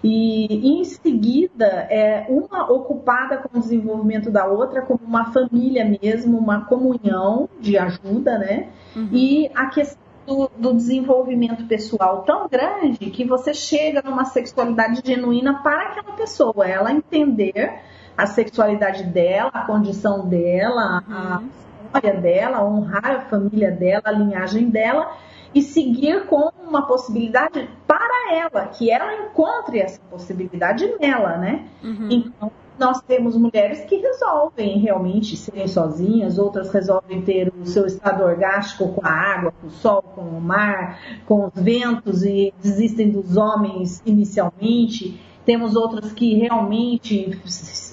E 0.03 0.79
em 0.79 0.83
seguida, 0.83 1.65
é 1.65 2.27
uma 2.29 2.71
ocupada 2.71 3.37
com 3.37 3.57
o 3.57 3.61
desenvolvimento 3.61 4.29
da 4.29 4.45
outra, 4.45 4.81
como 4.83 4.99
uma 5.03 5.31
família 5.31 5.83
mesmo, 6.01 6.37
uma 6.37 6.65
comunhão 6.65 7.49
de 7.59 7.77
ajuda, 7.77 8.37
né? 8.37 8.69
Uhum. 8.95 9.09
E 9.11 9.49
a 9.55 9.65
questão 9.67 10.06
do, 10.27 10.51
do, 10.57 10.73
desenvolvimento 10.73 11.65
pessoal 11.65 12.23
tão 12.23 12.49
grande 12.49 13.09
que 13.09 13.23
você 13.23 13.53
chega 13.53 14.01
numa 14.01 14.25
sexualidade 14.25 15.01
genuína 15.03 15.63
para 15.63 15.83
aquela 15.83 16.15
pessoa, 16.15 16.67
ela 16.67 16.91
entender 16.91 17.79
a 18.15 18.25
sexualidade 18.25 19.05
dela, 19.05 19.49
a 19.53 19.65
condição 19.65 20.27
dela, 20.27 21.01
a 21.07 21.39
uhum. 21.39 21.49
história 21.85 22.19
dela, 22.19 22.65
honrar 22.65 23.11
a 23.11 23.21
família 23.21 23.71
dela, 23.71 24.01
a 24.05 24.11
linhagem 24.11 24.69
dela 24.69 25.15
e 25.55 25.61
seguir 25.61 26.25
com 26.25 26.51
uma 26.61 26.85
possibilidade 26.85 27.69
para 27.87 28.33
ela, 28.33 28.67
que 28.67 28.91
ela 28.91 29.13
encontre 29.13 29.79
essa 29.79 30.01
possibilidade 30.09 30.93
nela, 30.99 31.37
né? 31.37 31.65
Uhum. 31.81 32.09
Então, 32.11 32.51
nós 32.77 33.01
temos 33.01 33.35
mulheres 33.35 33.83
que 33.85 33.97
resolvem 33.97 34.79
realmente 34.79 35.35
serem 35.35 35.67
sozinhas, 35.67 36.37
outras 36.37 36.71
resolvem 36.71 37.21
ter 37.21 37.51
o 37.59 37.65
seu 37.65 37.85
estado 37.85 38.23
orgástico 38.23 38.93
com 38.93 39.05
a 39.05 39.09
água, 39.09 39.53
com 39.59 39.67
o 39.67 39.71
sol, 39.71 40.01
com 40.01 40.21
o 40.21 40.41
mar, 40.41 40.99
com 41.25 41.45
os 41.45 41.53
ventos 41.55 42.23
e 42.23 42.53
desistem 42.61 43.09
dos 43.09 43.35
homens 43.35 44.01
inicialmente. 44.05 45.19
Temos 45.45 45.75
outras 45.75 46.11
que 46.11 46.35
realmente 46.35 47.39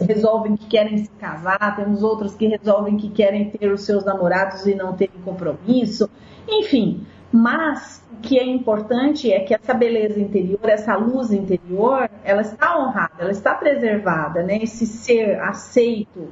resolvem 0.01 0.57
que 0.57 0.67
querem 0.67 0.99
se 0.99 1.11
casar, 1.21 1.77
temos 1.77 2.03
outras 2.03 2.35
que 2.35 2.49
resolvem 2.49 2.97
que 2.97 3.09
querem 3.11 3.51
ter 3.51 3.73
os 3.73 3.83
seus 3.83 4.05
namorados 4.05 4.67
e 4.67 4.75
não 4.75 4.93
terem 4.93 5.21
compromisso. 5.25 6.11
Enfim, 6.49 7.07
mas 7.35 8.01
o 8.13 8.17
que 8.23 8.39
é 8.39 8.47
importante 8.47 9.33
é 9.33 9.41
que 9.41 9.53
essa 9.53 9.75
beleza 9.75 10.21
interior, 10.21 10.61
essa 10.69 10.95
luz 10.95 11.33
interior, 11.33 12.09
ela 12.23 12.43
está 12.43 12.79
honrada, 12.79 13.15
ela 13.19 13.33
está 13.33 13.53
preservada, 13.55 14.45
né? 14.45 14.63
Esse 14.63 14.87
ser 14.87 15.41
aceito, 15.41 16.29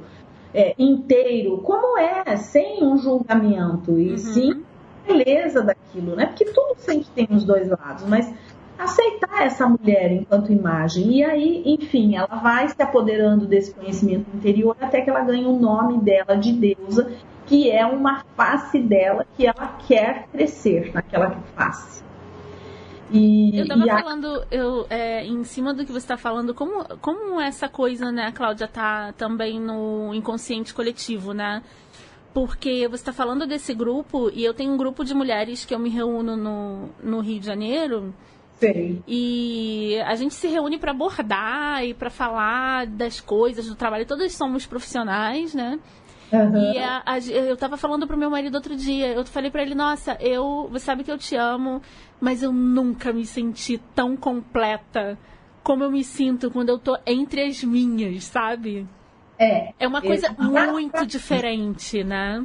é, 0.53 0.73
inteiro, 0.79 1.57
como 1.57 1.97
é, 1.97 2.37
sem 2.37 2.81
um 2.81 2.97
julgamento, 2.97 3.99
e 3.99 4.11
uhum. 4.11 4.17
sim 4.17 4.63
beleza 5.05 5.61
daquilo, 5.61 6.15
né? 6.15 6.27
Porque 6.27 6.45
tudo 6.45 6.75
sempre 6.77 7.07
tem 7.13 7.27
os 7.29 7.43
dois 7.43 7.67
lados, 7.67 8.05
mas 8.07 8.33
aceitar 8.79 9.45
essa 9.45 9.67
mulher 9.67 10.09
enquanto 10.09 10.53
imagem. 10.53 11.17
E 11.17 11.23
aí, 11.25 11.63
enfim, 11.65 12.15
ela 12.15 12.39
vai 12.41 12.69
se 12.69 12.81
apoderando 12.81 13.45
desse 13.45 13.73
conhecimento 13.73 14.25
interior 14.33 14.77
até 14.79 15.01
que 15.01 15.09
ela 15.09 15.19
ganhe 15.19 15.45
o 15.45 15.59
nome 15.59 15.99
dela 15.99 16.37
de 16.37 16.53
deusa 16.53 17.11
que 17.45 17.69
é 17.69 17.85
uma 17.85 18.23
face 18.35 18.79
dela 18.79 19.25
que 19.35 19.45
ela 19.45 19.77
quer 19.87 20.27
crescer 20.31 20.91
naquela 20.93 21.31
face. 21.55 22.03
E, 23.11 23.55
eu 23.55 23.63
estava 23.63 23.85
falando, 23.85 24.43
eu, 24.49 24.87
é, 24.89 25.23
em 25.23 25.43
cima 25.43 25.71
do 25.71 25.85
que 25.85 25.91
você 25.91 25.99
está 25.99 26.17
falando, 26.17 26.53
como, 26.53 26.83
como 26.97 27.39
essa 27.39 27.69
coisa, 27.69 28.11
né, 28.11 28.31
Cláudia, 28.31 28.67
tá 28.67 29.13
também 29.13 29.59
no 29.59 30.13
inconsciente 30.15 30.73
coletivo, 30.73 31.31
né? 31.31 31.61
Porque 32.33 32.87
você 32.87 33.01
está 33.01 33.13
falando 33.13 33.45
desse 33.45 33.71
grupo, 33.75 34.31
e 34.33 34.43
eu 34.43 34.51
tenho 34.51 34.73
um 34.73 34.77
grupo 34.77 35.05
de 35.05 35.13
mulheres 35.13 35.63
que 35.63 35.75
eu 35.75 35.79
me 35.79 35.89
reúno 35.89 36.35
no, 36.35 36.89
no 37.03 37.19
Rio 37.19 37.39
de 37.39 37.45
Janeiro. 37.45 38.11
Sim. 38.59 39.03
E 39.07 39.99
a 40.05 40.15
gente 40.15 40.33
se 40.33 40.47
reúne 40.47 40.79
para 40.79 40.91
abordar 40.91 41.85
e 41.85 41.93
para 41.93 42.09
falar 42.09 42.87
das 42.87 43.21
coisas, 43.21 43.67
do 43.67 43.75
trabalho. 43.75 44.07
Todas 44.07 44.33
somos 44.33 44.65
profissionais, 44.65 45.53
né? 45.53 45.79
Uhum. 46.33 46.73
E 46.73 46.79
a, 46.79 47.03
a, 47.05 47.19
eu 47.19 47.55
tava 47.55 47.77
falando 47.77 48.07
pro 48.07 48.17
meu 48.17 48.29
marido 48.29 48.55
outro 48.55 48.75
dia, 48.75 49.13
eu 49.13 49.23
falei 49.23 49.51
para 49.51 49.61
ele, 49.61 49.75
nossa, 49.75 50.17
eu, 50.19 50.67
você 50.71 50.85
sabe 50.85 51.03
que 51.03 51.11
eu 51.11 51.17
te 51.17 51.35
amo, 51.35 51.79
mas 52.19 52.41
eu 52.41 52.51
nunca 52.51 53.13
me 53.13 53.23
senti 53.23 53.77
tão 53.93 54.17
completa 54.17 55.15
como 55.61 55.83
eu 55.83 55.91
me 55.91 56.03
sinto 56.03 56.49
quando 56.49 56.69
eu 56.69 56.79
tô 56.79 56.97
entre 57.05 57.43
as 57.43 57.63
minhas, 57.63 58.23
sabe? 58.23 58.87
É. 59.37 59.73
É 59.79 59.87
uma 59.87 60.01
coisa 60.01 60.25
exatamente. 60.25 60.71
muito 60.71 61.05
diferente, 61.05 62.03
né? 62.03 62.43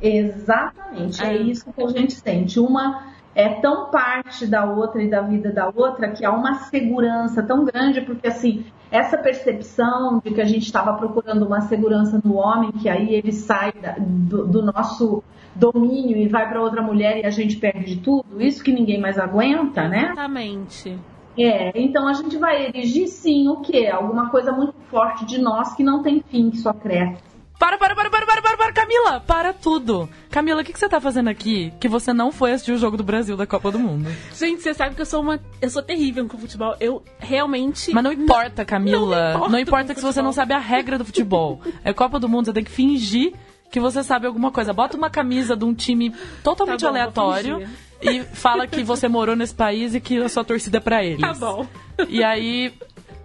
Exatamente, 0.00 1.22
é. 1.22 1.34
é 1.34 1.36
isso 1.42 1.72
que 1.72 1.82
a 1.82 1.88
gente 1.88 2.12
sente. 2.14 2.60
Uma 2.60 3.11
é 3.34 3.48
tão 3.60 3.90
parte 3.90 4.46
da 4.46 4.64
outra 4.64 5.02
e 5.02 5.08
da 5.08 5.22
vida 5.22 5.50
da 5.50 5.70
outra 5.74 6.10
que 6.10 6.24
há 6.24 6.30
uma 6.30 6.54
segurança 6.64 7.42
tão 7.42 7.64
grande, 7.64 8.02
porque 8.02 8.28
assim, 8.28 8.64
essa 8.90 9.16
percepção 9.16 10.20
de 10.22 10.32
que 10.32 10.40
a 10.40 10.44
gente 10.44 10.64
estava 10.64 10.92
procurando 10.94 11.46
uma 11.46 11.62
segurança 11.62 12.20
no 12.22 12.34
homem, 12.34 12.72
que 12.72 12.88
aí 12.88 13.14
ele 13.14 13.32
sai 13.32 13.72
da, 13.72 13.96
do, 13.98 14.46
do, 14.46 14.62
nosso 14.62 15.22
domínio 15.54 16.16
e 16.16 16.28
vai 16.28 16.48
para 16.48 16.60
outra 16.60 16.82
mulher 16.82 17.18
e 17.18 17.24
a 17.24 17.30
gente 17.30 17.56
perde 17.56 17.96
tudo, 17.96 18.24
isso 18.38 18.62
que 18.62 18.72
ninguém 18.72 19.00
mais 19.00 19.18
aguenta, 19.18 19.88
né? 19.88 20.04
Exatamente. 20.04 20.98
É, 21.38 21.72
então 21.74 22.06
a 22.06 22.12
gente 22.12 22.36
vai 22.36 22.66
erigir 22.66 23.08
sim 23.08 23.48
o 23.48 23.62
quê? 23.62 23.86
Alguma 23.86 24.28
coisa 24.28 24.52
muito 24.52 24.74
forte 24.90 25.24
de 25.24 25.40
nós 25.40 25.74
que 25.74 25.82
não 25.82 26.02
tem 26.02 26.22
fim, 26.28 26.50
que 26.50 26.58
só 26.58 26.74
cresce. 26.74 27.22
Para, 27.58 27.78
para, 27.78 27.94
para, 27.94 28.10
para, 28.10 28.26
para, 28.26 28.42
para, 28.42 28.56
para, 28.56 28.71
Camila! 29.02 29.20
Para 29.20 29.52
tudo! 29.52 30.08
Camila, 30.30 30.62
o 30.62 30.64
que, 30.64 30.72
que 30.72 30.78
você 30.78 30.88
tá 30.88 31.00
fazendo 31.00 31.28
aqui 31.28 31.72
que 31.80 31.88
você 31.88 32.12
não 32.12 32.30
foi 32.30 32.52
assistir 32.52 32.72
o 32.72 32.78
jogo 32.78 32.96
do 32.96 33.02
Brasil 33.02 33.36
da 33.36 33.46
Copa 33.46 33.70
do 33.70 33.78
Mundo? 33.78 34.08
Gente, 34.34 34.62
você 34.62 34.72
sabe 34.72 34.94
que 34.94 35.02
eu 35.02 35.06
sou 35.06 35.20
uma. 35.20 35.40
Eu 35.60 35.70
sou 35.70 35.82
terrível 35.82 36.26
com 36.28 36.38
futebol. 36.38 36.76
Eu 36.80 37.02
realmente. 37.18 37.92
Mas 37.92 38.04
não 38.04 38.12
importa, 38.12 38.64
Camila. 38.64 38.98
Não 38.98 39.30
importa, 39.30 39.48
não 39.48 39.58
importa 39.58 39.94
que 39.94 40.00
se 40.00 40.06
você 40.06 40.22
não 40.22 40.32
sabe 40.32 40.54
a 40.54 40.58
regra 40.58 40.98
do 40.98 41.04
futebol. 41.04 41.60
É 41.84 41.92
Copa 41.92 42.20
do 42.20 42.28
Mundo, 42.28 42.46
você 42.46 42.52
tem 42.52 42.62
que 42.62 42.70
fingir 42.70 43.32
que 43.70 43.80
você 43.80 44.04
sabe 44.04 44.26
alguma 44.26 44.52
coisa. 44.52 44.72
Bota 44.72 44.96
uma 44.96 45.10
camisa 45.10 45.56
de 45.56 45.64
um 45.64 45.74
time 45.74 46.14
totalmente 46.44 46.80
Tá 46.80 46.86
bom, 46.86 46.90
aleatório 46.90 47.68
e 48.00 48.22
fala 48.22 48.66
que 48.66 48.82
você 48.82 49.08
morou 49.08 49.34
nesse 49.34 49.54
país 49.54 49.94
e 49.94 50.00
que 50.00 50.18
a 50.18 50.28
sua 50.28 50.44
torcida 50.44 50.76
é 50.76 50.80
pra 50.80 51.04
eles. 51.04 51.20
Tá 51.20 51.32
bom. 51.34 51.66
E 52.08 52.22
aí, 52.22 52.72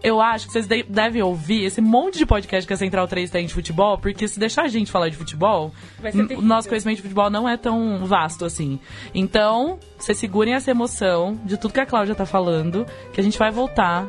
eu 0.04 0.22
acho 0.22 0.48
que 0.48 0.54
vocês 0.54 0.68
de- 0.68 0.84
devem 0.84 1.22
ouvir 1.22 1.66
esse 1.66 1.82
monte 1.82 2.18
de 2.18 2.26
podcast 2.26 2.68
que 2.68 2.74
a 2.74 2.78
Central 2.78 3.08
3 3.08 3.30
tem 3.30 3.46
de 3.46 3.54
futebol, 3.54 3.98
porque 3.98 4.28
se 4.28 4.40
deixar 4.40 4.64
a 4.64 4.68
gente 4.68 4.92
falar 4.92 5.10
de 5.10 5.18
futebol, 5.18 5.72
terrível. 6.02 6.42
nosso 6.42 6.68
conhecimento 6.70 6.98
de 6.98 7.02
futebol 7.04 7.30
não 7.30 7.48
é 7.48 7.58
tão 7.58 8.06
vasto 8.06 8.46
assim. 8.46 8.80
Então, 9.14 9.80
vocês 9.98 10.18
segurem 10.18 10.54
essa 10.54 10.72
emoção 10.72 11.40
de 11.44 11.58
tudo 11.58 11.74
que 11.74 11.80
a 11.80 11.86
Cláudia 11.86 12.16
tá 12.16 12.26
falando, 12.26 12.86
que 13.12 13.20
a 13.20 13.24
gente 13.24 13.38
vai 13.38 13.52
voltar. 13.52 14.08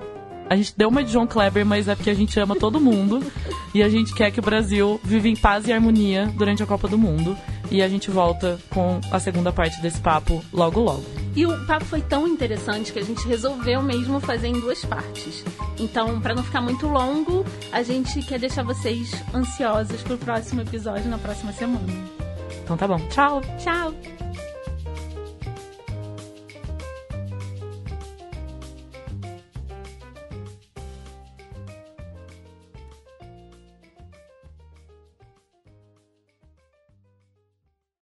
A 0.51 0.57
gente 0.57 0.73
deu 0.77 0.89
uma 0.89 1.05
de 1.05 1.13
João 1.13 1.27
Kleber, 1.27 1.67
mas 1.67 1.89
é 1.89 1.95
porque 1.95 2.09
a 2.11 2.15
gente 2.15 2.39
ama 2.41 2.57
todo 2.57 2.81
mundo. 2.81 3.21
e 3.75 3.83
a 3.83 3.89
gente 3.89 4.15
quer 4.15 4.31
que 4.31 4.41
o 4.41 4.43
Brasil 4.43 4.99
viva 5.05 5.29
em 5.29 5.37
paz 5.37 5.67
e 5.69 5.73
harmonia 5.73 6.27
durante 6.37 6.63
a 6.63 6.67
Copa 6.67 6.89
do 6.89 6.97
Mundo. 6.97 7.37
E 7.71 7.83
a 7.83 7.89
gente 7.89 8.11
volta 8.11 8.59
com 8.71 8.99
a 9.11 9.19
segunda 9.19 9.53
parte 9.53 9.81
desse 9.83 10.01
papo 10.01 10.43
logo 10.53 10.81
logo. 10.81 11.28
E 11.39 11.47
o 11.47 11.57
papo 11.67 11.85
foi 11.85 12.03
tão 12.03 12.27
interessante 12.27 12.93
que 12.93 12.99
a 12.99 13.05
gente 13.05 13.25
resolveu 13.29 13.81
mesmo 13.81 14.19
fazer 14.19 14.49
em 14.49 14.59
duas 14.59 14.85
partes. 14.85 15.45
Então, 15.79 16.21
pra 16.21 16.35
não 16.35 16.43
ficar 16.43 16.61
muito 16.61 16.89
longo, 16.89 17.45
a 17.71 17.81
gente 17.81 18.21
quer 18.23 18.41
deixar 18.41 18.65
vocês 18.65 19.13
ansiosos 19.33 20.03
pro 20.03 20.19
próximo 20.19 20.63
episódio 20.63 21.09
na 21.09 21.17
próxima 21.17 21.53
semana. 21.53 21.87
Então 22.65 22.77
tá 22.77 22.89
bom. 22.89 22.99
Tchau! 23.07 23.41
Tchau! 23.57 23.95